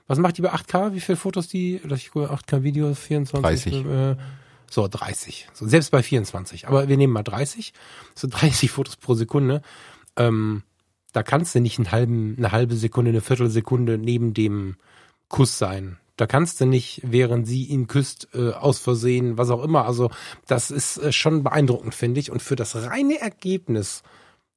[0.07, 0.93] was macht die bei 8K?
[0.93, 3.83] Wie viele Fotos die, ich gucke 8K Videos, 24?
[3.83, 3.85] 30.
[3.85, 4.15] Äh,
[4.69, 5.47] so, 30.
[5.53, 6.67] So, selbst bei 24.
[6.67, 7.73] Aber wir nehmen mal 30.
[8.15, 9.61] So 30 Fotos pro Sekunde.
[10.17, 10.63] Ähm,
[11.13, 14.75] da kannst du nicht einen halben, eine halbe Sekunde, eine Viertelsekunde neben dem
[15.29, 15.97] Kuss sein.
[16.17, 19.85] Da kannst du nicht, während sie ihn küsst, äh, aus Versehen, was auch immer.
[19.85, 20.11] Also
[20.47, 22.29] das ist äh, schon beeindruckend, finde ich.
[22.29, 24.03] Und für das reine Ergebnis,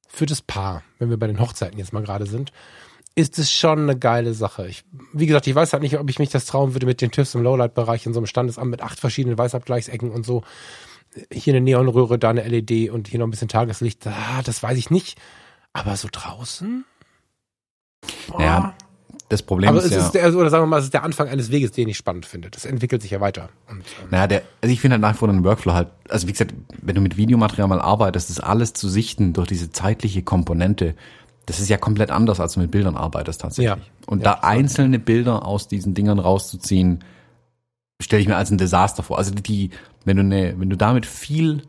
[0.09, 2.51] für das Paar, wenn wir bei den Hochzeiten jetzt mal gerade sind,
[3.15, 4.67] ist es schon eine geile Sache.
[4.67, 7.11] Ich, wie gesagt, ich weiß halt nicht, ob ich mich das trauen würde mit den
[7.11, 10.43] TÜVs im Lowlight-Bereich in so einem Standesamt mit acht verschiedenen Weißabgleichsecken und so.
[11.31, 14.05] Hier eine Neonröhre, da eine LED und hier noch ein bisschen Tageslicht.
[14.07, 15.17] Ah, das weiß ich nicht.
[15.71, 16.83] Aber so draußen?
[18.27, 18.41] Boah.
[18.41, 18.75] Ja,
[19.33, 21.03] das Problem Aber ist es ja, ist der, oder sagen wir mal, es ist der
[21.03, 22.49] Anfang eines Weges, den ich spannend finde.
[22.49, 23.49] Das entwickelt sich ja weiter.
[23.69, 26.27] Und, ähm, naja, der, also ich finde halt nach wie vor den Workflow halt, also
[26.27, 30.21] wie gesagt, wenn du mit Videomaterial mal arbeitest, ist alles zu sichten durch diese zeitliche
[30.21, 30.95] Komponente.
[31.45, 33.75] Das ist ja komplett anders, als du mit Bildern arbeitest tatsächlich.
[33.75, 33.77] Ja.
[34.05, 37.03] Und Ja, da einzelne Bilder aus diesen Dingern rauszuziehen,
[38.01, 39.17] stelle ich mir als ein Desaster vor.
[39.17, 39.71] Also die,
[40.05, 41.63] wenn du eine, wenn du damit viel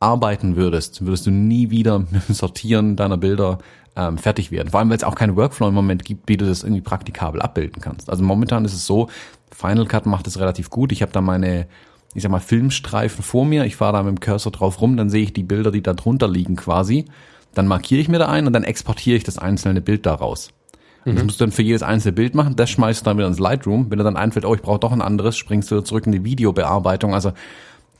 [0.00, 3.58] arbeiten würdest, würdest du nie wieder mit dem Sortieren deiner Bilder
[3.96, 4.70] ähm, fertig werden.
[4.70, 7.42] Vor allem, weil es auch keinen Workflow im Moment gibt, wie du das irgendwie praktikabel
[7.42, 8.10] abbilden kannst.
[8.10, 9.08] Also momentan ist es so,
[9.52, 10.92] Final Cut macht es relativ gut.
[10.92, 11.66] Ich habe da meine,
[12.14, 13.64] ich sag mal, Filmstreifen vor mir.
[13.64, 15.94] Ich fahre da mit dem Cursor drauf rum, dann sehe ich die Bilder, die da
[15.94, 17.06] drunter liegen quasi.
[17.54, 20.50] Dann markiere ich mir da ein und dann exportiere ich das einzelne Bild daraus.
[21.04, 22.56] Und Das musst du dann für jedes einzelne Bild machen.
[22.56, 23.90] Das schmeißt du dann wieder ins Lightroom.
[23.90, 26.24] Wenn dir dann einfällt, oh, ich brauche doch ein anderes, springst du zurück in die
[26.24, 27.14] Videobearbeitung.
[27.14, 27.32] Also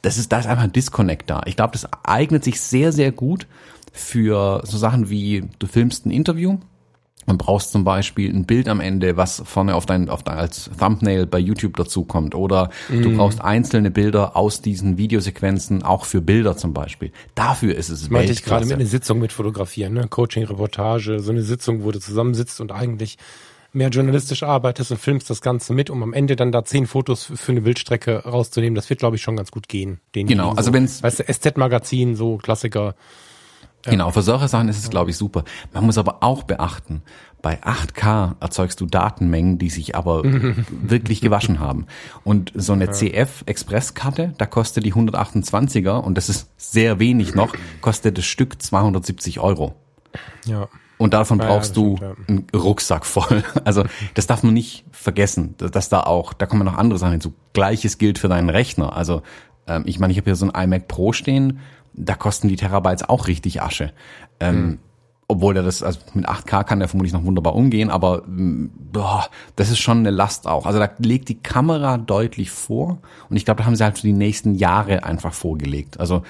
[0.02, 1.40] das ist, da ist einfach ein Disconnect da.
[1.46, 3.46] Ich glaube, das eignet sich sehr, sehr gut
[3.92, 6.58] für so Sachen wie, du filmst ein Interview
[7.26, 10.70] und brauchst zum Beispiel ein Bild am Ende, was vorne auf dein, auf dein als
[10.78, 12.34] Thumbnail bei YouTube dazukommt.
[12.34, 17.12] Oder du brauchst einzelne Bilder aus diesen Videosequenzen, auch für Bilder zum Beispiel.
[17.34, 20.08] Dafür ist es meinte ich gerade mit einer Sitzung mit Fotografieren, ne?
[20.08, 23.18] Coaching, Reportage, so eine Sitzung, wo du zusammensitzt und eigentlich
[23.72, 27.30] mehr journalistisch arbeitest und filmst das Ganze mit, um am Ende dann da zehn Fotos
[27.32, 28.74] für eine Bildstrecke rauszunehmen.
[28.74, 30.00] Das wird, glaube ich, schon ganz gut gehen.
[30.16, 32.96] Den Genau, so, also wenn's- Weißt du, SZ-Magazin, so Klassiker.
[33.84, 35.44] Genau, für solche Sachen ist es, glaube ich, super.
[35.72, 37.02] Man muss aber auch beachten,
[37.40, 40.22] bei 8K erzeugst du Datenmengen, die sich aber
[40.70, 41.86] wirklich gewaschen haben.
[42.22, 48.18] Und so eine CF-Expresskarte, da kostet die 128er, und das ist sehr wenig noch, kostet
[48.18, 49.74] das Stück 270 Euro.
[50.44, 50.68] Ja.
[50.98, 53.42] Und davon Ja, brauchst das du stimmt, einen Rucksack voll.
[53.64, 57.12] Also das darf man nicht vergessen, dass, dass da auch, da kommen noch andere Sachen
[57.12, 57.32] hinzu.
[57.54, 58.94] Gleiches gilt für deinen Rechner.
[58.94, 59.22] Also
[59.66, 61.60] ähm, ich meine, ich habe hier so ein iMac Pro stehen,
[62.04, 63.92] da kosten die Terabytes auch richtig Asche.
[64.40, 64.78] Ähm,
[65.28, 69.28] Obwohl der das, also mit 8K kann der vermutlich noch wunderbar umgehen, aber ähm, boah,
[69.56, 70.66] das ist schon eine Last auch.
[70.66, 72.98] Also da legt die Kamera deutlich vor
[73.28, 76.00] und ich glaube, da haben sie halt für die nächsten Jahre einfach vorgelegt.
[76.00, 76.22] Also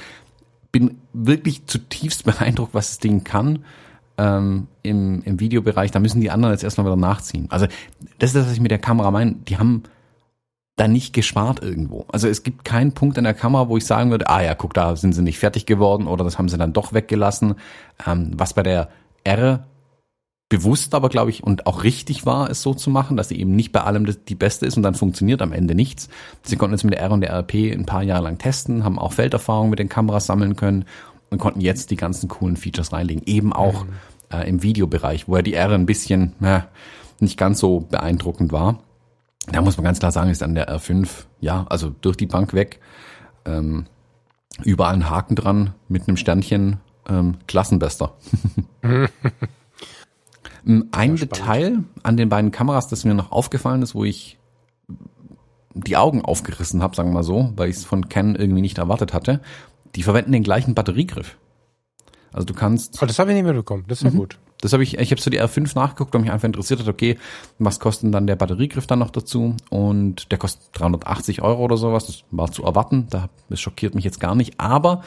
[0.73, 3.65] bin wirklich zutiefst beeindruckt, was das Ding kann
[4.19, 5.91] ähm, im, im Videobereich.
[5.91, 7.47] Da müssen die anderen jetzt erstmal wieder nachziehen.
[7.49, 7.67] Also
[8.19, 9.33] das ist das, was ich mit der Kamera meine.
[9.33, 9.85] Die haben
[10.77, 12.07] da nicht gespart irgendwo.
[12.11, 14.75] Also es gibt keinen Punkt an der Kamera, wo ich sagen würde, ah ja, guck,
[14.75, 17.57] da sind sie nicht fertig geworden oder das haben sie dann doch weggelassen.
[18.07, 18.89] Ähm, was bei der
[19.25, 19.67] R
[20.49, 23.55] bewusst aber, glaube ich, und auch richtig war, es so zu machen, dass sie eben
[23.55, 26.09] nicht bei allem die beste ist und dann funktioniert am Ende nichts.
[26.43, 28.99] Sie konnten jetzt mit der R und der RP ein paar Jahre lang testen, haben
[28.99, 30.87] auch Felderfahrung mit den Kameras sammeln können
[31.31, 33.23] und konnten jetzt die ganzen coolen Features reinlegen.
[33.27, 33.87] Eben auch
[34.33, 36.61] äh, im Videobereich, wo ja die R ein bisschen äh,
[37.21, 38.81] nicht ganz so beeindruckend war.
[39.53, 41.09] Da muss man ganz klar sagen, ist an der R5,
[41.41, 42.81] ja, also durch die Bank weg,
[43.45, 43.87] ähm,
[44.65, 46.79] überall ein Haken dran mit einem Sternchen,
[47.09, 48.15] ähm, Klassenbester.
[50.67, 51.17] Ähm, Ein.
[51.17, 54.39] Detail an den beiden Kameras, das mir noch aufgefallen ist, wo ich
[55.75, 58.79] die Augen aufgerissen habe, sagen wir mal so, weil ich es von Canon irgendwie nicht
[58.79, 59.41] erwartet hatte,
[59.95, 61.39] die verwenden den gleichen Batteriegriff.
[62.33, 63.85] Also du kannst Oh, das habe ich nicht mitbekommen.
[63.89, 64.39] Das ist ja gut.
[64.61, 67.19] Das habe ich, ich habe so die R5 nachgeguckt, weil mich einfach interessiert hat, okay,
[67.59, 69.57] was kostet dann der Batteriegriff dann noch dazu?
[69.71, 74.05] Und der kostet 380 Euro oder sowas, das war zu erwarten, da, das schockiert mich
[74.05, 75.03] jetzt gar nicht, aber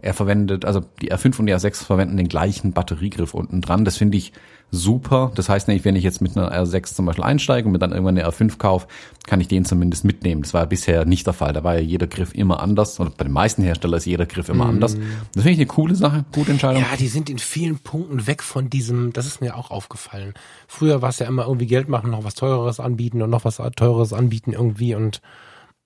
[0.00, 3.96] er verwendet, also die R5 und die R6 verwenden den gleichen Batteriegriff unten dran, das
[3.96, 4.32] finde ich
[4.70, 5.32] super.
[5.34, 7.92] Das heißt nämlich, wenn ich jetzt mit einer R6 zum Beispiel einsteige und mir dann
[7.92, 8.86] irgendwann eine R5 kaufe,
[9.26, 10.42] kann ich den zumindest mitnehmen.
[10.42, 11.52] Das war ja bisher nicht der Fall.
[11.52, 13.00] Da war ja jeder Griff immer anders.
[13.00, 14.94] Oder bei den meisten Herstellern ist jeder Griff immer anders.
[14.94, 16.82] Das finde ich eine coole Sache, gute Entscheidung.
[16.82, 20.34] Ja, die sind in vielen Punkten weg von diesem, das ist mir auch aufgefallen.
[20.66, 23.60] Früher war es ja immer irgendwie Geld machen, noch was teureres anbieten und noch was
[23.74, 25.22] teureres anbieten irgendwie und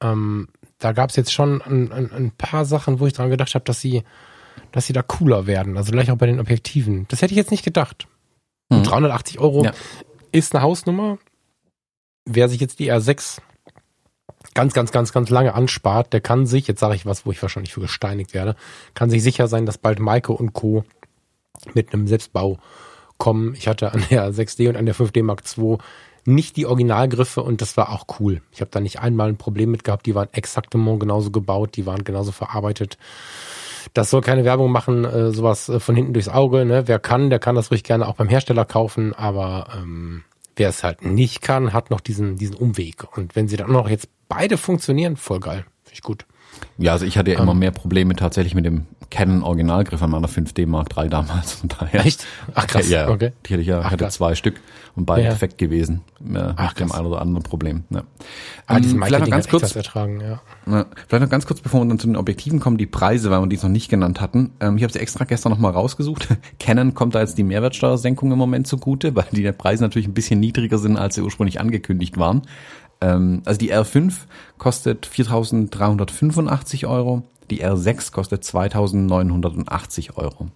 [0.02, 0.48] ähm,
[0.82, 3.64] da gab es jetzt schon ein, ein, ein paar Sachen, wo ich dran gedacht habe,
[3.64, 4.02] dass sie,
[4.72, 5.76] dass sie da cooler werden.
[5.76, 7.06] Also gleich auch bei den Objektiven.
[7.08, 8.08] Das hätte ich jetzt nicht gedacht.
[8.68, 9.72] Und 380 Euro Ja.
[10.32, 11.18] ist eine Hausnummer.
[12.24, 13.38] wer sich jetzt die R6
[14.54, 17.40] ganz, ganz, ganz, ganz lange anspart, der kann sich, jetzt sage ich was, wo ich
[17.42, 18.54] wahrscheinlich für gesteinigt werde,
[18.94, 20.84] kann sich sicher sein, dass bald Maike und Co.
[21.74, 22.58] mit einem Selbstbau
[23.18, 23.54] kommen.
[23.54, 25.78] Ich hatte an der 6D und an der 5D Mark II
[26.24, 28.42] nicht die Originalgriffe und das war auch cool.
[28.52, 30.06] Ich habe da nicht einmal ein Problem mit gehabt.
[30.06, 32.96] Die waren exaktement genauso gebaut, die waren genauso verarbeitet.
[33.94, 36.64] Das soll keine Werbung machen, äh, sowas äh, von hinten durchs Auge.
[36.64, 36.86] Ne?
[36.86, 40.22] Wer kann, der kann das ruhig gerne auch beim Hersteller kaufen, aber ähm,
[40.56, 43.16] wer es halt nicht kann, hat noch diesen, diesen Umweg.
[43.16, 45.64] Und wenn sie dann noch jetzt beide funktionieren, voll geil.
[45.82, 46.24] Finde ich gut.
[46.78, 47.58] Ja, also ich hatte ja immer ähm.
[47.58, 51.52] mehr Probleme tatsächlich mit dem Canon Originalgriff an meiner 5D Mark III damals.
[51.52, 52.04] Von daher.
[52.04, 52.24] Echt?
[52.54, 52.88] Ach krass.
[52.88, 53.32] Ja, okay.
[53.46, 54.60] Die hatte ich ja, Ach, hatte zwei Stück
[54.96, 55.28] und beide ja.
[55.28, 56.00] perfekt gewesen.
[56.32, 57.84] Ja, Ach, mit dem ein oder anderen Problem.
[57.90, 58.04] Ja.
[58.66, 60.40] Ah, um, vielleicht noch ganz kurz ertragen, ja.
[60.66, 60.86] ja.
[61.08, 63.46] Vielleicht noch ganz kurz, bevor wir dann zu den Objektiven kommen, die Preise, weil wir
[63.48, 64.52] die noch nicht genannt hatten.
[64.60, 66.28] Ähm, ich habe sie extra gestern noch mal rausgesucht.
[66.58, 70.40] Canon kommt da jetzt die Mehrwertsteuersenkung im Moment zugute, weil die Preise natürlich ein bisschen
[70.40, 72.42] niedriger sind, als sie ursprünglich angekündigt waren.
[73.02, 74.12] Ähm, also die R5
[74.58, 80.48] kostet 4.385 Euro, die R6 kostet 2.980 Euro.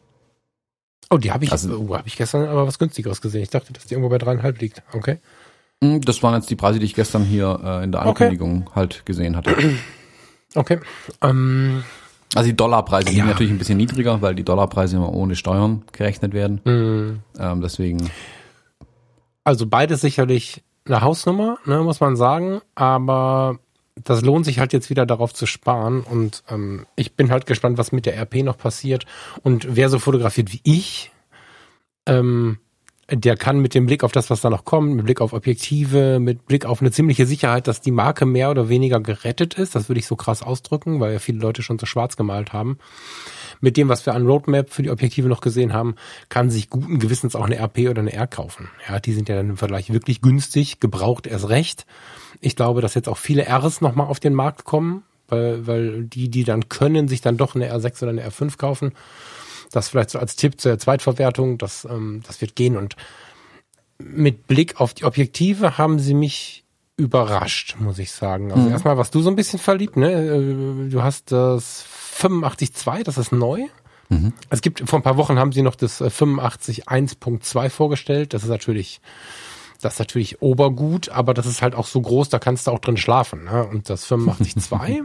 [1.10, 3.42] Oh, die habe ich, also, oh, hab ich gestern aber was günstigeres gesehen.
[3.42, 4.82] Ich dachte, dass die irgendwo bei dreieinhalb liegt.
[4.92, 5.18] Okay.
[5.82, 8.74] Hm, das waren jetzt die Preise, die ich gestern hier äh, in der Ankündigung okay.
[8.74, 9.54] halt gesehen hatte.
[10.54, 10.80] Okay.
[11.20, 11.84] Ähm,
[12.34, 13.16] also die Dollarpreise ja.
[13.16, 16.62] sind natürlich ein bisschen niedriger, weil die Dollarpreise immer ohne Steuern gerechnet werden.
[16.64, 17.20] Mhm.
[17.38, 18.10] Ähm, deswegen.
[19.44, 23.58] Also beides sicherlich eine Hausnummer, ne, muss man sagen, aber
[24.04, 26.02] das lohnt sich halt jetzt wieder darauf zu sparen.
[26.02, 29.06] Und ähm, ich bin halt gespannt, was mit der RP noch passiert.
[29.42, 31.10] Und wer so fotografiert wie ich,
[32.06, 32.58] ähm,
[33.08, 36.18] der kann mit dem Blick auf das, was da noch kommt, mit Blick auf Objektive,
[36.18, 39.88] mit Blick auf eine ziemliche Sicherheit, dass die Marke mehr oder weniger gerettet ist, das
[39.88, 42.78] würde ich so krass ausdrücken, weil ja viele Leute schon so schwarz gemalt haben,
[43.60, 45.94] mit dem, was wir an Roadmap für die Objektive noch gesehen haben,
[46.28, 48.68] kann sich guten Gewissens auch eine RP oder eine R kaufen.
[48.88, 51.86] Ja, die sind ja dann im Vergleich wirklich günstig, gebraucht erst recht.
[52.40, 56.28] Ich glaube, dass jetzt auch viele Rs nochmal auf den Markt kommen, weil, weil die,
[56.28, 58.92] die dann können, sich dann doch eine R6 oder eine R5 kaufen.
[59.76, 62.78] Das vielleicht so als Tipp zur Zweitverwertung, das, ähm, das wird gehen.
[62.78, 62.96] Und
[63.98, 66.64] mit Blick auf die Objektive haben sie mich
[66.96, 68.52] überrascht, muss ich sagen.
[68.52, 68.72] Also mhm.
[68.72, 70.12] erstmal warst du so ein bisschen verliebt, ne?
[70.12, 71.84] Äh, du hast das
[72.18, 73.64] 85.2, das ist neu.
[74.08, 74.32] Mhm.
[74.48, 78.32] Es gibt, vor ein paar Wochen haben sie noch das 85.1.2 äh, vorgestellt.
[78.32, 79.02] Das ist natürlich,
[79.82, 82.78] das ist natürlich obergut, aber das ist halt auch so groß, da kannst du auch
[82.78, 83.44] drin schlafen.
[83.44, 83.66] Ne?
[83.66, 85.02] Und das 85.2,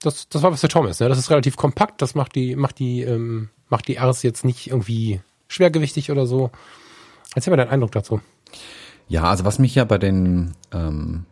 [0.00, 1.00] das, das war was für Thomas.
[1.00, 1.08] Ne?
[1.08, 4.68] Das ist relativ kompakt, das macht die, macht die, ähm, macht die Rs jetzt nicht
[4.68, 6.50] irgendwie schwergewichtig oder so.
[7.34, 8.20] Erzähl mal deinen Eindruck dazu.
[9.08, 11.26] Ja, also was mich ja bei den ähm,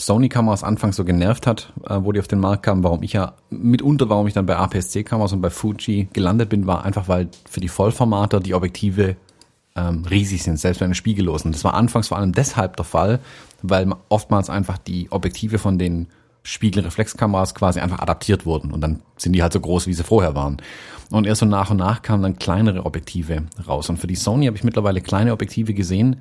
[0.00, 3.34] Sony-Kameras anfangs so genervt hat, äh, wo die auf den Markt kamen, warum ich ja
[3.50, 7.60] mitunter, warum ich dann bei APS-C-Kameras und bei Fuji gelandet bin, war einfach, weil für
[7.60, 9.16] die Vollformater die Objektive
[9.76, 11.52] ähm, riesig sind, selbst bei den spiegellosen.
[11.52, 13.20] Das war anfangs vor allem deshalb der Fall,
[13.62, 16.08] weil oftmals einfach die Objektive von den
[16.44, 20.34] Spiegelreflexkameras quasi einfach adaptiert wurden und dann sind die halt so groß, wie sie vorher
[20.34, 20.58] waren.
[21.10, 23.88] Und erst so nach und nach kamen dann kleinere Objektive raus.
[23.88, 26.16] Und für die Sony habe ich mittlerweile kleine Objektive gesehen,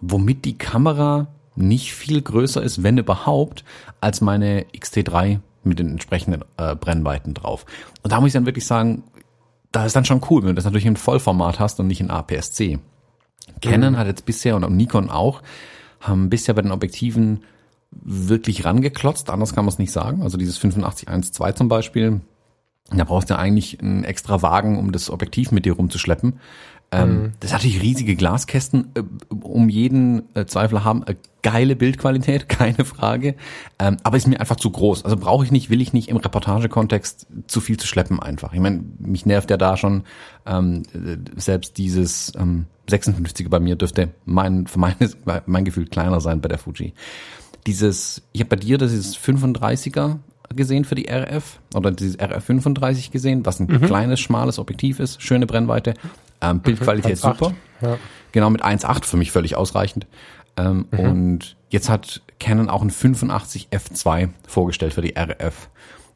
[0.00, 3.64] womit die Kamera nicht viel größer ist, wenn überhaupt,
[4.00, 7.66] als meine XT3 mit den entsprechenden äh, Brennweiten drauf.
[8.02, 9.02] Und da muss ich dann wirklich sagen,
[9.72, 12.10] da ist dann schon cool, wenn du das natürlich in Vollformat hast und nicht in
[12.10, 12.78] APS-C.
[13.60, 13.98] Canon mhm.
[13.98, 15.42] hat jetzt bisher und Nikon auch,
[16.00, 17.42] haben bisher bei den Objektiven
[18.02, 20.22] wirklich rangeklotzt, anders kann man es nicht sagen.
[20.22, 22.20] Also dieses 8512 zum Beispiel,
[22.90, 26.38] da brauchst du eigentlich einen extra Wagen, um das Objektiv mit dir rumzuschleppen.
[26.92, 27.32] Ähm, mhm.
[27.40, 29.02] Das hat natürlich riesige Glaskästen, äh,
[29.42, 31.02] um jeden äh, Zweifel haben.
[31.04, 33.34] Äh, geile Bildqualität, keine Frage.
[33.78, 35.04] Ähm, aber ist mir einfach zu groß.
[35.04, 38.52] Also brauche ich nicht, will ich nicht im Reportagekontext zu viel zu schleppen einfach.
[38.52, 40.04] Ich meine, mich nervt ja da schon
[40.46, 44.96] ähm, äh, selbst dieses ähm, 56er bei mir dürfte mein, für meine,
[45.46, 46.94] mein Gefühl kleiner sein bei der Fuji.
[47.66, 50.18] Dieses, ich habe bei dir ist 35er
[50.54, 53.80] gesehen für die RF oder dieses RF 35 gesehen, was ein mhm.
[53.82, 55.94] kleines, schmales Objektiv ist, schöne Brennweite.
[56.40, 57.54] Ähm, Bildqualität super.
[57.80, 57.98] Ja.
[58.32, 60.06] Genau, mit 1.8 für mich völlig ausreichend.
[60.56, 60.98] Ähm, mhm.
[60.98, 65.68] Und jetzt hat Canon auch ein 85 F2 vorgestellt für die RF,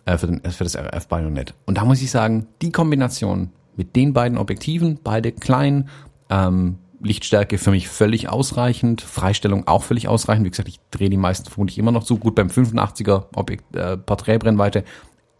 [0.04, 1.54] äh, für, den, für das RF Bayonet.
[1.66, 5.88] Und da muss ich sagen, die Kombination mit den beiden Objektiven, beide klein,
[6.28, 10.46] ähm, Lichtstärke für mich völlig ausreichend, Freistellung auch völlig ausreichend.
[10.46, 12.18] Wie gesagt, ich drehe die meisten vermutlich immer noch zu.
[12.18, 14.84] Gut beim 85er Objekt, äh, Porträtbrennweite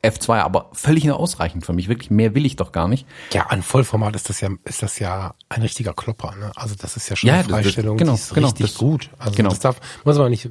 [0.03, 1.89] F2, aber völlig ausreichend für mich.
[1.89, 3.07] Wirklich mehr will ich doch gar nicht.
[3.33, 6.35] Ja, an Vollformat ist das ja, ist das ja ein richtiger Klopper.
[6.37, 6.53] Ne?
[6.57, 9.11] Also das ist ja schon ja, eine Freistellung, genau, die ist genau, richtig das, gut.
[9.19, 9.51] Also genau.
[9.51, 10.49] das darf, muss man nicht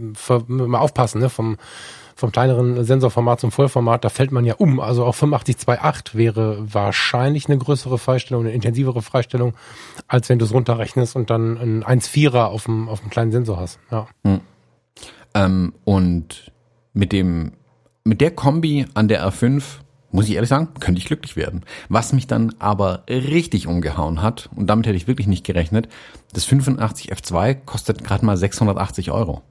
[0.47, 1.29] mal aufpassen, ne?
[1.29, 1.57] Vom
[2.19, 4.79] vom kleineren Sensorformat zum Vollformat, da fällt man ja um.
[4.79, 9.53] Also auch 8528 wäre wahrscheinlich eine größere Freistellung, eine intensivere Freistellung,
[10.07, 13.57] als wenn du es runterrechnest und dann ein 1,4er auf dem, auf dem kleinen Sensor
[13.57, 13.79] hast.
[13.89, 14.07] Ja.
[14.23, 14.41] Hm.
[15.33, 16.51] Ähm, und
[16.93, 17.53] mit dem,
[18.03, 19.63] mit der Kombi an der R5
[20.11, 21.63] muss ich ehrlich sagen, könnte ich glücklich werden.
[21.87, 25.87] Was mich dann aber richtig umgehauen hat, und damit hätte ich wirklich nicht gerechnet,
[26.33, 29.43] das 85 F2 kostet gerade mal 680 Euro.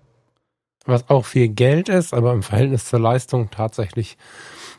[0.89, 4.17] Was auch viel Geld ist, aber im Verhältnis zur Leistung tatsächlich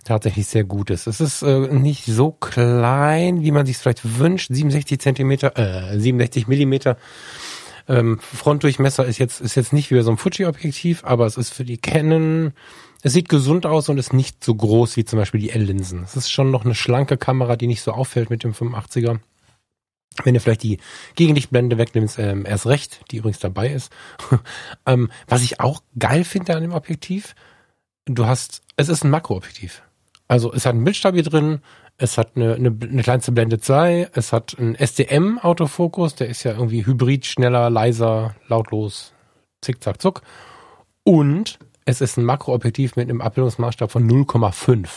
[0.06, 1.06] tatsächlich sehr gut ist.
[1.08, 4.50] Es ist äh, nicht so klein, wie man sich vielleicht wünscht.
[4.52, 6.98] 67 Zentimeter, äh, 67 Millimeter.
[7.88, 11.54] Ähm, Frontdurchmesser ist jetzt ist jetzt nicht wie bei so einem Fuji-Objektiv, aber es ist
[11.54, 12.54] für die Canon
[13.02, 16.04] es sieht gesund aus und ist nicht so groß wie zum Beispiel die L-Linsen.
[16.04, 19.20] Es ist schon noch eine schlanke Kamera, die nicht so auffällt mit dem 85er.
[20.24, 20.80] Wenn du vielleicht die
[21.16, 23.92] Gegenlichtblende wegnimmst, ähm, erst recht, die übrigens dabei ist.
[24.86, 27.36] ähm, was ich auch geil finde an dem Objektiv,
[28.06, 29.82] du hast, es ist ein Makroobjektiv.
[30.28, 31.62] Also es hat ein Bildstabil drin,
[31.98, 36.54] es hat eine, eine, eine kleinste Blende 2, es hat einen SDM-Autofokus, der ist ja
[36.54, 39.14] irgendwie hybrid, schneller, leiser, lautlos,
[39.62, 40.22] zick, zack, zuck.
[41.04, 44.88] Und es ist ein Makroobjektiv mit einem Abbildungsmaßstab von 0,5.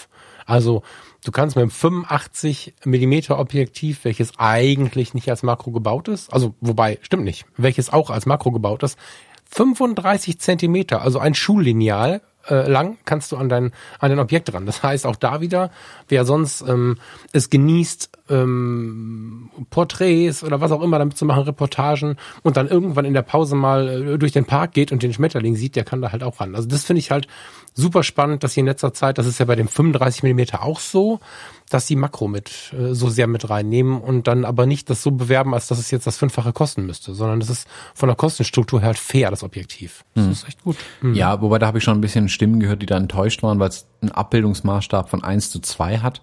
[0.46, 0.82] Also
[1.24, 6.54] du kannst mit einem 85 Millimeter Objektiv, welches eigentlich nicht als Makro gebaut ist, also
[6.60, 8.98] wobei, stimmt nicht, welches auch als Makro gebaut ist,
[9.50, 14.66] 35 Zentimeter, also ein Schullineal, äh, lang kannst du an dein, an dein Objekt ran.
[14.66, 15.70] Das heißt auch da wieder,
[16.08, 16.96] wer sonst ähm,
[17.32, 23.04] es genießt, ähm, Porträts oder was auch immer damit zu machen, Reportagen und dann irgendwann
[23.04, 26.00] in der Pause mal äh, durch den Park geht und den Schmetterling sieht, der kann
[26.00, 26.54] da halt auch ran.
[26.54, 27.28] Also das finde ich halt
[27.74, 30.80] super spannend, dass sie in letzter Zeit, das ist ja bei dem 35 Millimeter auch
[30.80, 31.20] so,
[31.70, 35.10] dass sie Makro mit äh, so sehr mit reinnehmen und dann aber nicht das so
[35.10, 38.80] bewerben, als dass es jetzt das Fünffache kosten müsste, sondern das ist von der Kostenstruktur
[38.80, 40.04] her halt fair, das Objektiv.
[40.14, 40.32] Das hm.
[40.32, 40.76] ist echt gut.
[41.00, 41.14] Hm.
[41.14, 43.68] Ja, wobei da habe ich schon ein bisschen Stimmen gehört, die da enttäuscht waren, weil
[43.68, 46.22] es einen Abbildungsmaßstab von 1 zu 2 hat.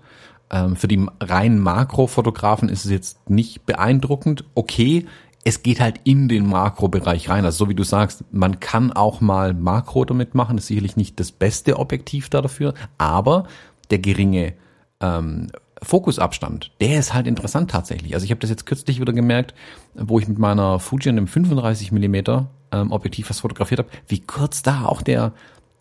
[0.51, 4.45] Ähm, für die reinen Makrofotografen ist es jetzt nicht beeindruckend.
[4.55, 5.05] Okay,
[5.43, 7.45] es geht halt in den Makrobereich rein.
[7.45, 10.57] Also so wie du sagst, man kann auch mal Makro damit machen.
[10.57, 13.45] Das ist sicherlich nicht das beste Objektiv da dafür, aber
[13.89, 14.53] der geringe
[15.01, 15.47] ähm,
[15.81, 18.13] Fokusabstand, der ist halt interessant tatsächlich.
[18.13, 19.53] Also ich habe das jetzt kürzlich wieder gemerkt,
[19.95, 24.19] wo ich mit meiner Fuji und dem 35 Millimeter ähm, Objektiv was fotografiert habe, wie
[24.19, 25.31] kurz da auch der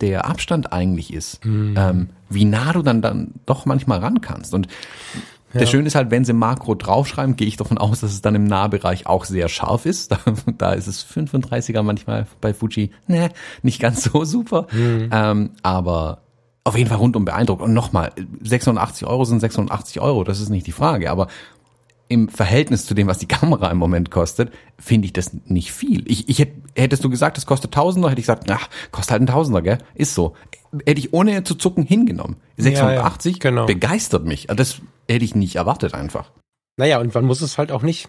[0.00, 1.74] der Abstand eigentlich ist, mhm.
[1.76, 4.54] ähm, wie nah du dann dann doch manchmal ran kannst.
[4.54, 4.68] Und
[5.54, 5.60] ja.
[5.60, 8.34] Das Schöne ist halt, wenn sie Makro draufschreiben, gehe ich davon aus, dass es dann
[8.34, 10.10] im Nahbereich auch sehr scharf ist.
[10.18, 10.18] Da,
[10.58, 13.30] da ist es 35er manchmal bei Fuji, ne,
[13.62, 14.66] nicht ganz so super.
[14.72, 15.08] Mhm.
[15.10, 16.22] Ähm, aber
[16.64, 17.62] auf jeden Fall rundum beeindruckt.
[17.62, 21.10] Und nochmal, 680 Euro sind 680 Euro, das ist nicht die Frage.
[21.10, 21.28] Aber
[22.08, 26.10] im Verhältnis zu dem, was die Kamera im Moment kostet, finde ich das nicht viel.
[26.10, 29.22] Ich, ich hätte, hättest du gesagt, es kostet Tausender, hätte ich gesagt, ach, kostet halt
[29.22, 29.78] ein Tausender, gell?
[29.94, 30.34] Ist so.
[30.86, 32.36] Hätte ich ohne zu zucken hingenommen.
[32.56, 33.66] 680 ja, ja, genau.
[33.66, 34.50] begeistert mich.
[34.50, 36.30] Also das hätte ich nicht erwartet einfach.
[36.76, 38.08] Naja, und man muss es halt auch nicht,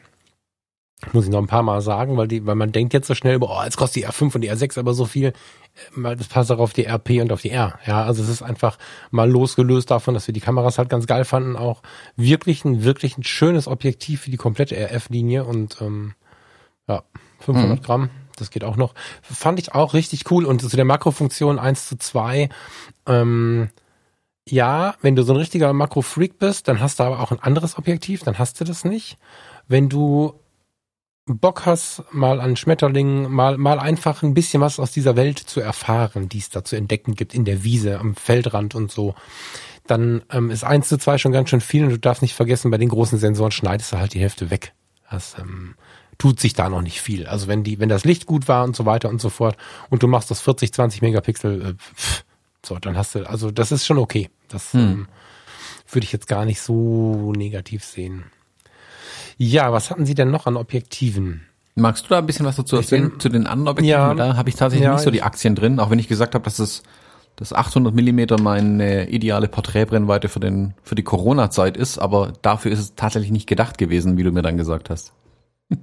[1.13, 3.35] muss ich noch ein paar Mal sagen, weil die, weil man denkt jetzt so schnell
[3.35, 5.33] über, oh, jetzt kostet die R5 und die R6 aber so viel.
[5.95, 7.79] Äh, das passt auch auf die RP und auf die R.
[7.85, 8.77] Ja, also es ist einfach
[9.11, 11.81] mal losgelöst davon, dass wir die Kameras halt ganz geil fanden, auch
[12.15, 16.13] wirklich ein, wirklich ein schönes Objektiv für die komplette RF-Linie und, ähm,
[16.87, 17.03] ja,
[17.39, 17.83] 500 mhm.
[17.83, 18.09] Gramm.
[18.35, 18.93] Das geht auch noch.
[19.21, 20.45] Fand ich auch richtig cool.
[20.45, 22.49] Und zu der Makrofunktion 1 zu 2,
[23.05, 23.69] ähm,
[24.47, 27.77] ja, wenn du so ein richtiger Makro-Freak bist, dann hast du aber auch ein anderes
[27.77, 29.17] Objektiv, dann hast du das nicht.
[29.67, 30.39] Wenn du
[31.37, 35.59] Bock hast, mal an Schmetterlingen, mal, mal einfach ein bisschen was aus dieser Welt zu
[35.59, 39.13] erfahren, die es da zu entdecken gibt in der Wiese, am Feldrand und so,
[39.85, 42.71] dann ähm, ist eins zu zwei schon ganz schön viel und du darfst nicht vergessen,
[42.71, 44.73] bei den großen Sensoren schneidest du halt die Hälfte weg.
[45.09, 45.75] Das ähm,
[46.17, 47.25] tut sich da noch nicht viel.
[47.27, 49.57] Also wenn die, wenn das Licht gut war und so weiter und so fort
[49.89, 52.23] und du machst das 40, 20 Megapixel, äh, pff,
[52.65, 54.29] so, dann hast du, also das ist schon okay.
[54.47, 54.79] Das hm.
[54.79, 55.07] ähm,
[55.89, 58.25] würde ich jetzt gar nicht so negativ sehen.
[59.41, 61.45] Ja, was hatten Sie denn noch an Objektiven?
[61.75, 63.89] Magst du da ein bisschen was dazu erzählen zu den anderen Objektiven?
[63.89, 66.35] Ja, da habe ich tatsächlich ja, nicht so die Aktien drin, auch wenn ich gesagt
[66.35, 66.83] habe, dass es
[67.37, 72.79] das 800 Millimeter meine ideale Porträtbrennweite für den für die Corona-Zeit ist, aber dafür ist
[72.79, 75.13] es tatsächlich nicht gedacht gewesen, wie du mir dann gesagt hast.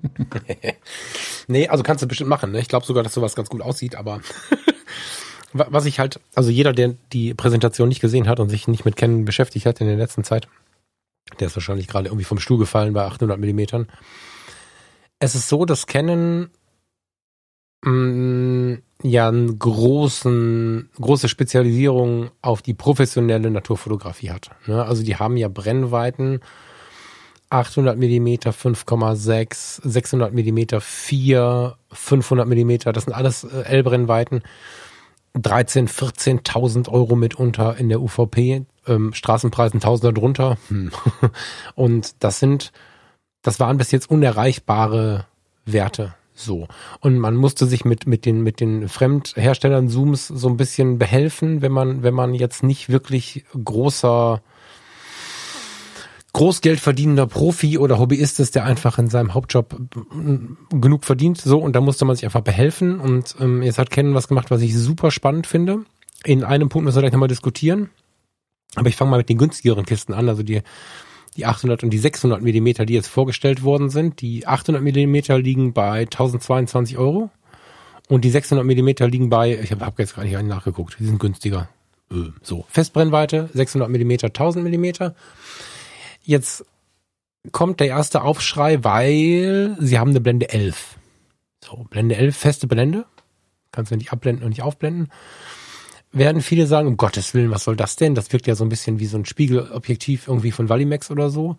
[1.47, 2.53] nee, also kannst du bestimmt machen.
[2.53, 2.61] Ne?
[2.61, 4.21] Ich glaube sogar, dass sowas ganz gut aussieht, aber
[5.55, 8.97] was ich halt, also jeder, der die Präsentation nicht gesehen hat und sich nicht mit
[8.97, 10.47] Canon beschäftigt hat in der letzten Zeit,
[11.41, 13.89] der ist wahrscheinlich gerade irgendwie vom Stuhl gefallen bei 800 Millimetern.
[15.19, 16.51] Es ist so, dass Canon
[17.83, 24.51] mh, mm, ja einen großen, große Spezialisierung auf die professionelle Naturfotografie hat.
[24.67, 24.85] Ne?
[24.85, 26.41] Also die haben ja Brennweiten
[27.51, 34.43] 800 Millimeter, 5,6, 600 Millimeter, 4, 500 Millimeter, das sind alles äh, L-Brennweiten
[35.35, 40.59] 13, 14.000 Euro mitunter in der UVP, ähm, Straßenpreisen Tausender drunter.
[40.69, 40.91] Hm.
[41.75, 42.73] Und das sind,
[43.43, 45.27] das waren bis jetzt unerreichbare
[45.65, 46.15] Werte.
[46.35, 46.69] So.
[47.01, 51.63] Und man musste sich mit, mit den, mit den Fremdherstellern Zooms so ein bisschen behelfen,
[51.63, 54.43] wenn man, wenn man jetzt nicht wirklich großer,
[56.37, 59.75] Großgeld verdienender Profi oder Hobbyist ist, der einfach in seinem Hauptjob
[60.69, 61.39] genug verdient.
[61.39, 63.01] So, und da musste man sich einfach behelfen.
[63.01, 65.87] Und ähm, jetzt hat Ken was gemacht, was ich super spannend finde.
[66.25, 67.89] In einem Punkt müssen wir gleich nochmal diskutieren.
[68.77, 70.29] Aber ich fange mal mit den günstigeren Kisten an.
[70.29, 70.63] Also die,
[71.37, 74.21] die 800 und die 600 Millimeter, die jetzt vorgestellt worden sind.
[74.21, 77.31] Die 800 Millimeter liegen bei 1022 Euro.
[78.09, 81.19] Und die 600 Millimeter liegen bei, ich habe hab jetzt gar nicht nachgeguckt, die sind
[81.19, 81.69] günstiger.
[82.11, 85.15] Äh, so, Festbrennweite, 600 Millimeter, 1000 Millimeter.
[86.23, 86.65] Jetzt
[87.53, 90.97] kommt der erste Aufschrei, weil sie haben eine Blende 11.
[91.65, 93.07] So, Blende 11, feste Blende.
[93.73, 95.11] Kannst du nicht abblenden und nicht aufblenden.
[96.13, 98.15] Werden viele sagen, um Gottes Willen, was soll das denn?
[98.15, 101.57] Das wirkt ja so ein bisschen wie so ein Spiegelobjektiv irgendwie von Valimax oder so.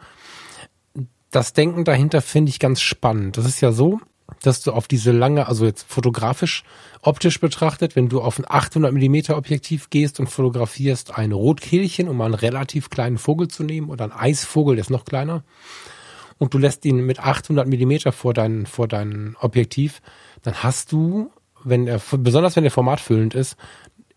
[1.32, 3.38] Das Denken dahinter finde ich ganz spannend.
[3.38, 4.00] Das ist ja so,
[4.42, 6.64] dass du auf diese lange, also jetzt fotografisch,
[7.02, 12.20] optisch betrachtet, wenn du auf ein 800 Millimeter Objektiv gehst und fotografierst ein Rotkehlchen, um
[12.22, 15.44] einen relativ kleinen Vogel zu nehmen oder ein Eisvogel, der ist noch kleiner,
[16.38, 20.02] und du lässt ihn mit 800 Millimeter vor dein, vor dein Objektiv,
[20.44, 21.32] dann hast du,
[21.64, 23.56] wenn er, besonders wenn der formatfüllend ist,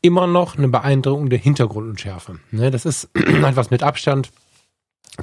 [0.03, 2.38] immer noch eine beeindruckende Hintergrundunschärfe.
[2.51, 4.30] Ne, das ist etwas mit Abstand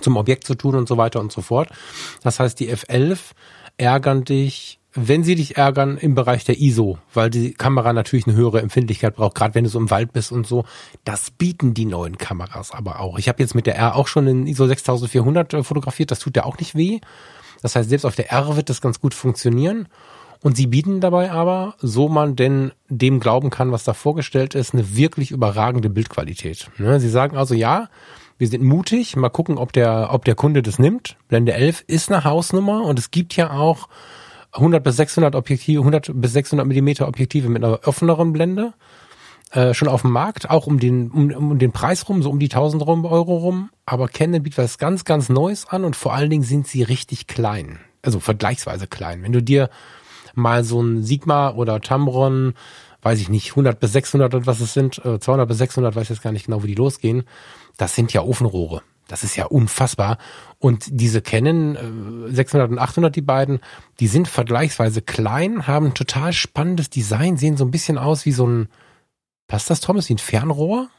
[0.01, 1.69] zum Objekt zu tun und so weiter und so fort.
[2.23, 3.17] Das heißt, die F11
[3.77, 8.35] ärgern dich, wenn sie dich ärgern, im Bereich der ISO, weil die Kamera natürlich eine
[8.35, 10.65] höhere Empfindlichkeit braucht, gerade wenn du so im Wald bist und so.
[11.03, 13.19] Das bieten die neuen Kameras aber auch.
[13.19, 16.35] Ich habe jetzt mit der R auch schon in ISO 6400 äh, fotografiert, das tut
[16.35, 16.99] ja auch nicht weh.
[17.61, 19.87] Das heißt, selbst auf der R wird das ganz gut funktionieren.
[20.41, 24.73] Und sie bieten dabei aber, so man denn dem glauben kann, was da vorgestellt ist,
[24.73, 26.69] eine wirklich überragende Bildqualität.
[26.77, 27.89] Ne, sie sagen also, ja,
[28.37, 31.17] wir sind mutig, mal gucken, ob der, ob der Kunde das nimmt.
[31.27, 33.87] Blende 11 ist eine Hausnummer und es gibt ja auch
[34.51, 38.73] 100 bis 600 Objektive, 100 bis 600 Millimeter Objektive mit einer offeneren Blende.
[39.51, 42.37] Äh, schon auf dem Markt, auch um den, um, um den Preis rum, so um
[42.37, 43.69] die 1000 Euro rum.
[43.85, 47.27] Aber Canon bietet was ganz, ganz Neues an und vor allen Dingen sind sie richtig
[47.27, 47.79] klein.
[48.01, 49.23] Also vergleichsweise klein.
[49.23, 49.69] Wenn du dir
[50.37, 52.53] mal so ein Sigma oder Tamron,
[53.01, 56.09] weiß ich nicht, 100 bis 600 und was es sind, 200 äh, bis 600, weiß
[56.09, 57.23] jetzt gar nicht genau, wie die losgehen,
[57.77, 58.81] das sind ja Ofenrohre.
[59.07, 60.17] Das ist ja unfassbar.
[60.59, 63.59] Und diese Canon 600 äh, und 800, die beiden,
[63.99, 68.33] die sind vergleichsweise klein, haben ein total spannendes Design, sehen so ein bisschen aus wie
[68.33, 68.67] so ein,
[69.47, 70.89] passt das, Thomas, wie ein Fernrohr?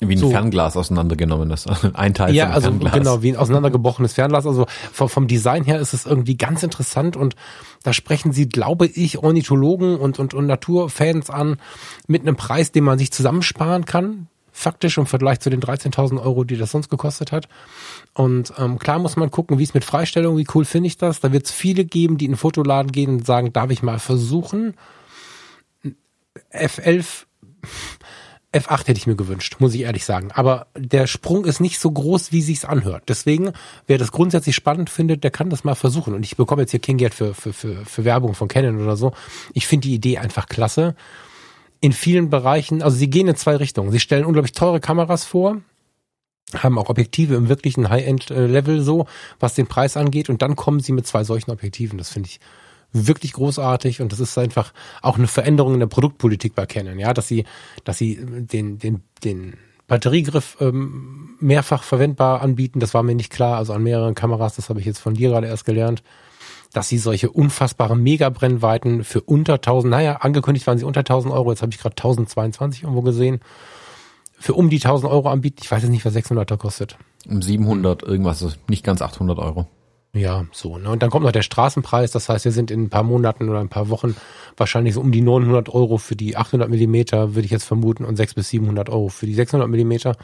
[0.00, 0.30] Wie ein so.
[0.30, 1.68] Fernglas auseinandergenommen ist.
[1.94, 2.92] Ein Teil ja, also Fernglas.
[2.92, 4.46] genau, wie ein auseinandergebrochenes Fernglas.
[4.46, 7.36] Also vom, vom, Design her ist es irgendwie ganz interessant und
[7.82, 11.56] da sprechen sie, glaube ich, Ornithologen und, und, und Naturfans an
[12.06, 16.44] mit einem Preis, den man sich zusammensparen kann faktisch im Vergleich zu den 13.000 Euro,
[16.44, 17.48] die das sonst gekostet hat.
[18.14, 21.20] Und ähm, klar muss man gucken, wie es mit Freistellung, wie cool finde ich das.
[21.20, 23.98] Da wird es viele geben, die in den Fotoladen gehen und sagen, darf ich mal
[23.98, 24.74] versuchen.
[26.52, 27.24] F11,
[28.52, 30.30] F8 hätte ich mir gewünscht, muss ich ehrlich sagen.
[30.32, 33.04] Aber der Sprung ist nicht so groß, wie sich's anhört.
[33.08, 33.52] Deswegen,
[33.86, 36.14] wer das grundsätzlich spannend findet, der kann das mal versuchen.
[36.14, 38.96] Und ich bekomme jetzt hier kein Geld für, für, für, für Werbung von Canon oder
[38.96, 39.12] so.
[39.54, 40.94] Ich finde die Idee einfach klasse
[41.80, 43.90] in vielen Bereichen, also sie gehen in zwei Richtungen.
[43.90, 45.60] Sie stellen unglaublich teure Kameras vor,
[46.54, 49.06] haben auch Objektive im wirklichen High-End-Level so,
[49.40, 51.98] was den Preis angeht, und dann kommen sie mit zwei solchen Objektiven.
[51.98, 52.40] Das finde ich
[52.92, 57.14] wirklich großartig und das ist einfach auch eine Veränderung in der Produktpolitik bei Canon, ja,
[57.14, 57.44] dass sie,
[57.84, 59.54] dass sie den, den, den
[59.86, 64.68] Batteriegriff ähm, mehrfach verwendbar anbieten, das war mir nicht klar, also an mehreren Kameras, das
[64.68, 66.02] habe ich jetzt von dir gerade erst gelernt
[66.72, 71.50] dass sie solche unfassbaren Megabrennweiten für unter 1000, naja, angekündigt waren sie unter 1000 Euro,
[71.50, 73.40] jetzt habe ich gerade 1022 irgendwo gesehen,
[74.38, 75.58] für um die 1000 Euro anbieten.
[75.62, 76.96] Ich weiß jetzt nicht, was 600er kostet.
[77.28, 79.68] Um 700 irgendwas, nicht ganz 800 Euro.
[80.14, 80.76] Ja, so.
[80.76, 80.90] Ne?
[80.90, 82.10] Und dann kommt noch der Straßenpreis.
[82.10, 84.14] Das heißt, wir sind in ein paar Monaten oder ein paar Wochen
[84.58, 88.16] wahrscheinlich so um die 900 Euro für die 800 Millimeter, würde ich jetzt vermuten, und
[88.16, 90.16] 600 bis 700 Euro für die 600 Millimeter.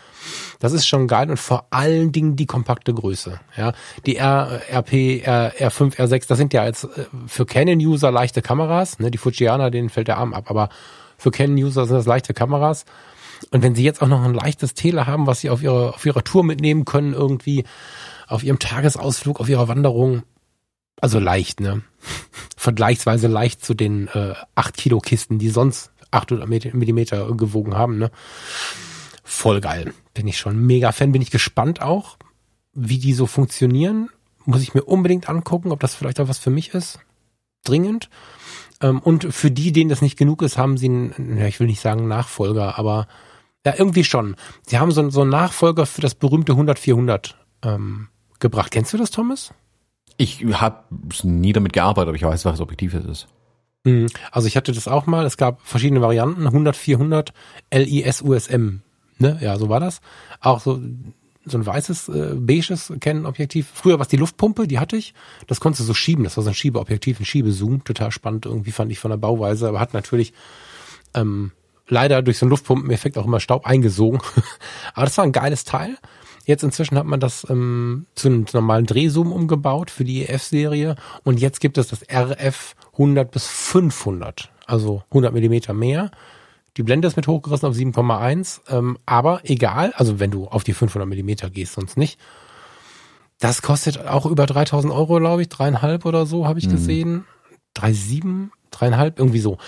[0.58, 3.40] Das ist schon geil und vor allen Dingen die kompakte Größe.
[3.56, 3.72] Ja,
[4.04, 8.98] die R, RP, R, R5, R6, das sind ja jetzt äh, für Canon-User leichte Kameras.
[8.98, 9.10] Ne?
[9.10, 10.68] Die Fujiana, denen fällt der Arm ab, aber
[11.16, 12.84] für Canon-User sind das leichte Kameras.
[13.52, 16.04] Und wenn sie jetzt auch noch ein leichtes Tele haben, was sie auf ihrer auf
[16.04, 17.64] ihrer Tour mitnehmen können, irgendwie
[18.28, 20.22] auf ihrem Tagesausflug, auf ihrer Wanderung,
[21.00, 21.82] also leicht, ne?
[22.56, 28.10] Vergleichsweise leicht zu den äh, 8 Kilo Kisten, die sonst 800 Millimeter gewogen haben, ne?
[29.24, 29.92] Voll geil.
[30.14, 31.12] Bin ich schon mega Fan.
[31.12, 32.16] Bin ich gespannt auch,
[32.72, 34.08] wie die so funktionieren.
[34.46, 36.98] Muss ich mir unbedingt angucken, ob das vielleicht auch was für mich ist.
[37.62, 38.08] dringend.
[38.80, 41.66] Ähm, und für die, denen das nicht genug ist, haben sie einen, ja, ich will
[41.66, 43.06] nicht sagen Nachfolger, aber
[43.66, 44.36] ja, irgendwie schon.
[44.66, 48.08] Sie haben so, so einen Nachfolger für das berühmte 100-400 ähm,
[48.40, 48.70] gebracht.
[48.70, 49.52] Kennst du das, Thomas?
[50.16, 50.84] Ich habe
[51.22, 53.26] nie damit gearbeitet, aber ich weiß, was Objektiv es ist.
[53.84, 54.06] Mhm.
[54.32, 55.24] Also ich hatte das auch mal.
[55.24, 56.46] Es gab verschiedene Varianten.
[56.46, 57.32] 100, 400,
[57.72, 58.80] LIS, USM.
[59.18, 59.38] Ne?
[59.40, 60.00] Ja, so war das.
[60.40, 60.80] Auch so
[61.50, 63.68] so ein weißes, äh, beiges Canon-Objektiv.
[63.72, 65.14] Früher war es die Luftpumpe, die hatte ich.
[65.46, 66.24] Das konntest du so schieben.
[66.24, 67.84] Das war so ein Schiebeobjektiv, ein Schiebezoom.
[67.84, 69.68] Total spannend irgendwie, fand ich von der Bauweise.
[69.68, 70.32] Aber hat natürlich
[71.14, 71.52] ähm,
[71.88, 74.20] leider durch so einen Luftpumpeneffekt auch immer Staub eingesogen.
[74.94, 75.96] aber das war ein geiles Teil.
[76.48, 81.38] Jetzt inzwischen hat man das ähm, zu einem normalen Drehzoom umgebaut für die EF-Serie und
[81.38, 86.10] jetzt gibt es das RF 100 bis 500, also 100 Millimeter mehr.
[86.78, 90.72] Die Blende ist mit hochgerissen auf 7,1, ähm, aber egal, also wenn du auf die
[90.72, 92.18] 500 Millimeter gehst, sonst nicht.
[93.38, 96.72] Das kostet auch über 3000 Euro, glaube ich, dreieinhalb oder so habe ich mhm.
[96.72, 97.24] gesehen.
[97.74, 99.58] Drei sieben, dreieinhalb, irgendwie so.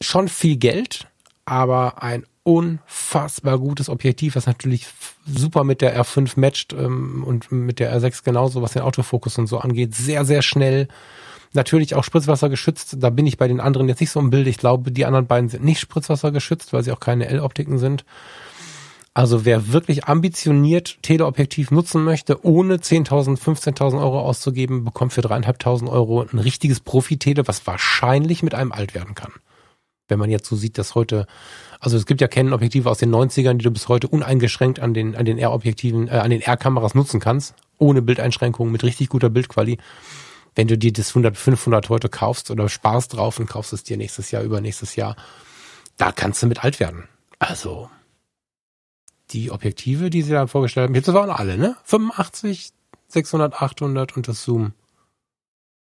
[0.00, 1.08] Schon viel Geld,
[1.44, 4.86] aber ein unfassbar gutes Objektiv, was natürlich
[5.26, 9.48] super mit der R5 matcht ähm, und mit der R6 genauso, was den Autofokus und
[9.48, 9.94] so angeht.
[9.94, 10.88] Sehr, sehr schnell.
[11.52, 12.96] Natürlich auch Spritzwasser geschützt.
[13.00, 14.46] Da bin ich bei den anderen jetzt nicht so im Bild.
[14.46, 18.06] Ich glaube, die anderen beiden sind nicht Spritzwasser geschützt, weil sie auch keine L-Optiken sind.
[19.12, 25.90] Also wer wirklich ambitioniert Teleobjektiv nutzen möchte, ohne 10.000, 15.000 Euro auszugeben, bekommt für 3.500
[25.90, 29.32] Euro ein richtiges Profi-Tele, was wahrscheinlich mit einem alt werden kann.
[30.08, 31.26] Wenn man jetzt so sieht, dass heute
[31.80, 35.14] also es gibt ja Canon-Objektive aus den 90ern, die du bis heute uneingeschränkt an den,
[35.14, 39.84] an den R-Objektiven, äh, an den R-Kameras nutzen kannst, ohne Bildeinschränkungen, mit richtig guter Bildqualität.
[40.54, 43.96] Wenn du dir das 100, 500 heute kaufst oder sparst drauf und kaufst es dir
[43.96, 45.14] nächstes Jahr, übernächstes Jahr,
[45.96, 47.04] da kannst du mit alt werden.
[47.38, 47.88] Also,
[49.30, 51.76] die Objektive, die sie da vorgestellt haben, jetzt waren alle, ne?
[51.84, 52.70] 85,
[53.06, 54.72] 600, 800 und das Zoom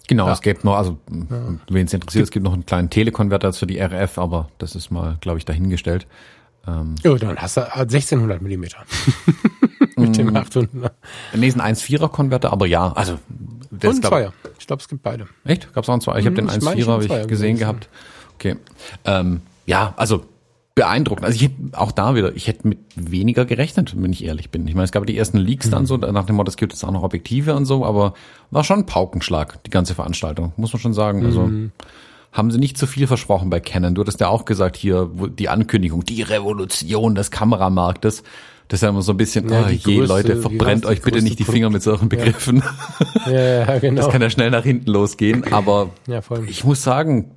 [0.09, 0.32] Genau, ja.
[0.32, 1.59] es gibt noch, also ja.
[1.68, 4.90] wen es interessiert, es gibt noch einen kleinen Telekonverter für die RF, aber das ist
[4.90, 6.07] mal, glaube ich, dahingestellt.
[6.66, 8.78] Ähm, ja, dann hast du 1600 Millimeter
[9.97, 10.92] mit dem 800.
[11.34, 13.18] Nee, ist ein 1,4er Konverter, aber ja, also
[13.70, 14.32] das Und ein Zweier.
[14.59, 15.26] Ich glaube, es gibt beide.
[15.44, 15.72] Echt?
[15.72, 16.18] Gab es auch einen Zweier?
[16.18, 17.88] Ich habe hm, den 1,4er habe ich gesehen gehabt.
[18.34, 18.57] Okay.
[19.05, 20.24] Ähm, ja, also
[20.76, 21.24] beeindruckend.
[21.24, 24.68] Also ich hätte auch da wieder, ich hätte mit weniger gerechnet, wenn ich ehrlich bin.
[24.68, 25.70] Ich meine, es gab die ersten Leaks mhm.
[25.70, 28.12] dann so, nach dem Motto, es gibt jetzt auch noch Objektive und so, aber
[28.50, 31.24] war schon ein Paukenschlag, die ganze Veranstaltung, muss man schon sagen.
[31.24, 31.72] Also mhm.
[32.30, 33.94] haben sie nicht zu viel versprochen bei Canon.
[33.94, 38.22] Du hattest ja auch gesagt, hier die Ankündigung, die Revolution des Kameramarktes.
[38.68, 41.22] Das ist ja immer so ein bisschen, ja, oh, je größte, Leute, verbrennt euch bitte
[41.22, 42.62] nicht die Finger mit solchen Begriffen.
[43.26, 43.32] Ja.
[43.32, 44.02] ja, genau.
[44.02, 47.32] Das kann ja schnell nach hinten losgehen, aber ja, ich muss sagen,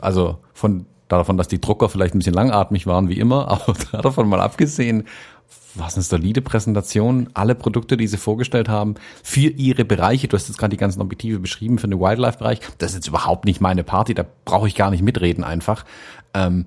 [0.00, 0.86] also von
[1.18, 5.04] davon, dass die Drucker vielleicht ein bisschen langatmig waren, wie immer, aber davon mal abgesehen,
[5.74, 10.28] was eine solide Präsentation, alle Produkte, die sie vorgestellt haben, für ihre Bereiche.
[10.28, 12.60] Du hast jetzt gerade die ganzen Objektive beschrieben für den Wildlife-Bereich.
[12.78, 15.84] Das ist jetzt überhaupt nicht meine Party, da brauche ich gar nicht mitreden einfach.
[16.34, 16.66] Ähm,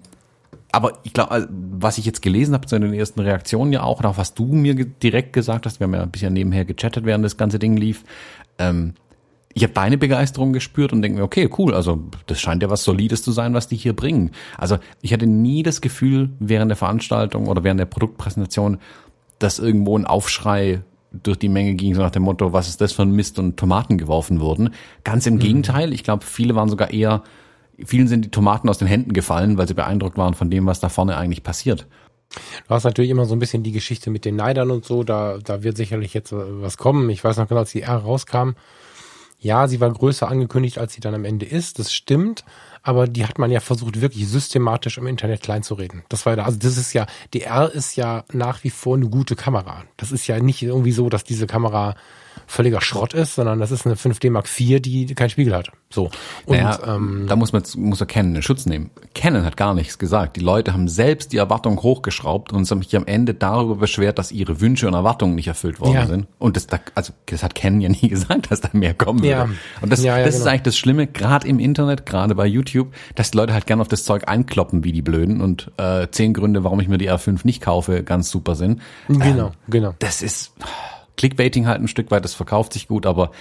[0.71, 3.99] aber ich glaube, also, was ich jetzt gelesen habe zu den ersten Reaktionen ja auch,
[3.99, 7.05] und auch was du mir direkt gesagt hast, wir haben ja ein bisschen nebenher gechattet,
[7.05, 8.03] während das ganze Ding lief,
[8.57, 8.95] ähm,
[9.55, 12.83] ich habe deine Begeisterung gespürt und denke mir, okay, cool, also das scheint ja was
[12.83, 14.31] Solides zu sein, was die hier bringen.
[14.57, 18.79] Also ich hatte nie das Gefühl während der Veranstaltung oder während der Produktpräsentation,
[19.39, 20.81] dass irgendwo ein Aufschrei
[21.23, 23.55] durch die Menge ging, so nach dem Motto, was ist das für ein Mist und
[23.55, 24.71] Tomaten geworfen wurden.
[25.05, 25.39] Ganz im mhm.
[25.39, 27.23] Gegenteil, ich glaube, viele waren sogar eher,
[27.85, 30.81] vielen sind die Tomaten aus den Händen gefallen, weil sie beeindruckt waren von dem, was
[30.81, 31.87] da vorne eigentlich passiert.
[32.67, 35.37] Du hast natürlich immer so ein bisschen die Geschichte mit den Neidern und so, da,
[35.41, 37.09] da wird sicherlich jetzt was kommen.
[37.09, 38.55] Ich weiß noch genau, als die R rauskam,
[39.39, 41.79] ja, sie war größer angekündigt, als sie dann am Ende ist.
[41.79, 42.43] Das stimmt.
[42.81, 46.03] Aber die hat man ja versucht, wirklich systematisch im Internet kleinzureden.
[46.09, 49.09] Das war ja, also das ist ja, die R ist ja nach wie vor eine
[49.09, 49.83] gute Kamera.
[49.97, 51.95] Das ist ja nicht irgendwie so, dass diese Kamera
[52.47, 55.71] völliger Schrott ist, sondern das ist eine 5D Mark IV, die keinen Spiegel hat.
[55.89, 56.09] So.
[56.45, 58.91] Und naja, ähm, da muss man muss er Canon in Schutz nehmen.
[59.13, 60.35] Canon hat gar nichts gesagt.
[60.35, 64.31] Die Leute haben selbst die Erwartungen hochgeschraubt und haben sich am Ende darüber beschwert, dass
[64.31, 66.05] ihre Wünsche und Erwartungen nicht erfüllt worden ja.
[66.05, 66.27] sind.
[66.37, 69.47] Und das, also das hat Canon ja nie gesagt, dass da mehr kommen ja.
[69.47, 69.59] würde.
[69.81, 70.45] Und das, ja, das genau.
[70.45, 73.81] ist eigentlich das Schlimme, gerade im Internet, gerade bei YouTube, dass die Leute halt gerne
[73.81, 77.09] auf das Zeug einkloppen wie die Blöden und äh, zehn Gründe, warum ich mir die
[77.09, 78.81] R5 nicht kaufe, ganz super sind.
[79.07, 79.93] Genau, ähm, genau.
[79.99, 80.53] Das ist
[81.17, 83.31] Clickbaiting halt ein Stück weit, das verkauft sich gut, aber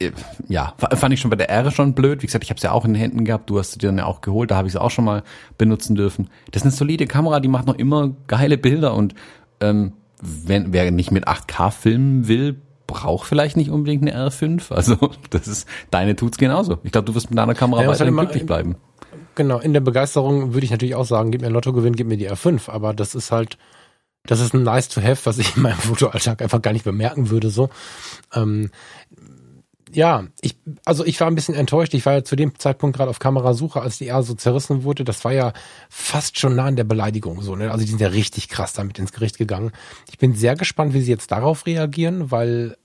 [0.00, 0.12] äh,
[0.48, 2.22] ja, fand ich schon bei der R schon blöd.
[2.22, 3.88] Wie gesagt, ich habe es ja auch in den Händen gehabt, du hast sie dir
[3.88, 5.22] dann ja auch geholt, da habe ich sie auch schon mal
[5.58, 6.30] benutzen dürfen.
[6.50, 9.14] Das ist eine solide Kamera, die macht noch immer geile Bilder und
[9.60, 9.92] ähm,
[10.22, 14.70] wenn wer nicht mit 8K filmen will, braucht vielleicht nicht unbedingt eine R5.
[14.74, 16.78] Also das ist deine tut's genauso.
[16.82, 18.76] Ich glaube, du wirst mit deiner Kamera ja, weiterhin glücklich bleiben.
[19.34, 22.30] Genau, in der Begeisterung würde ich natürlich auch sagen, gib mir Lottogewinn, gib mir die
[22.30, 23.58] R5, aber das ist halt
[24.24, 27.30] das ist ein nice to have, was ich in meinem Fotoalltag einfach gar nicht bemerken
[27.30, 27.70] würde, so.
[28.34, 28.70] Ähm,
[29.92, 31.94] ja, ich, also ich war ein bisschen enttäuscht.
[31.94, 35.04] Ich war ja zu dem Zeitpunkt gerade auf Kamerasuche, als die R so zerrissen wurde.
[35.04, 35.52] Das war ja
[35.88, 37.56] fast schon nah an der Beleidigung so.
[37.56, 37.72] Ne?
[37.72, 39.72] Also die sind ja richtig krass damit ins Gericht gegangen.
[40.10, 42.76] Ich bin sehr gespannt, wie sie jetzt darauf reagieren, weil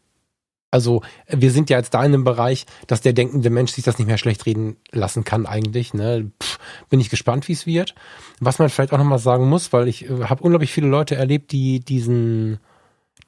[0.76, 3.98] also wir sind ja jetzt da in einem Bereich, dass der denkende Mensch sich das
[3.98, 5.94] nicht mehr schlecht reden lassen kann eigentlich.
[5.94, 6.32] Ne?
[6.44, 6.60] Pff,
[6.90, 7.96] bin ich gespannt, wie es wird.
[8.42, 11.54] Was man vielleicht auch nochmal sagen muss, weil ich äh, habe unglaublich viele Leute erlebt,
[11.54, 12.60] die diesen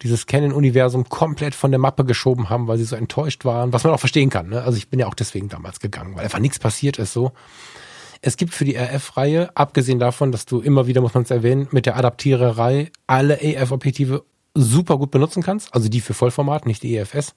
[0.04, 3.94] dieses Canon-Universum komplett von der Mappe geschoben haben, weil sie so enttäuscht waren, was man
[3.94, 4.50] auch verstehen kann.
[4.50, 4.62] Ne?
[4.62, 7.32] Also ich bin ja auch deswegen damals gegangen, weil einfach nichts passiert ist so.
[8.22, 11.70] Es gibt für die RF-Reihe, abgesehen davon, dass du immer wieder, muss man es erwähnen,
[11.72, 14.24] mit der Adaptiererei alle EF-Objektive
[14.58, 17.34] super gut benutzen kannst, also die für Vollformat, nicht die EFS,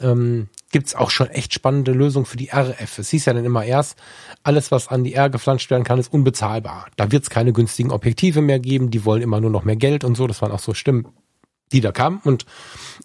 [0.00, 2.98] ähm, gibt auch schon echt spannende Lösungen für die RF.
[2.98, 3.98] Es hieß ja dann immer erst,
[4.42, 6.86] alles, was an die R geflanscht werden kann, ist unbezahlbar.
[6.96, 10.04] Da wird es keine günstigen Objektive mehr geben, die wollen immer nur noch mehr Geld
[10.04, 10.26] und so.
[10.26, 11.06] Das waren auch so Stimmen,
[11.72, 12.20] die da kamen.
[12.24, 12.46] Und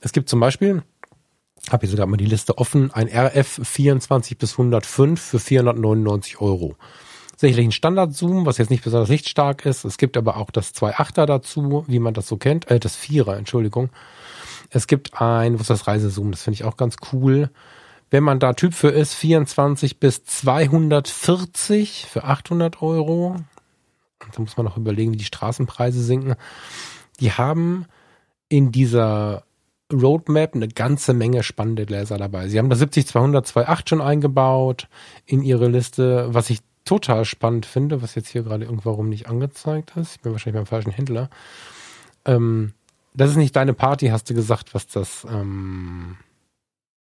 [0.02, 0.84] es gibt zum Beispiel,
[1.70, 6.76] habe hier sogar mal die Liste offen, ein RF 24 bis 105 für 499 Euro.
[7.42, 9.84] Sicherlich ein Standard-Zoom, was jetzt nicht besonders lichtstark ist.
[9.84, 13.36] Es gibt aber auch das 2.8er dazu, wie man das so kennt, äh, das 4er,
[13.36, 13.90] Entschuldigung.
[14.70, 17.50] Es gibt ein, was ist das Reisezoom, das finde ich auch ganz cool.
[18.12, 23.38] Wenn man da Typ für ist, 24 bis 240 für 800 Euro.
[24.20, 26.36] Da muss man noch überlegen, wie die Straßenpreise sinken.
[27.22, 27.88] Die haben
[28.50, 29.46] in dieser
[29.92, 32.50] Roadmap eine ganze Menge spannende Gläser dabei.
[32.50, 34.88] Sie haben das 70-200 2.8 schon eingebaut
[35.26, 39.96] in ihre Liste, was ich total spannend finde, was jetzt hier gerade irgendwarum nicht angezeigt
[39.96, 40.16] ist.
[40.16, 41.30] Ich bin wahrscheinlich beim falschen Händler.
[42.26, 42.74] Ähm,
[43.14, 46.18] das ist nicht deine Party, hast du gesagt, was das, ähm,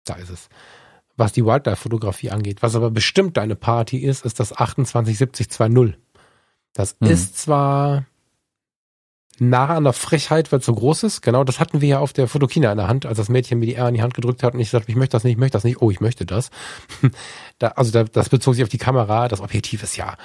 [0.05, 0.49] da ist es,
[1.17, 2.63] was die Wildlife-Fotografie angeht.
[2.63, 5.95] Was aber bestimmt deine Party ist, ist das 2870-2.0.
[6.73, 7.09] Das mhm.
[7.09, 8.05] ist zwar
[9.41, 11.21] nah an der Frechheit, weil es so groß ist.
[11.23, 13.67] Genau, das hatten wir ja auf der Fotokina in der Hand, als das Mädchen mir
[13.67, 15.39] die R in die Hand gedrückt hat und ich sagte, ich möchte das nicht, ich
[15.39, 15.81] möchte das nicht.
[15.83, 16.51] Oh, ich möchte das.
[17.59, 19.29] da, also da, das bezog sich auf die Kamera.
[19.29, 20.17] Das Objektiv ist ja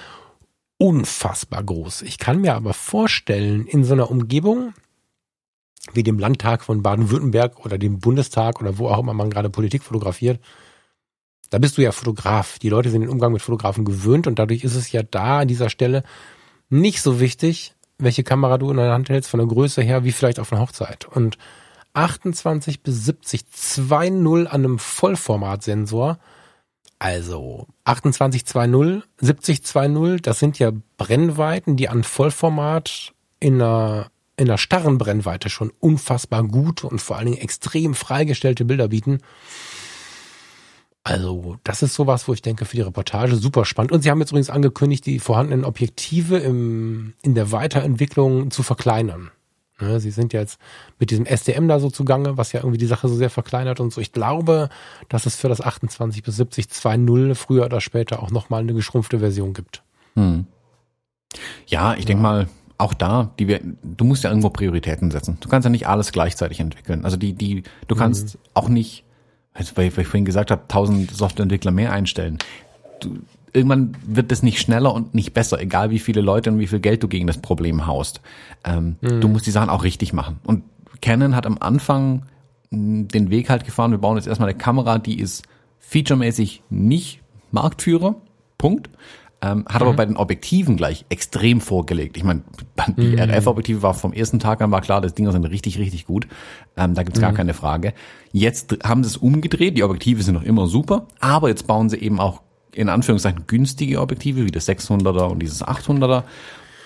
[0.77, 2.03] unfassbar groß.
[2.03, 4.73] Ich kann mir aber vorstellen, in so einer Umgebung
[5.93, 9.83] wie dem Landtag von Baden-Württemberg oder dem Bundestag oder wo auch immer man gerade Politik
[9.83, 10.39] fotografiert,
[11.49, 12.59] da bist du ja Fotograf.
[12.59, 15.47] Die Leute sind den Umgang mit Fotografen gewöhnt und dadurch ist es ja da an
[15.47, 16.03] dieser Stelle
[16.69, 20.11] nicht so wichtig, welche Kamera du in der Hand hältst, von der Größe her, wie
[20.11, 21.05] vielleicht auf einer Hochzeit.
[21.05, 21.37] Und
[21.93, 26.17] 28 bis 70 2.0 an einem Vollformatsensor,
[26.97, 34.49] also 28 2.0, 70 2.0, das sind ja Brennweiten, die an Vollformat in einer, in
[34.49, 39.19] einer starren Brennweite schon unfassbar gute und vor allen Dingen extrem freigestellte Bilder bieten.
[41.09, 43.91] Also, das ist sowas, wo ich denke, für die Reportage super spannend.
[43.91, 49.31] Und sie haben jetzt übrigens angekündigt, die vorhandenen Objektive im, in der Weiterentwicklung zu verkleinern.
[49.81, 50.59] Ne, sie sind ja jetzt
[50.99, 53.91] mit diesem SDM da so zugange, was ja irgendwie die Sache so sehr verkleinert und
[53.91, 54.01] so.
[54.01, 54.69] Ich glaube,
[55.07, 59.19] dass es für das 28 bis 70 2.0 früher oder später auch nochmal eine geschrumpfte
[59.19, 59.81] Version gibt.
[60.15, 60.45] Hm.
[61.65, 62.05] Ja, ich ja.
[62.05, 62.47] denke mal,
[62.77, 65.37] auch da, die wir, du musst ja irgendwo Prioritäten setzen.
[65.39, 67.03] Du kannst ja nicht alles gleichzeitig entwickeln.
[67.03, 68.41] Also die, die, du kannst mhm.
[68.53, 69.03] auch nicht
[69.53, 72.37] also weil, weil ich vorhin gesagt habe, tausend Softwareentwickler mehr einstellen.
[73.01, 73.19] Du,
[73.53, 76.79] irgendwann wird es nicht schneller und nicht besser, egal wie viele Leute und wie viel
[76.79, 78.21] Geld du gegen das Problem haust.
[78.63, 79.21] Ähm, mhm.
[79.21, 80.39] Du musst die Sachen auch richtig machen.
[80.43, 80.63] Und
[81.01, 82.23] Canon hat am Anfang
[82.71, 85.43] hm, den Weg halt gefahren, wir bauen jetzt erstmal eine Kamera, die ist
[85.79, 87.21] featuremäßig nicht
[87.51, 88.15] Marktführer,
[88.57, 88.89] Punkt.
[89.41, 89.87] Ähm, hat mhm.
[89.87, 92.17] aber bei den Objektiven gleich extrem vorgelegt.
[92.17, 92.41] Ich meine,
[92.97, 93.19] die mhm.
[93.19, 96.27] RF-Objektive war vom ersten Tag an war klar, das Dinger sind richtig, richtig gut.
[96.75, 97.37] Ähm, da gibt's gar mhm.
[97.37, 97.93] keine Frage.
[98.33, 101.97] Jetzt haben sie es umgedreht, die Objektive sind noch immer super, aber jetzt bauen sie
[101.97, 102.41] eben auch
[102.73, 106.23] in Anführungszeichen günstige Objektive, wie das 600er und dieses 800er,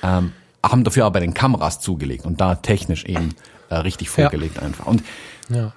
[0.03, 0.31] ähm,
[0.63, 3.33] haben dafür aber bei den Kameras zugelegt und da technisch eben
[3.69, 4.61] äh, richtig vorgelegt ja.
[4.61, 4.85] einfach.
[4.85, 5.03] Und
[5.49, 5.73] ja.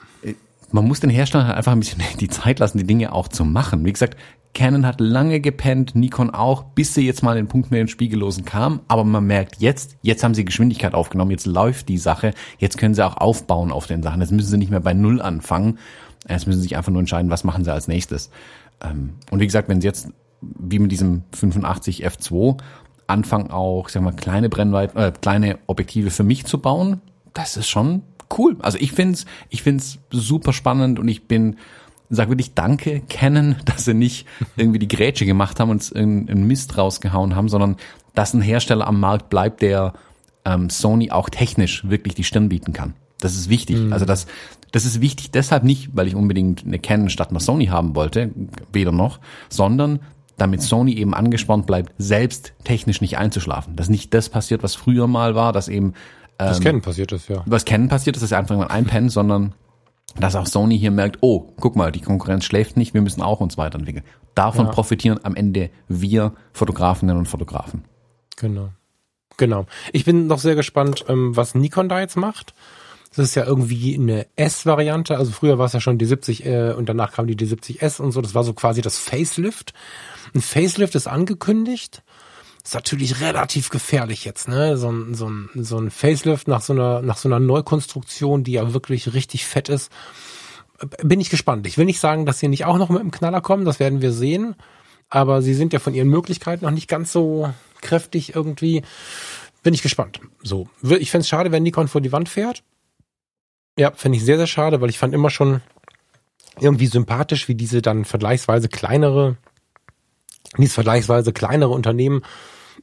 [0.73, 3.45] Man muss den Herstellern halt einfach ein bisschen die Zeit lassen, die Dinge auch zu
[3.45, 3.85] machen.
[3.85, 4.17] Wie gesagt,
[4.57, 8.47] Canon hat lange gepennt, Nikon auch, bis sie jetzt mal den Punkt mit den Spiegellosen
[8.47, 8.81] kam.
[8.89, 12.95] Aber man merkt jetzt, jetzt haben sie Geschwindigkeit aufgenommen, jetzt läuft die Sache, jetzt können
[12.95, 14.23] sie auch aufbauen auf den Sachen.
[14.23, 15.79] Jetzt müssen sie nicht mehr bei Null anfangen.
[16.27, 18.31] Jetzt müssen sie sich einfach nur entscheiden, was machen sie als nächstes.
[18.83, 20.09] Ähm, und wie gesagt, wenn sie jetzt,
[20.41, 22.57] wie mit diesem 85 F2,
[23.07, 27.03] anfangen auch, sag mal, kleine Brennweiten, äh, kleine Objektive für mich zu bauen,
[27.35, 28.03] das ist schon
[28.37, 28.57] cool.
[28.61, 31.57] Also ich find's, ich find's super spannend und ich bin
[32.09, 34.27] sag wirklich Danke kennen, dass sie nicht
[34.57, 37.77] irgendwie die Grätsche gemacht haben und einen Mist rausgehauen haben, sondern
[38.15, 39.93] dass ein Hersteller am Markt bleibt, der
[40.45, 42.95] ähm, Sony auch technisch wirklich die Stirn bieten kann.
[43.21, 43.77] Das ist wichtig.
[43.79, 43.93] Mhm.
[43.93, 44.27] Also das,
[44.73, 48.31] das ist wichtig deshalb nicht, weil ich unbedingt eine Canon statt einer Sony haben wollte,
[48.73, 50.01] weder noch, sondern
[50.37, 53.75] damit Sony eben angespannt bleibt, selbst technisch nicht einzuschlafen.
[53.75, 55.95] Dass nicht das passiert, was früher mal war, dass eben
[56.39, 57.43] ähm, was Canon passiert ist, ja.
[57.47, 59.55] Was Canon passiert ist, dass sie einfach mal einpennen, sondern
[60.19, 63.41] dass auch Sony hier merkt, oh, guck mal, die Konkurrenz schläft nicht, wir müssen auch
[63.41, 64.05] uns weiterentwickeln.
[64.35, 64.73] Davon Ja.
[64.73, 67.85] profitieren am Ende wir Fotografinnen und Fotografen.
[68.37, 68.71] Genau.
[69.37, 69.67] Genau.
[69.93, 72.55] Ich bin noch sehr gespannt, ähm, was Nikon da jetzt macht.
[73.15, 75.17] Das ist ja irgendwie eine S-Variante.
[75.17, 78.13] Also früher war es ja schon die 70 äh, und danach kam die D70S und
[78.13, 78.21] so.
[78.21, 79.73] Das war so quasi das Facelift.
[80.35, 82.03] Ein Facelift ist angekündigt.
[82.67, 84.77] Ist natürlich relativ gefährlich jetzt, ne?
[84.77, 88.51] So ein, so ein, so ein Facelift nach so einer, nach so einer Neukonstruktion, die
[88.51, 89.93] ja wirklich richtig fett ist.
[91.01, 91.69] Bin ich gespannt.
[91.69, 93.65] Ich will nicht sagen, dass sie nicht auch noch mit dem Knaller kommen.
[93.65, 94.57] Das werden wir sehen.
[95.09, 98.83] Aber sie sind ja von ihren Möglichkeiten noch nicht ganz so kräftig irgendwie.
[99.63, 100.19] Bin ich gespannt.
[100.43, 100.69] So.
[100.83, 102.65] Ich fände es schade, wenn Nikon vor die Wand fährt.
[103.79, 105.61] Ja, finde ich sehr, sehr schade, weil ich fand immer schon
[106.59, 109.37] irgendwie sympathisch, wie diese dann vergleichsweise kleinere,
[110.59, 112.23] dieses vergleichsweise kleinere Unternehmen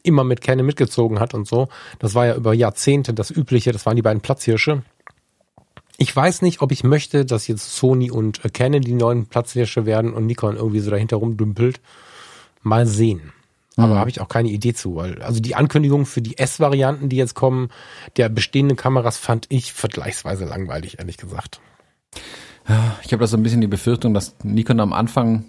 [0.01, 1.67] immer mit Canon mitgezogen hat und so.
[1.99, 4.83] Das war ja über Jahrzehnte das Übliche, das waren die beiden Platzhirsche.
[5.97, 9.85] Ich weiß nicht, ob ich möchte, dass jetzt Sony und äh, Canon die neuen Platzhirsche
[9.85, 11.79] werden und Nikon irgendwie so dahinter rumdümpelt.
[12.61, 13.31] Mal sehen.
[13.75, 13.99] Aber Mhm.
[13.99, 17.33] habe ich auch keine Idee zu, weil also die Ankündigung für die S-Varianten, die jetzt
[17.33, 17.69] kommen,
[18.17, 21.59] der bestehenden Kameras fand ich vergleichsweise langweilig, ehrlich gesagt.
[23.03, 25.45] Ich habe da so ein bisschen die Befürchtung, dass Nikon am Anfang,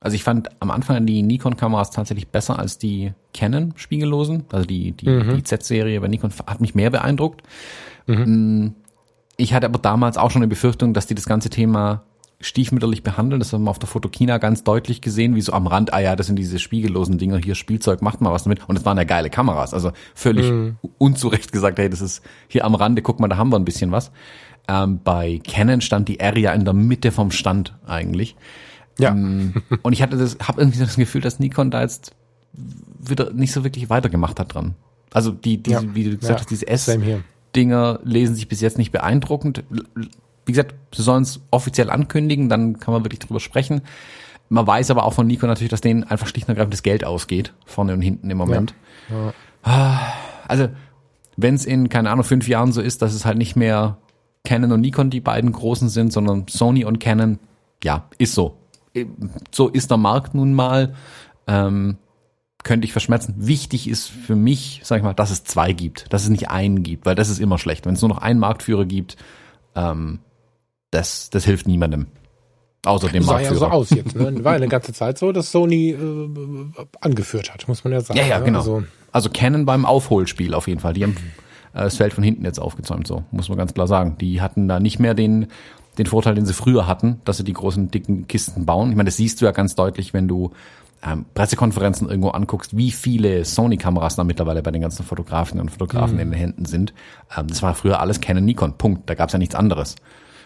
[0.00, 4.92] also ich fand am Anfang die Nikon-Kameras tatsächlich besser als die Canon spiegellosen, also die,
[4.92, 5.06] die,
[5.36, 7.42] die Z-Serie bei Nikon hat mich mehr beeindruckt.
[8.06, 8.68] Mm,
[9.36, 12.02] Ich hatte aber damals auch schon eine Befürchtung, dass die das ganze Thema
[12.42, 13.38] stiefmütterlich behandeln.
[13.38, 16.16] Das haben wir auf der Fotokina ganz deutlich gesehen, wie so am Rand, ah ja,
[16.16, 18.66] das sind diese spiegellosen Dinger, hier Spielzeug, macht mal was damit.
[18.68, 20.46] Und es waren ja geile Kameras, also völlig
[20.98, 23.92] unzurecht gesagt, hey, das ist hier am Rande, guck mal, da haben wir ein bisschen
[23.92, 24.10] was.
[24.68, 28.36] Ähm, bei Canon stand die R ja in der Mitte vom Stand eigentlich.
[29.00, 29.12] Ja.
[29.14, 32.12] Mm, Und ich hatte das, habe irgendwie das Gefühl, dass Nikon da jetzt
[33.00, 34.74] wieder nicht so wirklich weitergemacht hat dran.
[35.12, 35.94] Also die, diese, Ja.
[35.94, 36.36] wie du gesagt Ja.
[36.40, 37.22] hast, diese S Same here.
[37.56, 39.64] Dinger lesen sich bis jetzt nicht beeindruckend.
[40.46, 43.82] Wie gesagt, sie sollen es offiziell ankündigen, dann kann man wirklich drüber sprechen.
[44.48, 47.04] Man weiß aber auch von Nico natürlich, dass denen einfach schlicht und ergreifend das Geld
[47.04, 48.74] ausgeht, vorne und hinten im Moment.
[49.62, 49.98] Ah,
[50.48, 50.68] Also,
[51.36, 53.96] wenn es in, keine Ahnung, fünf Jahren so ist, dass es halt nicht mehr
[54.44, 57.38] Canon und Nikon die beiden großen sind, sondern Sony und Canon,
[57.84, 58.56] ja, ist so.
[59.52, 60.94] So ist der Markt nun mal.
[61.46, 61.96] Ähm,
[62.62, 63.34] könnte ich verschmerzen.
[63.38, 66.82] Wichtig ist für mich, sag ich mal, dass es zwei gibt, dass es nicht einen
[66.82, 67.86] gibt, weil das ist immer schlecht.
[67.86, 69.16] Wenn es nur noch einen Marktführer gibt,
[69.74, 70.20] ähm,
[70.90, 72.06] das, das hilft niemandem.
[72.84, 73.58] Außer dem Sah ja Marktführer.
[73.58, 74.16] so aus jetzt.
[74.16, 74.44] Ne?
[74.44, 78.18] War ja eine ganze Zeit so, dass Sony äh, angeführt hat, muss man ja sagen.
[78.18, 78.44] Ja, ja, ne?
[78.44, 78.58] genau.
[78.60, 80.94] Also, Also Canon beim Aufholspiel auf jeden Fall.
[80.94, 81.16] Die haben
[81.74, 84.16] äh, das Feld von hinten jetzt aufgezäumt, so muss man ganz klar sagen.
[84.18, 85.48] Die hatten da nicht mehr den
[85.98, 88.90] den Vorteil, den sie früher hatten, dass sie die großen dicken Kisten bauen.
[88.90, 90.52] Ich meine, das siehst du ja ganz deutlich, wenn du
[91.02, 96.18] ähm, Pressekonferenzen irgendwo anguckst, wie viele Sony-Kameras da mittlerweile bei den ganzen Fotografinnen und Fotografen
[96.18, 96.92] in den Händen sind.
[97.36, 98.76] Ähm, das war früher alles Canon, Nikon.
[98.76, 99.08] Punkt.
[99.08, 99.96] Da gab's ja nichts anderes.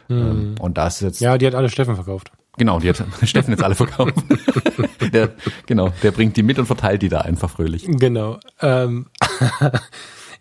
[0.08, 2.30] Ähm, und da ist jetzt ja, die hat alle Steffen verkauft.
[2.56, 4.14] Genau, die hat Steffen jetzt alle verkauft.
[5.12, 5.30] der,
[5.66, 7.86] genau, der bringt die mit und verteilt die da einfach fröhlich.
[7.86, 8.38] Genau.
[8.60, 9.06] Ähm,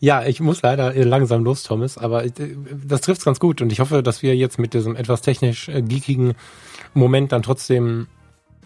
[0.03, 2.31] ja, ich muss leider langsam los, Thomas, aber äh,
[2.85, 5.81] das trifft's ganz gut und ich hoffe, dass wir jetzt mit diesem etwas technisch äh,
[5.81, 6.33] geekigen
[6.93, 8.07] Moment dann trotzdem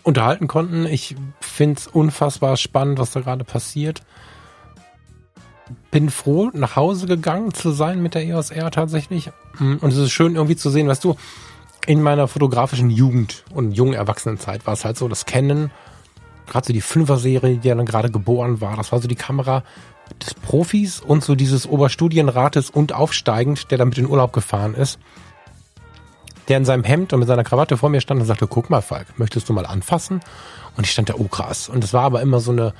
[0.01, 0.87] unterhalten konnten.
[0.87, 4.01] Ich find's unfassbar spannend, was da gerade passiert.
[5.91, 9.29] Bin froh, nach Hause gegangen zu sein mit der EOS R tatsächlich.
[9.59, 11.17] Und es ist schön irgendwie zu sehen, weißt du,
[11.85, 15.69] in meiner fotografischen Jugend und jungen Erwachsenenzeit war es halt so, das Canon
[16.47, 19.63] gerade so die Fünfer-Serie, die ja dann gerade geboren war, das war so die Kamera
[20.21, 24.99] des Profis und so dieses Oberstudienrates und aufsteigend, der damit in den Urlaub gefahren ist,
[26.47, 28.81] der in seinem Hemd und mit seiner Krawatte vor mir stand und sagte, guck mal,
[28.81, 30.21] Falk, möchtest du mal anfassen?
[30.77, 31.69] Und ich stand da, oh krass.
[31.69, 32.73] Und es war aber immer so eine,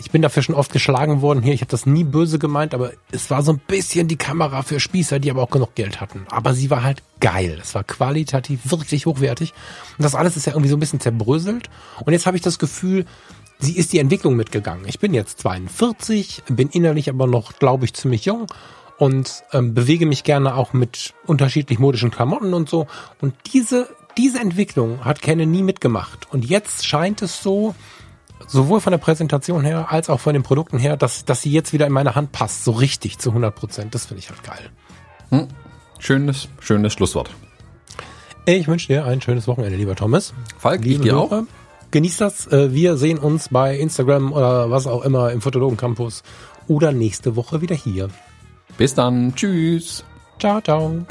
[0.00, 2.92] ich bin dafür schon oft geschlagen worden hier, ich habe das nie böse gemeint, aber
[3.12, 6.26] es war so ein bisschen die Kamera für Spießer, die aber auch genug Geld hatten.
[6.30, 7.58] Aber sie war halt geil.
[7.60, 9.52] Es war qualitativ wirklich hochwertig.
[9.98, 11.68] Und das alles ist ja irgendwie so ein bisschen zerbröselt.
[12.04, 13.04] Und jetzt habe ich das Gefühl,
[13.60, 14.84] sie ist die Entwicklung mitgegangen.
[14.86, 18.46] Ich bin jetzt 42, bin innerlich aber noch, glaube ich, ziemlich jung
[18.98, 22.86] und ähm, bewege mich gerne auch mit unterschiedlich modischen Klamotten und so.
[23.20, 23.88] Und diese,
[24.18, 26.30] diese Entwicklung hat Canon nie mitgemacht.
[26.32, 27.74] Und jetzt scheint es so,
[28.46, 31.72] sowohl von der Präsentation her als auch von den Produkten her, dass, dass sie jetzt
[31.72, 33.94] wieder in meine Hand passt, so richtig zu 100 Prozent.
[33.94, 34.70] Das finde ich halt geil.
[35.98, 37.30] Schönes, schönes Schlusswort.
[38.46, 40.32] Ich wünsche dir ein schönes Wochenende, lieber Thomas.
[40.58, 41.42] Falk, ich Liebe dir auch.
[41.90, 42.46] Genießt das.
[42.46, 46.22] Äh, Wir sehen uns bei Instagram oder was auch immer im Fotologen Campus
[46.68, 48.08] oder nächste Woche wieder hier.
[48.78, 49.34] Bis dann.
[49.34, 50.04] Tschüss.
[50.38, 51.04] Ciao, ciao.